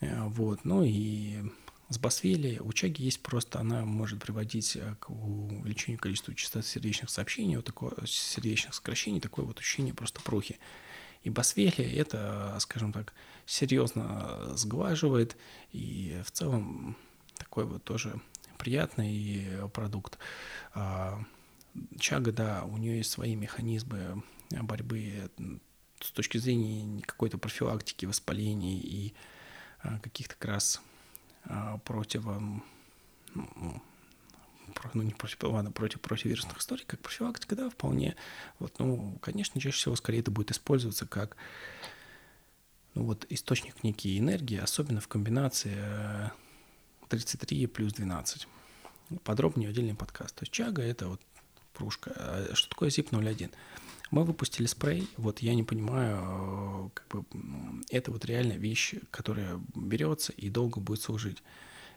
Э, 0.00 0.24
вот, 0.28 0.64
ну 0.64 0.82
и 0.82 1.42
с 1.88 1.98
Басвели 1.98 2.58
у 2.60 2.72
Чаги 2.72 3.02
есть 3.02 3.22
просто, 3.22 3.60
она 3.60 3.84
может 3.84 4.20
приводить 4.22 4.76
э, 4.76 4.94
к 5.00 5.10
увеличению 5.10 5.98
количества 5.98 6.34
частот 6.34 6.66
сердечных 6.66 7.08
сообщений, 7.08 7.56
вот 7.56 7.64
такое 7.64 7.92
сердечных 8.06 8.74
сокращений, 8.74 9.20
такое 9.20 9.46
вот 9.46 9.58
ощущение 9.58 9.94
просто 9.94 10.20
прухи. 10.20 10.58
И 11.22 11.30
Басвели 11.30 11.84
это, 11.96 12.56
скажем 12.60 12.92
так, 12.92 13.14
серьезно 13.46 14.54
сглаживает, 14.54 15.36
и 15.72 16.20
в 16.24 16.30
целом 16.30 16.96
такой 17.36 17.64
вот 17.64 17.82
тоже 17.84 18.20
приятный 18.58 19.46
продукт. 19.72 20.18
А, 20.74 21.22
Чага, 21.98 22.32
да, 22.32 22.64
у 22.64 22.76
нее 22.76 22.98
есть 22.98 23.10
свои 23.10 23.34
механизмы 23.34 24.22
борьбы 24.50 25.30
с 26.00 26.10
точки 26.10 26.38
зрения 26.38 27.02
какой-то 27.02 27.38
профилактики 27.38 28.04
воспалений 28.04 28.78
и 28.78 29.14
каких-то 30.02 30.34
как 30.36 30.50
раз 30.50 30.82
против, 31.84 32.24
ну, 33.34 33.82
ну 34.94 35.02
не 35.02 35.12
против, 35.12 35.42
ладно, 35.44 35.70
против 35.70 36.00
противовирусных 36.00 36.58
историй, 36.58 36.84
как 36.86 37.00
профилактика, 37.00 37.56
да, 37.56 37.70
вполне. 37.70 38.16
Вот, 38.58 38.78
ну, 38.78 39.18
конечно, 39.20 39.60
чаще 39.60 39.76
всего 39.76 39.96
скорее 39.96 40.20
это 40.20 40.30
будет 40.30 40.50
использоваться 40.50 41.06
как 41.06 41.36
ну, 42.94 43.04
вот 43.04 43.26
источник 43.28 43.82
некий 43.84 44.18
энергии, 44.18 44.58
особенно 44.58 45.00
в 45.00 45.08
комбинации 45.08 45.76
33 47.08 47.64
э, 47.64 47.68
плюс 47.68 47.92
12. 47.92 48.48
Подробнее 49.24 49.70
отдельный 49.70 49.94
подкаст. 49.94 50.34
То 50.34 50.42
есть 50.42 50.52
чага— 50.52 50.82
это 50.84 51.08
вот 51.08 51.20
пружка. 51.72 52.12
А 52.16 52.50
что 52.54 52.68
такое 52.68 52.90
ZIP-01? 52.90 53.52
Мы 54.10 54.24
выпустили 54.24 54.66
спрей, 54.66 55.08
вот 55.18 55.40
я 55.40 55.54
не 55.54 55.62
понимаю, 55.62 56.18
э, 56.18 56.90
как 56.94 57.08
бы 57.08 57.24
это 57.90 58.10
вот 58.10 58.24
реально 58.24 58.54
вещь, 58.54 58.94
которая 59.10 59.60
берется 59.74 60.32
и 60.32 60.48
долго 60.48 60.80
будет 60.80 61.02
служить. 61.02 61.42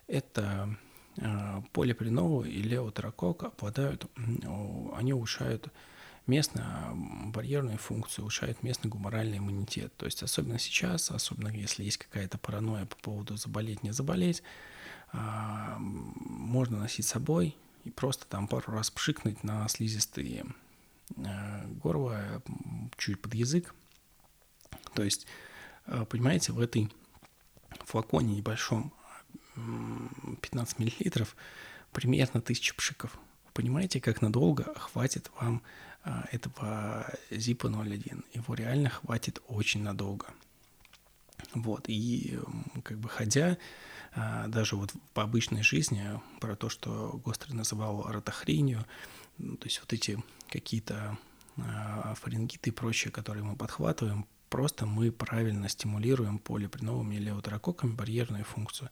Это 0.07 0.77
э, 1.17 1.61
полипринол 1.71 2.43
и 2.43 2.61
леотерокок 2.61 3.43
обладают, 3.43 4.07
они 4.93 5.13
улучшают 5.13 5.69
местную 6.27 6.67
барьерную 7.31 7.77
функцию, 7.77 8.25
улучшают 8.25 8.61
местный 8.61 8.89
гуморальный 8.89 9.37
иммунитет. 9.37 9.95
То 9.95 10.05
есть 10.05 10.21
особенно 10.21 10.59
сейчас, 10.59 11.11
особенно 11.11 11.47
если 11.47 11.85
есть 11.85 11.97
какая-то 11.97 12.37
паранойя 12.37 12.85
по 12.87 12.97
поводу 12.97 13.37
заболеть, 13.37 13.83
не 13.83 13.91
заболеть, 13.91 14.43
а, 15.13 15.77
можно 15.79 16.79
носить 16.79 17.05
с 17.05 17.11
собой 17.11 17.55
и 17.85 17.89
просто 17.89 18.25
там 18.27 18.47
пару 18.47 18.73
раз 18.73 18.91
пшикнуть 18.91 19.43
на 19.43 19.67
слизистые 19.67 20.45
Э, 20.45 20.70
горло, 21.81 22.41
чуть 22.97 23.21
под 23.21 23.33
язык. 23.33 23.73
То 24.93 25.03
есть, 25.03 25.27
э, 25.85 26.05
понимаете, 26.05 26.51
в 26.51 26.59
этой 26.59 26.89
флаконе 27.85 28.35
небольшом 28.35 28.93
15 29.55 30.79
миллилитров 30.79 31.35
примерно 31.91 32.41
1000 32.41 32.75
пшиков. 32.75 33.17
Понимаете, 33.53 33.99
как 33.99 34.21
надолго 34.21 34.73
хватит 34.75 35.29
вам 35.39 35.61
э, 36.03 36.11
этого 36.31 37.05
ZIP 37.29 37.65
01? 37.67 38.23
Его 38.33 38.53
реально 38.53 38.89
хватит 38.89 39.41
очень 39.47 39.83
надолго. 39.83 40.27
Вот, 41.53 41.85
и 41.87 42.39
как 42.83 42.99
бы 42.99 43.09
ходя, 43.09 43.57
даже 44.15 44.75
вот 44.75 44.91
по 45.13 45.23
обычной 45.23 45.63
жизни, 45.63 46.07
про 46.39 46.55
то, 46.55 46.69
что 46.69 47.19
Гострый 47.25 47.55
называл 47.55 48.03
ротохренью, 48.03 48.85
ну, 49.41 49.57
то 49.57 49.67
есть 49.67 49.79
вот 49.79 49.91
эти 49.93 50.21
какие-то 50.49 51.17
а, 51.57 52.13
фарингиты 52.15 52.69
и 52.69 52.73
прочее, 52.73 53.11
которые 53.11 53.43
мы 53.43 53.55
подхватываем, 53.55 54.25
просто 54.49 54.85
мы 54.85 55.11
правильно 55.11 55.69
стимулируем 55.69 56.39
полипреновыми 56.39 57.15
или 57.15 57.25
леутерококками 57.25 57.93
барьерную 57.93 58.43
функцию. 58.43 58.89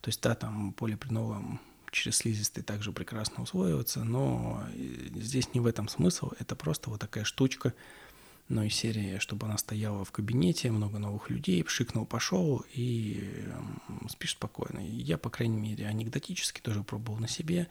То 0.00 0.08
есть 0.08 0.22
да, 0.22 0.34
там 0.34 0.72
полипреновым 0.72 1.60
через 1.90 2.16
слизистый 2.16 2.62
также 2.62 2.92
прекрасно 2.92 3.42
усвоивается, 3.42 4.04
но 4.04 4.62
здесь 5.14 5.54
не 5.54 5.60
в 5.60 5.66
этом 5.66 5.88
смысл, 5.88 6.32
это 6.38 6.54
просто 6.54 6.90
вот 6.90 7.00
такая 7.00 7.24
штучка, 7.24 7.72
но 8.48 8.62
и 8.62 8.68
серия, 8.68 9.18
чтобы 9.18 9.46
она 9.46 9.58
стояла 9.58 10.04
в 10.04 10.12
кабинете, 10.12 10.70
много 10.70 10.98
новых 10.98 11.30
людей, 11.30 11.64
пшикнул, 11.64 12.04
пошел 12.06 12.64
и 12.72 13.48
спишь 14.08 14.32
спокойно. 14.32 14.78
Я, 14.80 15.18
по 15.18 15.30
крайней 15.30 15.56
мере, 15.56 15.86
анекдотически 15.86 16.60
тоже 16.60 16.82
пробовал 16.84 17.18
на 17.18 17.28
себе 17.28 17.68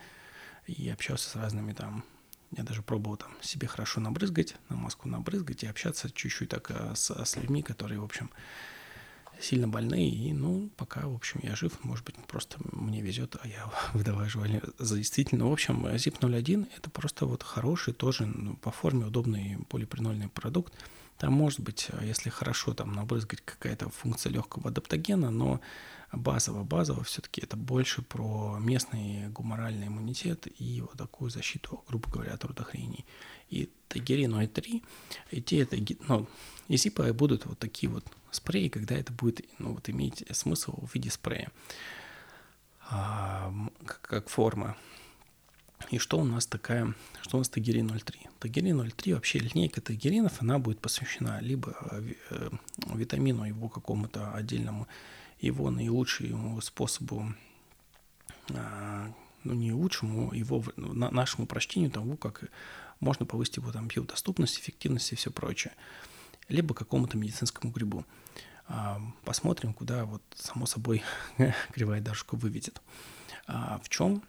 и 0.67 0.89
общался 0.89 1.29
с 1.29 1.35
разными 1.35 1.73
там 1.73 2.03
я 2.51 2.63
даже 2.63 2.81
пробовал 2.81 3.17
там 3.17 3.31
себе 3.41 3.67
хорошо 3.67 3.99
набрызгать, 4.01 4.55
на 4.69 4.75
маску 4.75 5.07
набрызгать 5.07 5.63
и 5.63 5.67
общаться 5.67 6.09
чуть-чуть 6.09 6.49
так 6.49 6.71
э, 6.71 6.95
с, 6.95 7.11
с 7.11 7.35
людьми, 7.35 7.61
которые, 7.61 7.99
в 7.99 8.03
общем, 8.03 8.29
сильно 9.39 9.67
больные. 9.67 10.09
И, 10.09 10.33
ну, 10.33 10.69
пока, 10.77 11.07
в 11.07 11.15
общем, 11.15 11.39
я 11.43 11.55
жив, 11.55 11.83
может 11.83 12.05
быть, 12.05 12.15
просто 12.27 12.57
мне 12.71 13.01
везет, 13.01 13.35
а 13.41 13.47
я 13.47 13.71
выдаваю 13.93 14.29
желание 14.29 14.61
за 14.79 14.97
действительно. 14.97 15.47
В 15.47 15.51
общем, 15.51 15.85
ZIP-01– 15.85 16.67
это 16.77 16.89
просто 16.89 17.25
вот 17.25 17.43
хороший, 17.43 17.93
тоже 17.93 18.25
ну, 18.25 18.55
по 18.55 18.71
форме 18.71 19.05
удобный 19.05 19.57
полипринольный 19.69 20.29
продукт. 20.29 20.73
Там 21.17 21.31
может 21.31 21.61
быть, 21.61 21.89
если 22.01 22.29
хорошо 22.29 22.73
там 22.73 22.91
набрызгать 22.91 23.41
какая-то 23.41 23.89
функция 23.89 24.31
легкого 24.31 24.69
адаптогена, 24.69 25.31
но 25.31 25.61
базово-базово 26.15 27.03
все-таки 27.03 27.41
это 27.41 27.57
больше 27.57 28.01
про 28.01 28.57
местный 28.59 29.29
гуморальный 29.29 29.87
иммунитет 29.87 30.47
и 30.59 30.81
вот 30.81 30.97
такую 30.97 31.29
защиту, 31.29 31.83
грубо 31.87 32.09
говоря, 32.09 32.33
от 32.33 32.43
рудохрений. 32.43 33.05
И 33.49 33.69
тагерин 33.87 34.47
03, 34.47 34.83
и 35.31 35.41
те 35.41 35.61
это, 35.61 35.77
ну, 36.07 36.27
и 36.67 36.77
зипа 36.77 37.13
будут 37.13 37.45
вот 37.45 37.59
такие 37.59 37.89
вот 37.89 38.05
спреи, 38.31 38.69
когда 38.69 38.95
это 38.95 39.13
будет 39.13 39.41
ну, 39.59 39.73
вот, 39.73 39.89
иметь 39.89 40.25
смысл 40.31 40.85
в 40.85 40.93
виде 40.93 41.09
спрея, 41.09 41.51
а, 42.89 43.53
как, 43.85 44.01
как 44.01 44.29
форма. 44.29 44.75
И 45.91 45.99
что 45.99 46.19
у 46.19 46.23
нас 46.23 46.47
такая, 46.47 46.93
что 47.21 47.37
у 47.37 47.39
нас 47.39 47.49
тагерин 47.49 47.89
03? 47.89 48.19
Тагерин 48.39 48.89
03, 48.89 49.13
вообще 49.13 49.39
линейка 49.39 49.81
тагеринов, 49.81 50.41
она 50.41 50.57
будет 50.57 50.79
посвящена 50.79 51.39
либо 51.41 51.75
э, 52.29 52.49
витамину 52.93 53.43
его 53.43 53.69
какому-то 53.69 54.33
отдельному 54.33 54.87
его 55.39 55.69
наилучшему 55.69 56.61
способу, 56.61 57.33
а, 58.49 59.11
ну 59.43 59.53
не 59.53 59.71
лучшему, 59.71 60.33
его 60.33 60.63
нашему 60.75 61.47
прочтению 61.47 61.91
того, 61.91 62.17
как 62.17 62.45
можно 62.99 63.25
повысить 63.25 63.57
его 63.57 63.71
там 63.71 63.87
биодоступность, 63.87 64.59
эффективность 64.59 65.11
и 65.11 65.15
все 65.15 65.31
прочее, 65.31 65.73
либо 66.47 66.73
какому-то 66.73 67.17
медицинскому 67.17 67.71
грибу. 67.71 68.05
А, 68.67 68.99
посмотрим, 69.23 69.73
куда 69.73 70.05
вот 70.05 70.23
само 70.35 70.65
собой 70.65 71.03
кривая 71.73 72.01
дорожка 72.01 72.35
выведет. 72.35 72.81
А, 73.47 73.79
в 73.83 73.89
чем 73.89 74.23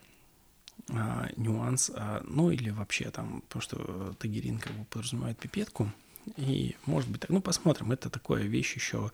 нюанс, 1.36 1.90
ну 2.22 2.50
или 2.50 2.68
вообще 2.70 3.10
там, 3.10 3.40
потому 3.40 3.62
что 3.62 4.14
тагерин 4.20 4.58
как 4.58 4.72
бы 4.72 4.84
подразумевает 4.84 5.38
пипетку, 5.38 5.90
и 6.36 6.76
может 6.86 7.08
быть, 7.10 7.28
ну 7.28 7.40
посмотрим, 7.40 7.92
это 7.92 8.10
такая 8.10 8.42
вещь 8.42 8.74
еще 8.74 9.06
а, 9.06 9.10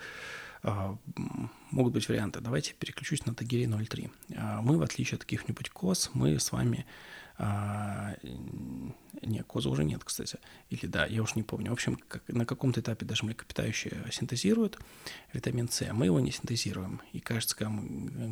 могут 0.63 1.93
быть 1.93 2.09
варианты. 2.09 2.41
Давайте 2.41 2.75
переключусь 2.75 3.27
на 3.27 3.35
Тагири 3.35 3.67
03. 3.67 4.11
А, 4.37 4.63
мы, 4.63 4.79
в 4.79 4.83
отличие 4.83 5.17
от 5.17 5.25
каких-нибудь 5.25 5.71
коз, 5.71 6.11
мы 6.15 6.39
с 6.39 6.53
вами... 6.53 6.87
А, 7.39 8.15
не, 9.23 9.43
коза 9.43 9.71
уже 9.71 9.85
нет, 9.85 10.05
кстати. 10.05 10.39
Или 10.71 10.87
да, 10.87 11.07
я 11.07 11.23
уж 11.23 11.35
не 11.35 11.43
помню. 11.43 11.71
В 11.71 11.73
общем, 11.73 11.99
как, 12.07 12.23
на 12.29 12.47
каком-то 12.47 12.81
этапе 12.81 13.05
даже 13.07 13.25
млекопитающие 13.25 14.05
синтезируют 14.13 14.79
витамин 15.33 15.69
С, 15.69 15.93
мы 15.93 16.07
его 16.07 16.21
не 16.21 16.31
синтезируем. 16.31 17.01
И 17.13 17.21
кажется, 17.21 17.57
как 17.57 17.71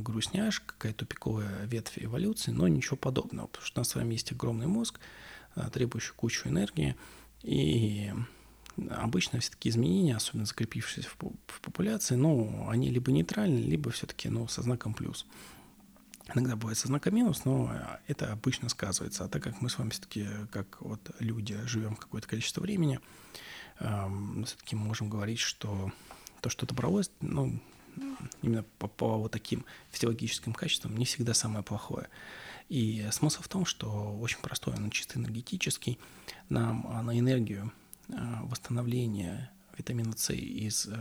грустняш, 0.03 0.61
какая 0.61 0.93
тупиковая 0.93 1.65
ветвь 1.65 1.99
эволюции, 1.99 2.53
но 2.53 2.69
ничего 2.69 2.97
подобного, 2.97 3.49
потому 3.49 3.67
что 3.67 3.79
у 3.79 3.81
нас 3.81 3.89
с 3.89 3.95
вами 3.97 4.13
есть 4.13 4.31
огромный 4.33 4.67
мозг, 4.67 5.01
требующий 5.73 6.13
кучу 6.13 6.49
энергии, 6.49 6.95
и 7.43 8.13
обычно 8.91 9.41
все-таки 9.41 9.69
изменения, 9.69 10.17
особенно 10.17 10.47
закрепившиеся 10.47 11.09
в, 11.09 11.33
в 11.47 11.61
популяции, 11.61 12.15
ну, 12.15 12.69
они 12.69 12.91
либо 12.91 13.13
нейтральны, 13.13 13.59
либо 13.59 13.91
все-таки, 13.91 14.29
ну, 14.29 14.49
со 14.49 14.63
знаком 14.63 14.95
плюс. 14.95 15.27
Иногда 16.35 16.57
бывает 16.57 16.79
со 16.79 16.87
знаком 16.87 17.15
минус, 17.15 17.45
но 17.45 17.73
это 18.07 18.33
обычно 18.33 18.69
сказывается. 18.69 19.25
А 19.25 19.29
так 19.29 19.43
как 19.43 19.61
мы 19.61 19.69
с 19.69 19.79
вами 19.79 19.91
все-таки, 19.91 20.27
как 20.53 20.81
вот 20.81 21.01
люди, 21.19 21.59
живем 21.67 21.97
какое-то 21.97 22.29
количество 22.29 22.61
времени, 22.61 23.01
э, 23.81 24.43
все-таки 24.47 24.77
можем 24.77 25.09
говорить, 25.09 25.41
что 25.41 25.93
то, 26.41 26.49
что 26.49 26.67
добровольство, 26.67 27.17
ну, 27.21 27.61
именно 28.43 28.65
по, 28.79 28.87
по 28.87 29.19
вот 29.19 29.33
таким 29.33 29.65
физиологическим 29.91 30.53
качествам, 30.53 30.97
не 30.97 31.05
всегда 31.05 31.35
самое 31.35 31.65
плохое. 31.65 32.09
И 32.69 33.09
смысл 33.11 33.43
в 33.43 33.49
том, 33.49 33.67
что 33.67 34.17
очень 34.21 34.39
простой, 34.39 34.75
он 34.75 34.91
чисто 34.91 35.19
энергетический. 35.19 35.99
Нам 36.49 36.87
а, 36.89 37.03
на 37.03 37.19
энергию 37.19 37.73
Э, 38.09 38.39
восстановления 38.43 39.51
витамина 39.77 40.17
С 40.17 40.33
из 40.33 40.87
э, 40.87 40.97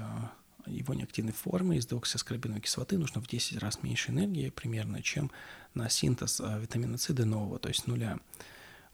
его 0.66 0.93
неактивной 0.93 1.34
формы, 1.34 1.78
из 1.78 1.88
деоксискорбиновой 1.88 2.62
кислоты 2.62 2.97
нужно 2.97 3.22
в 3.22 3.28
10 3.28 3.58
раз 3.58 3.84
меньше 3.84 4.12
энергии 4.12 4.50
примерно, 4.50 5.02
чем 5.02 5.32
на 5.74 5.89
синтез 5.89 6.39
э, 6.39 6.60
витамина 6.60 6.97
С 6.97 7.14
до 7.14 7.26
нового, 7.26 7.60
то 7.60 7.70
есть 7.70 7.88
нуля. 7.88 8.20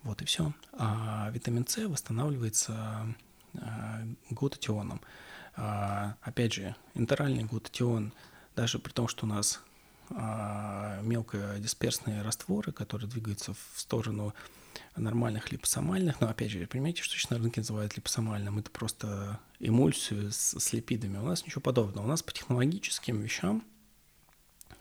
Вот 0.04 0.22
и 0.22 0.26
все. 0.26 0.54
А 0.74 1.30
витамин 1.34 1.66
С 1.68 1.78
восстанавливается 1.78 3.16
глутатионом. 4.30 5.02
Опять 5.56 6.54
же, 6.54 6.76
интеральный 6.94 7.46
глутатион, 7.46 8.14
даже 8.56 8.78
при 8.78 8.92
том, 8.92 9.08
что 9.08 9.26
у 9.26 9.30
нас 9.30 9.62
мелкодисперсные 10.10 12.22
растворы, 12.22 12.74
которые 12.74 13.10
двигаются 13.10 13.54
в 13.54 13.80
сторону 13.80 14.36
нормальных 14.96 15.52
липосомальных, 15.52 16.22
но 16.22 16.30
опять 16.30 16.52
же, 16.52 16.66
понимаете, 16.68 17.04
что 17.04 17.16
сейчас 17.16 17.30
на 17.30 17.38
рынке 17.38 17.62
называют 17.62 17.96
липосомальным, 17.96 18.60
это 18.60 18.72
просто 18.72 19.40
эмульсию 19.60 20.32
с, 20.32 20.60
с 20.60 20.74
липидами. 20.74 21.18
У 21.18 21.24
нас 21.24 21.46
ничего 21.46 21.62
подобного. 21.62 22.06
У 22.06 22.08
нас 22.08 22.24
по 22.24 22.32
технологическим 22.32 23.20
вещам, 23.20 23.64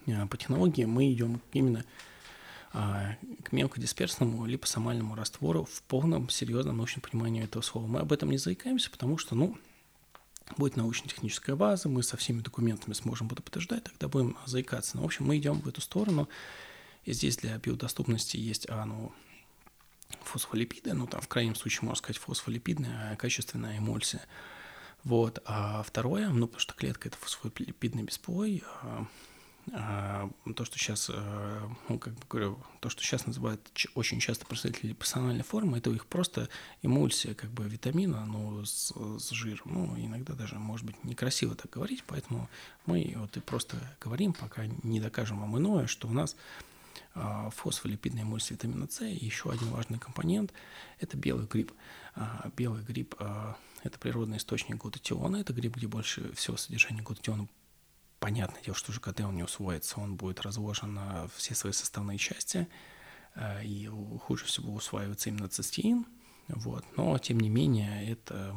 а, 0.06 0.26
по 0.26 0.36
технологии 0.36 0.84
мы 0.84 1.12
идем 1.12 1.40
именно 1.52 1.84
а, 2.72 3.16
к 3.42 3.52
мелкодисперсному 3.52 4.46
липосомальному 4.46 5.14
раствору 5.14 5.64
в 5.64 5.82
полном 5.82 6.28
серьезном 6.28 6.78
научном 6.78 7.02
понимании 7.02 7.44
этого 7.44 7.62
слова. 7.62 7.86
Мы 7.86 8.00
об 8.00 8.12
этом 8.12 8.30
не 8.30 8.38
заикаемся, 8.38 8.90
потому 8.90 9.18
что, 9.18 9.34
ну, 9.34 9.56
будет 10.56 10.76
научно-техническая 10.76 11.56
база, 11.56 11.88
мы 11.88 12.02
со 12.02 12.16
всеми 12.16 12.40
документами 12.40 12.92
сможем 12.94 13.28
это 13.28 13.42
подождать, 13.42 13.84
тогда 13.84 14.08
будем 14.08 14.36
заикаться. 14.44 14.96
Но, 14.96 15.02
в 15.02 15.06
общем, 15.06 15.26
мы 15.26 15.38
идем 15.38 15.60
в 15.60 15.68
эту 15.68 15.80
сторону. 15.80 16.28
И 17.04 17.12
здесь 17.12 17.36
для 17.36 17.56
биодоступности 17.58 18.36
есть, 18.36 18.66
а, 18.68 18.84
ну, 18.84 19.12
фосфолипиды, 20.22 20.94
ну, 20.94 21.06
там, 21.06 21.20
в 21.20 21.28
крайнем 21.28 21.54
случае, 21.54 21.86
можно 21.86 21.98
сказать, 21.98 22.18
фосфолипидная 22.18 23.16
качественная 23.16 23.78
эмульсия. 23.78 24.22
Вот. 25.04 25.42
А 25.44 25.82
второе, 25.82 26.28
ну, 26.30 26.46
потому 26.46 26.60
что 26.60 26.74
клетка– 26.74 27.08
это 27.10 27.18
фосфолипидный 27.18 28.02
бесплой, 28.02 28.62
а, 28.82 29.06
а, 29.72 30.30
то, 30.56 30.64
что 30.64 30.78
сейчас, 30.78 31.10
а, 31.12 31.70
ну, 31.88 31.98
как 31.98 32.14
бы 32.14 32.20
говорю, 32.28 32.58
то, 32.80 32.90
что 32.90 33.02
сейчас 33.02 33.26
называют 33.26 33.60
очень 33.94 34.20
часто 34.20 34.44
представители 34.46 34.92
персональной 34.92 35.42
формы, 35.42 35.78
это 35.78 35.90
их 35.90 36.06
просто 36.06 36.48
эмульсия 36.82 37.34
как 37.34 37.50
бы 37.50 37.64
витамина, 37.64 38.26
ну, 38.26 38.64
с, 38.64 38.92
с 38.92 39.30
жиром. 39.30 39.62
Ну, 39.66 39.94
иногда 39.96 40.34
даже, 40.34 40.58
может 40.58 40.86
быть, 40.86 41.02
некрасиво 41.04 41.54
так 41.54 41.70
говорить, 41.70 42.04
поэтому 42.06 42.48
мы 42.86 43.12
вот 43.16 43.36
и 43.36 43.40
просто 43.40 43.76
говорим, 44.00 44.32
пока 44.32 44.66
не 44.82 45.00
докажем 45.00 45.40
вам 45.40 45.58
иное, 45.58 45.86
что 45.86 46.08
у 46.08 46.12
нас 46.12 46.36
фосфолипидная 47.14 48.22
эмульсия 48.22 48.56
витамина 48.56 48.88
С, 48.88 49.02
и 49.02 49.24
еще 49.24 49.50
один 49.50 49.68
важный 49.68 49.98
компонент– 49.98 50.52
это 51.00 51.16
белый 51.16 51.46
гриб. 51.46 51.72
Белый 52.56 52.82
гриб– 52.82 53.14
это 53.82 53.98
природный 53.98 54.38
источник 54.38 54.76
глутатиона, 54.76 55.38
это 55.38 55.52
гриб, 55.52 55.76
где 55.76 55.86
больше 55.86 56.32
всего 56.34 56.56
содержания 56.56 57.02
глутатиона 57.02 57.48
понятное 58.20 58.62
дело, 58.62 58.74
что 58.74 58.90
уже 58.90 59.00
когда 59.00 59.28
он 59.28 59.36
не 59.36 59.42
усвоится, 59.42 60.00
он 60.00 60.16
будет 60.16 60.40
разложен 60.40 60.94
на 60.94 61.28
все 61.36 61.54
свои 61.54 61.72
составные 61.72 62.16
части, 62.18 62.68
и 63.62 63.90
хуже 64.22 64.46
всего 64.46 64.72
усваивается 64.74 65.28
именно 65.28 65.48
цистеин. 65.48 66.06
Вот. 66.48 66.84
Но, 66.96 67.18
тем 67.18 67.40
не 67.40 67.48
менее, 67.48 68.10
это, 68.10 68.54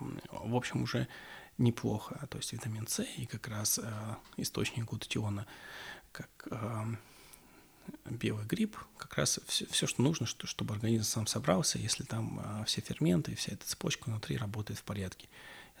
в 0.00 0.56
общем, 0.56 0.82
уже 0.82 1.06
неплохо. 1.58 2.26
То 2.28 2.38
есть 2.38 2.52
витамин 2.52 2.88
С 2.88 3.04
и 3.04 3.26
как 3.26 3.46
раз 3.46 3.78
источник 4.36 4.86
глутатиона, 4.86 5.46
как 6.14 6.48
белый 8.06 8.46
гриб, 8.46 8.78
как 8.96 9.18
раз 9.18 9.40
все, 9.46 9.66
все 9.66 9.86
что 9.86 10.00
нужно, 10.00 10.24
что, 10.24 10.46
чтобы 10.46 10.72
организм 10.74 11.04
сам 11.04 11.26
собрался, 11.26 11.78
если 11.78 12.04
там 12.04 12.64
все 12.66 12.80
ферменты, 12.80 13.34
вся 13.34 13.52
эта 13.52 13.66
цепочка 13.66 14.08
внутри 14.08 14.38
работает 14.38 14.78
в 14.78 14.84
порядке. 14.84 15.28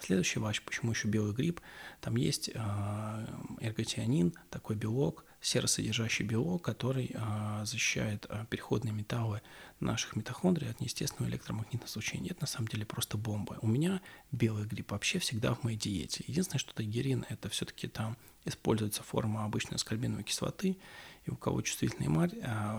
Следующий 0.00 0.38
вач, 0.38 0.60
почему 0.62 0.90
еще 0.90 1.08
белый 1.08 1.32
гриб, 1.32 1.60
там 2.00 2.16
есть 2.16 2.50
э, 2.52 3.26
эрготианин, 3.60 4.34
такой 4.50 4.76
белок, 4.76 5.24
серосодержащий 5.40 6.26
белок, 6.26 6.62
который 6.62 7.12
э, 7.14 7.64
защищает 7.64 8.26
э, 8.28 8.44
переходные 8.50 8.92
металлы 8.92 9.40
наших 9.80 10.16
митохондрий 10.16 10.68
от 10.68 10.80
неестественного 10.80 11.30
электромагнитного 11.30 11.86
излучения. 11.86 12.32
Это 12.32 12.42
на 12.42 12.46
самом 12.46 12.68
деле 12.68 12.84
просто 12.84 13.16
бомба. 13.16 13.58
У 13.62 13.66
меня 13.66 14.02
белый 14.30 14.66
гриб 14.66 14.90
вообще 14.90 15.20
всегда 15.20 15.54
в 15.54 15.62
моей 15.62 15.78
диете. 15.78 16.24
Единственное, 16.26 16.58
что 16.58 16.74
тагерин, 16.74 17.24
это 17.28 17.48
все-таки 17.48 17.88
там 17.88 18.18
используется 18.44 19.02
форма 19.02 19.44
обычной 19.44 19.76
аскорбиновой 19.76 20.24
кислоты, 20.24 20.76
и 21.24 21.30
у 21.30 21.36
кого 21.36 21.62
чувствительный 21.62 22.08
эмаль, 22.08 22.32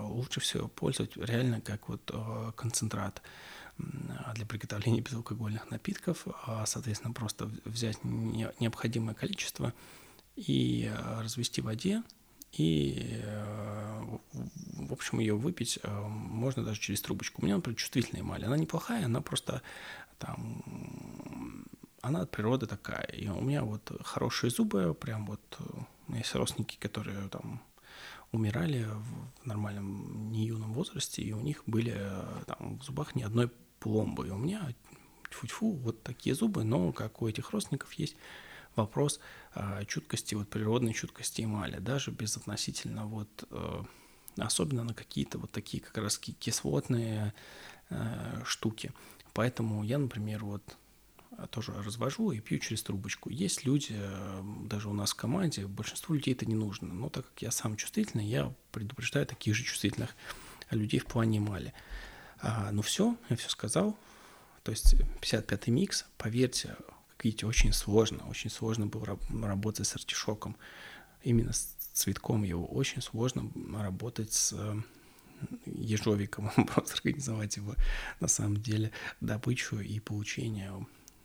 лучше 0.04 0.40
всего 0.40 0.68
пользовать 0.68 1.18
реально 1.18 1.60
как 1.62 1.90
вот 1.90 2.12
концентрат 2.56 3.24
для 3.78 4.46
приготовления 4.46 5.02
безалкогольных 5.02 5.70
напитков, 5.72 6.28
а, 6.46 6.66
соответственно, 6.66 7.14
просто 7.14 7.52
взять 7.66 8.04
необходимое 8.04 9.16
количество 9.16 9.74
и 10.36 10.92
а, 10.94 11.22
развести 11.22 11.62
в 11.62 11.66
воде, 11.66 12.04
и, 12.54 13.22
а, 13.24 14.20
в 14.34 14.94
общем, 14.94 15.20
ее 15.20 15.36
выпить 15.36 15.80
можно 15.84 16.64
даже 16.64 16.80
через 16.80 17.02
трубочку. 17.02 17.42
У 17.42 17.46
меня, 17.46 17.56
например, 17.56 17.78
чувствительная 17.78 18.22
эмаль. 18.22 18.46
Она 18.46 18.58
неплохая, 18.58 19.06
она 19.06 19.22
просто 19.22 19.62
там... 20.20 21.66
Она 22.02 22.22
от 22.22 22.32
природы 22.32 22.68
такая. 22.68 23.08
И 23.08 23.28
у 23.28 23.42
меня 23.42 23.64
вот 23.64 23.92
хорошие 24.04 24.52
зубы, 24.52 24.94
прям 24.94 25.26
вот... 25.26 25.42
У 26.08 26.12
меня 26.12 26.20
есть 26.20 26.36
родственники, 26.36 26.78
которые 26.78 27.28
там 27.30 27.62
умирали 28.32 28.86
в 28.86 29.48
нормальном, 29.48 30.32
не 30.32 30.46
юном 30.46 30.74
возрасте, 30.74 31.24
и 31.24 31.34
у 31.34 31.40
них 31.40 31.64
были 31.66 32.00
там 32.46 32.78
в 32.78 32.84
зубах 32.84 33.16
ни 33.16 33.24
одной 33.24 33.50
пломбы. 33.86 34.32
У 34.32 34.38
меня 34.38 34.74
тьфу-тьфу, 35.30 35.74
вот 35.74 36.02
такие 36.02 36.34
зубы, 36.34 36.64
но 36.64 36.92
как 36.92 37.22
у 37.22 37.28
этих 37.28 37.52
родственников 37.52 37.94
есть 37.94 38.16
вопрос 38.76 39.20
э, 39.54 39.86
чуткости, 39.86 40.34
вот 40.34 40.50
природной 40.50 40.94
чуткости 40.94 41.44
эмали, 41.44 41.78
даже 41.78 42.10
без 42.10 42.36
относительно 42.36 43.06
вот, 43.06 43.30
э, 43.52 43.84
особенно 44.38 44.84
на 44.84 44.96
какие-то 44.96 45.38
вот 45.38 45.52
такие 45.52 45.84
как 45.84 45.96
раз 46.00 46.18
кислотные 46.18 47.36
э, 47.92 48.42
штуки. 48.44 48.92
Поэтому 49.36 49.84
я, 49.84 50.00
например, 50.00 50.44
вот 50.44 50.64
тоже 51.52 51.74
развожу 51.74 52.32
и 52.32 52.40
пью 52.40 52.58
через 52.58 52.82
трубочку. 52.82 53.30
Есть 53.30 53.66
люди, 53.66 53.96
даже 54.64 54.90
у 54.90 54.94
нас 54.94 55.12
в 55.12 55.16
команде, 55.16 55.68
большинству 55.68 56.16
людей 56.16 56.34
это 56.34 56.48
не 56.48 56.56
нужно, 56.56 56.92
но 56.92 57.10
так 57.10 57.30
как 57.30 57.42
я 57.44 57.52
сам 57.52 57.76
чувствительный, 57.76 58.26
я 58.26 58.52
предупреждаю 58.72 59.28
таких 59.28 59.54
же 59.54 59.64
чувствительных 59.64 60.16
людей 60.72 61.00
в 61.00 61.06
плане 61.06 61.38
эмали. 61.38 61.74
А, 62.40 62.72
ну 62.72 62.82
все, 62.82 63.16
я 63.30 63.36
все 63.36 63.50
сказал. 63.50 63.98
То 64.64 64.72
есть 64.72 64.96
55-й 65.22 65.72
микс, 65.72 66.06
поверьте, 66.18 66.76
как 67.10 67.24
видите, 67.24 67.46
очень 67.46 67.72
сложно. 67.72 68.28
Очень 68.28 68.50
сложно 68.50 68.88
было 68.88 69.20
работать 69.44 69.88
с 69.88 69.96
артишоком. 69.96 70.58
Именно 71.24 71.54
с 71.54 71.76
цветком 71.94 72.44
его 72.44 72.66
очень 72.66 73.02
сложно 73.02 73.50
работать 73.80 74.34
с 74.34 74.54
э, 74.54 74.76
ежовиком, 75.66 76.52
просто 76.74 76.96
организовать 76.96 77.58
его 77.58 77.76
на 78.20 78.28
самом 78.28 78.58
деле 78.58 78.92
добычу 79.22 79.80
и 79.80 80.00
получение. 80.00 80.72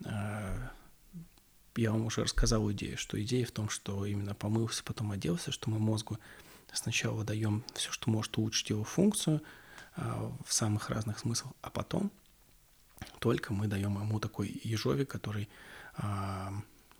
А, 0.04 0.70
я 1.76 1.92
вам 1.92 2.06
уже 2.06 2.24
рассказал 2.24 2.70
идею, 2.72 2.98
что 2.98 3.20
идея 3.22 3.46
в 3.46 3.52
том, 3.52 3.68
что 3.68 4.04
именно 4.04 4.34
помылся, 4.34 4.84
потом 4.84 5.12
оделся, 5.12 5.50
что 5.50 5.70
мы 5.70 5.78
мозгу 5.78 6.18
сначала 6.72 7.24
даем 7.24 7.64
все, 7.74 7.90
что 7.90 8.10
может 8.10 8.36
улучшить 8.38 8.70
его 8.70 8.84
функцию– 8.84 9.42
в 9.96 10.52
самых 10.52 10.88
разных 10.88 11.18
смыслах, 11.18 11.52
а 11.62 11.70
потом 11.70 12.10
только 13.18 13.52
мы 13.52 13.66
даем 13.66 13.98
ему 13.98 14.20
такой 14.20 14.60
ежовик, 14.64 15.10
который 15.10 15.48
а, 15.94 16.52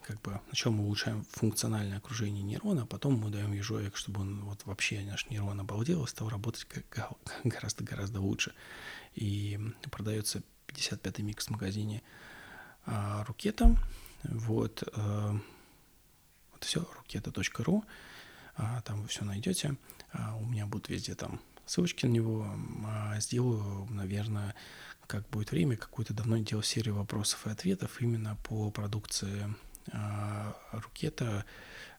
как 0.03 0.20
бы 0.22 0.41
сначала 0.49 0.72
мы 0.72 0.84
улучшаем 0.84 1.24
функциональное 1.30 1.99
окружение 1.99 2.43
нейрона, 2.43 2.82
а 2.82 2.86
потом 2.86 3.14
мы 3.14 3.30
даем 3.30 3.53
ежовик, 3.53 3.97
чтобы 3.97 4.22
он 4.22 4.41
вот 4.45 4.64
вообще 4.64 5.03
наш 5.03 5.28
нейрон 5.30 5.61
обалдел 5.61 6.07
стал 6.07 6.28
работать 6.28 6.66
гораздо-гораздо 7.45 8.20
лучше. 8.20 8.55
И 9.14 9.59
продается 9.91 10.43
55-й 10.68 11.22
микс 11.22 11.47
в 11.47 11.51
магазине 11.51 12.03
а, 12.86 13.24
Рукета. 13.24 13.76
Вот, 14.24 14.82
а, 14.95 15.38
вот 16.53 16.64
все, 16.64 16.86
рукета.ру. 16.97 17.84
А, 18.57 18.80
там 18.82 19.03
вы 19.03 19.09
все 19.09 19.24
найдете. 19.24 19.76
А, 20.12 20.36
у 20.36 20.45
меня 20.45 20.66
будут 20.66 20.88
везде 20.88 21.14
там 21.14 21.41
ссылочки 21.70 22.04
на 22.04 22.10
него. 22.10 22.46
А 22.84 23.20
сделаю, 23.20 23.86
наверное, 23.90 24.56
как 25.06 25.28
будет 25.30 25.52
время, 25.52 25.76
какую-то 25.76 26.12
давно 26.12 26.36
не 26.36 26.44
делал 26.44 26.64
серию 26.64 26.96
вопросов 26.96 27.46
и 27.46 27.50
ответов 27.50 28.00
именно 28.00 28.36
по 28.42 28.70
продукции 28.70 29.54
а, 29.92 30.56
Рукета. 30.72 31.44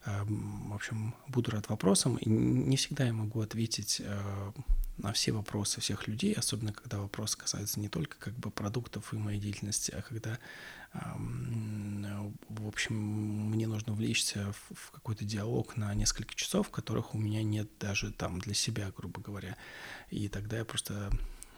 А, 0.05 0.25
в 0.25 0.73
общем, 0.73 1.13
буду 1.27 1.51
рад 1.51 1.69
вопросам. 1.69 2.17
И 2.17 2.29
не 2.29 2.77
всегда 2.77 3.05
я 3.05 3.13
могу 3.13 3.41
ответить 3.41 4.01
а, 4.03 4.53
на 4.97 5.13
все 5.13 5.31
вопросы 5.31 5.81
всех 5.81 6.07
людей, 6.07 6.33
особенно 6.33 6.73
когда 6.73 6.99
вопрос 6.99 7.35
касается 7.35 7.79
не 7.79 7.89
только 7.89 8.17
как 8.17 8.33
бы 8.35 8.51
продуктов 8.51 9.13
и 9.13 9.17
моей 9.17 9.39
деятельности, 9.39 9.91
а 9.91 10.01
когда 10.01 10.39
в 10.93 12.67
общем, 12.67 12.95
мне 12.95 13.65
нужно 13.65 13.93
влечься 13.93 14.53
в, 14.71 14.91
какой-то 14.91 15.23
диалог 15.23 15.77
на 15.77 15.93
несколько 15.93 16.35
часов, 16.35 16.69
которых 16.69 17.15
у 17.15 17.17
меня 17.17 17.43
нет 17.43 17.69
даже 17.79 18.11
там 18.11 18.39
для 18.39 18.53
себя, 18.53 18.91
грубо 18.95 19.21
говоря. 19.21 19.55
И 20.09 20.27
тогда 20.27 20.57
я 20.57 20.65
просто 20.65 21.09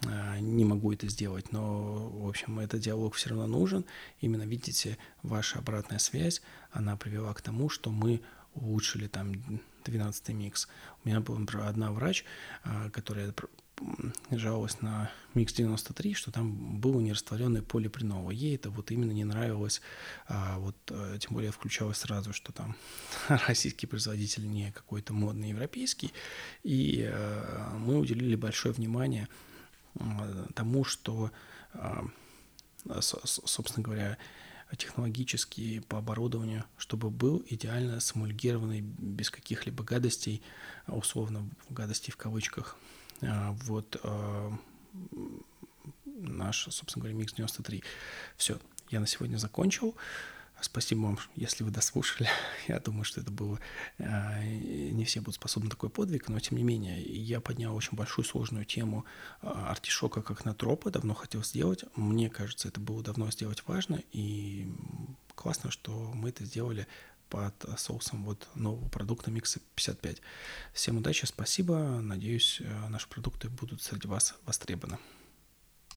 а, 0.05 0.39
не 0.39 0.65
могу 0.65 0.91
это 0.91 1.07
сделать, 1.07 1.51
но, 1.51 2.09
в 2.09 2.27
общем, 2.27 2.59
этот 2.59 2.81
диалог 2.81 3.15
все 3.15 3.29
равно 3.29 3.47
нужен. 3.47 3.85
Именно, 4.21 4.43
видите, 4.43 4.97
ваша 5.23 5.59
обратная 5.59 5.99
связь, 5.99 6.41
она 6.71 6.95
привела 6.95 7.33
к 7.33 7.41
тому, 7.41 7.69
что 7.69 7.89
мы 7.89 8.21
улучшили 8.53 9.07
там 9.07 9.33
12 9.85 10.29
микс. 10.29 10.67
У 11.03 11.07
меня 11.07 11.19
была, 11.19 11.39
например, 11.39 11.67
одна 11.67 11.91
врач, 11.91 12.25
а, 12.63 12.89
которая 12.89 13.33
жаловалась 14.31 14.81
на 14.81 15.11
Микс 15.33 15.53
93, 15.53 16.13
что 16.13 16.31
там 16.31 16.79
было 16.79 16.99
нерастворенное 16.99 17.61
полипринол. 17.61 18.29
Ей 18.29 18.55
это 18.55 18.69
вот 18.69 18.91
именно 18.91 19.11
не 19.11 19.23
нравилось, 19.23 19.81
а 20.27 20.59
вот 20.59 20.75
э, 20.89 21.17
тем 21.19 21.33
более 21.33 21.51
включалось 21.51 21.97
сразу, 21.97 22.33
что 22.33 22.51
там 22.51 22.75
российский 23.47 23.87
производитель 23.87 24.47
не 24.47 24.71
какой-то 24.71 25.13
модный 25.13 25.49
европейский. 25.49 26.13
И 26.63 27.03
э, 27.07 27.69
мы 27.79 27.97
уделили 27.97 28.35
большое 28.35 28.73
внимание 28.73 29.27
тому, 30.55 30.83
что, 30.83 31.31
э, 31.73 32.01
собственно 33.01 33.83
говоря, 33.83 34.17
технологически 34.75 35.79
по 35.87 35.97
оборудованию, 35.97 36.65
чтобы 36.77 37.09
был 37.09 37.43
идеально 37.47 37.99
смульгированный, 37.99 38.81
без 38.81 39.29
каких-либо 39.29 39.83
гадостей, 39.83 40.41
условно 40.87 41.49
гадостей 41.69 42.11
в 42.11 42.17
кавычках, 42.17 42.77
а, 43.21 43.51
вот 43.63 43.99
а, 44.03 44.53
наш, 46.05 46.67
собственно 46.69 47.03
говоря, 47.03 47.17
микс 47.17 47.33
93. 47.33 47.83
Все, 48.37 48.59
я 48.89 48.99
на 48.99 49.07
сегодня 49.07 49.37
закончил. 49.37 49.95
Спасибо 50.63 51.01
вам, 51.01 51.19
если 51.35 51.65
вы 51.65 51.71
дослушали. 51.71 52.29
Я 52.67 52.79
думаю, 52.79 53.03
что 53.03 53.19
это 53.19 53.31
было... 53.31 53.59
Э, 53.97 54.41
не 54.43 55.03
все 55.03 55.19
будут 55.19 55.35
способны 55.35 55.69
такой 55.69 55.89
подвиг, 55.89 56.29
но 56.29 56.39
тем 56.39 56.57
не 56.57 56.63
менее, 56.63 57.01
я 57.01 57.41
поднял 57.41 57.75
очень 57.75 57.97
большую 57.97 58.23
сложную 58.23 58.63
тему 58.63 59.03
э, 59.41 59.47
артишока 59.47 60.21
как 60.21 60.45
на 60.45 60.53
тропы. 60.53 60.89
Давно 60.89 61.13
хотел 61.13 61.43
сделать. 61.43 61.83
Мне 61.97 62.29
кажется, 62.29 62.69
это 62.69 62.79
было 62.79 63.03
давно 63.03 63.29
сделать 63.29 63.63
важно. 63.67 64.01
И 64.13 64.71
классно, 65.35 65.69
что 65.69 65.91
мы 66.13 66.29
это 66.29 66.45
сделали 66.45 66.87
под 67.29 67.53
соусом 67.77 68.23
вот 68.23 68.47
нового 68.55 68.87
продукта 68.87 69.31
Микса 69.31 69.59
55. 69.75 70.21
Всем 70.73 70.97
удачи, 70.97 71.25
спасибо. 71.25 71.99
Надеюсь, 71.99 72.61
э, 72.61 72.87
наши 72.87 73.09
продукты 73.09 73.49
будут 73.49 73.81
среди 73.81 74.07
вас 74.07 74.35
востребованы. 74.45 74.97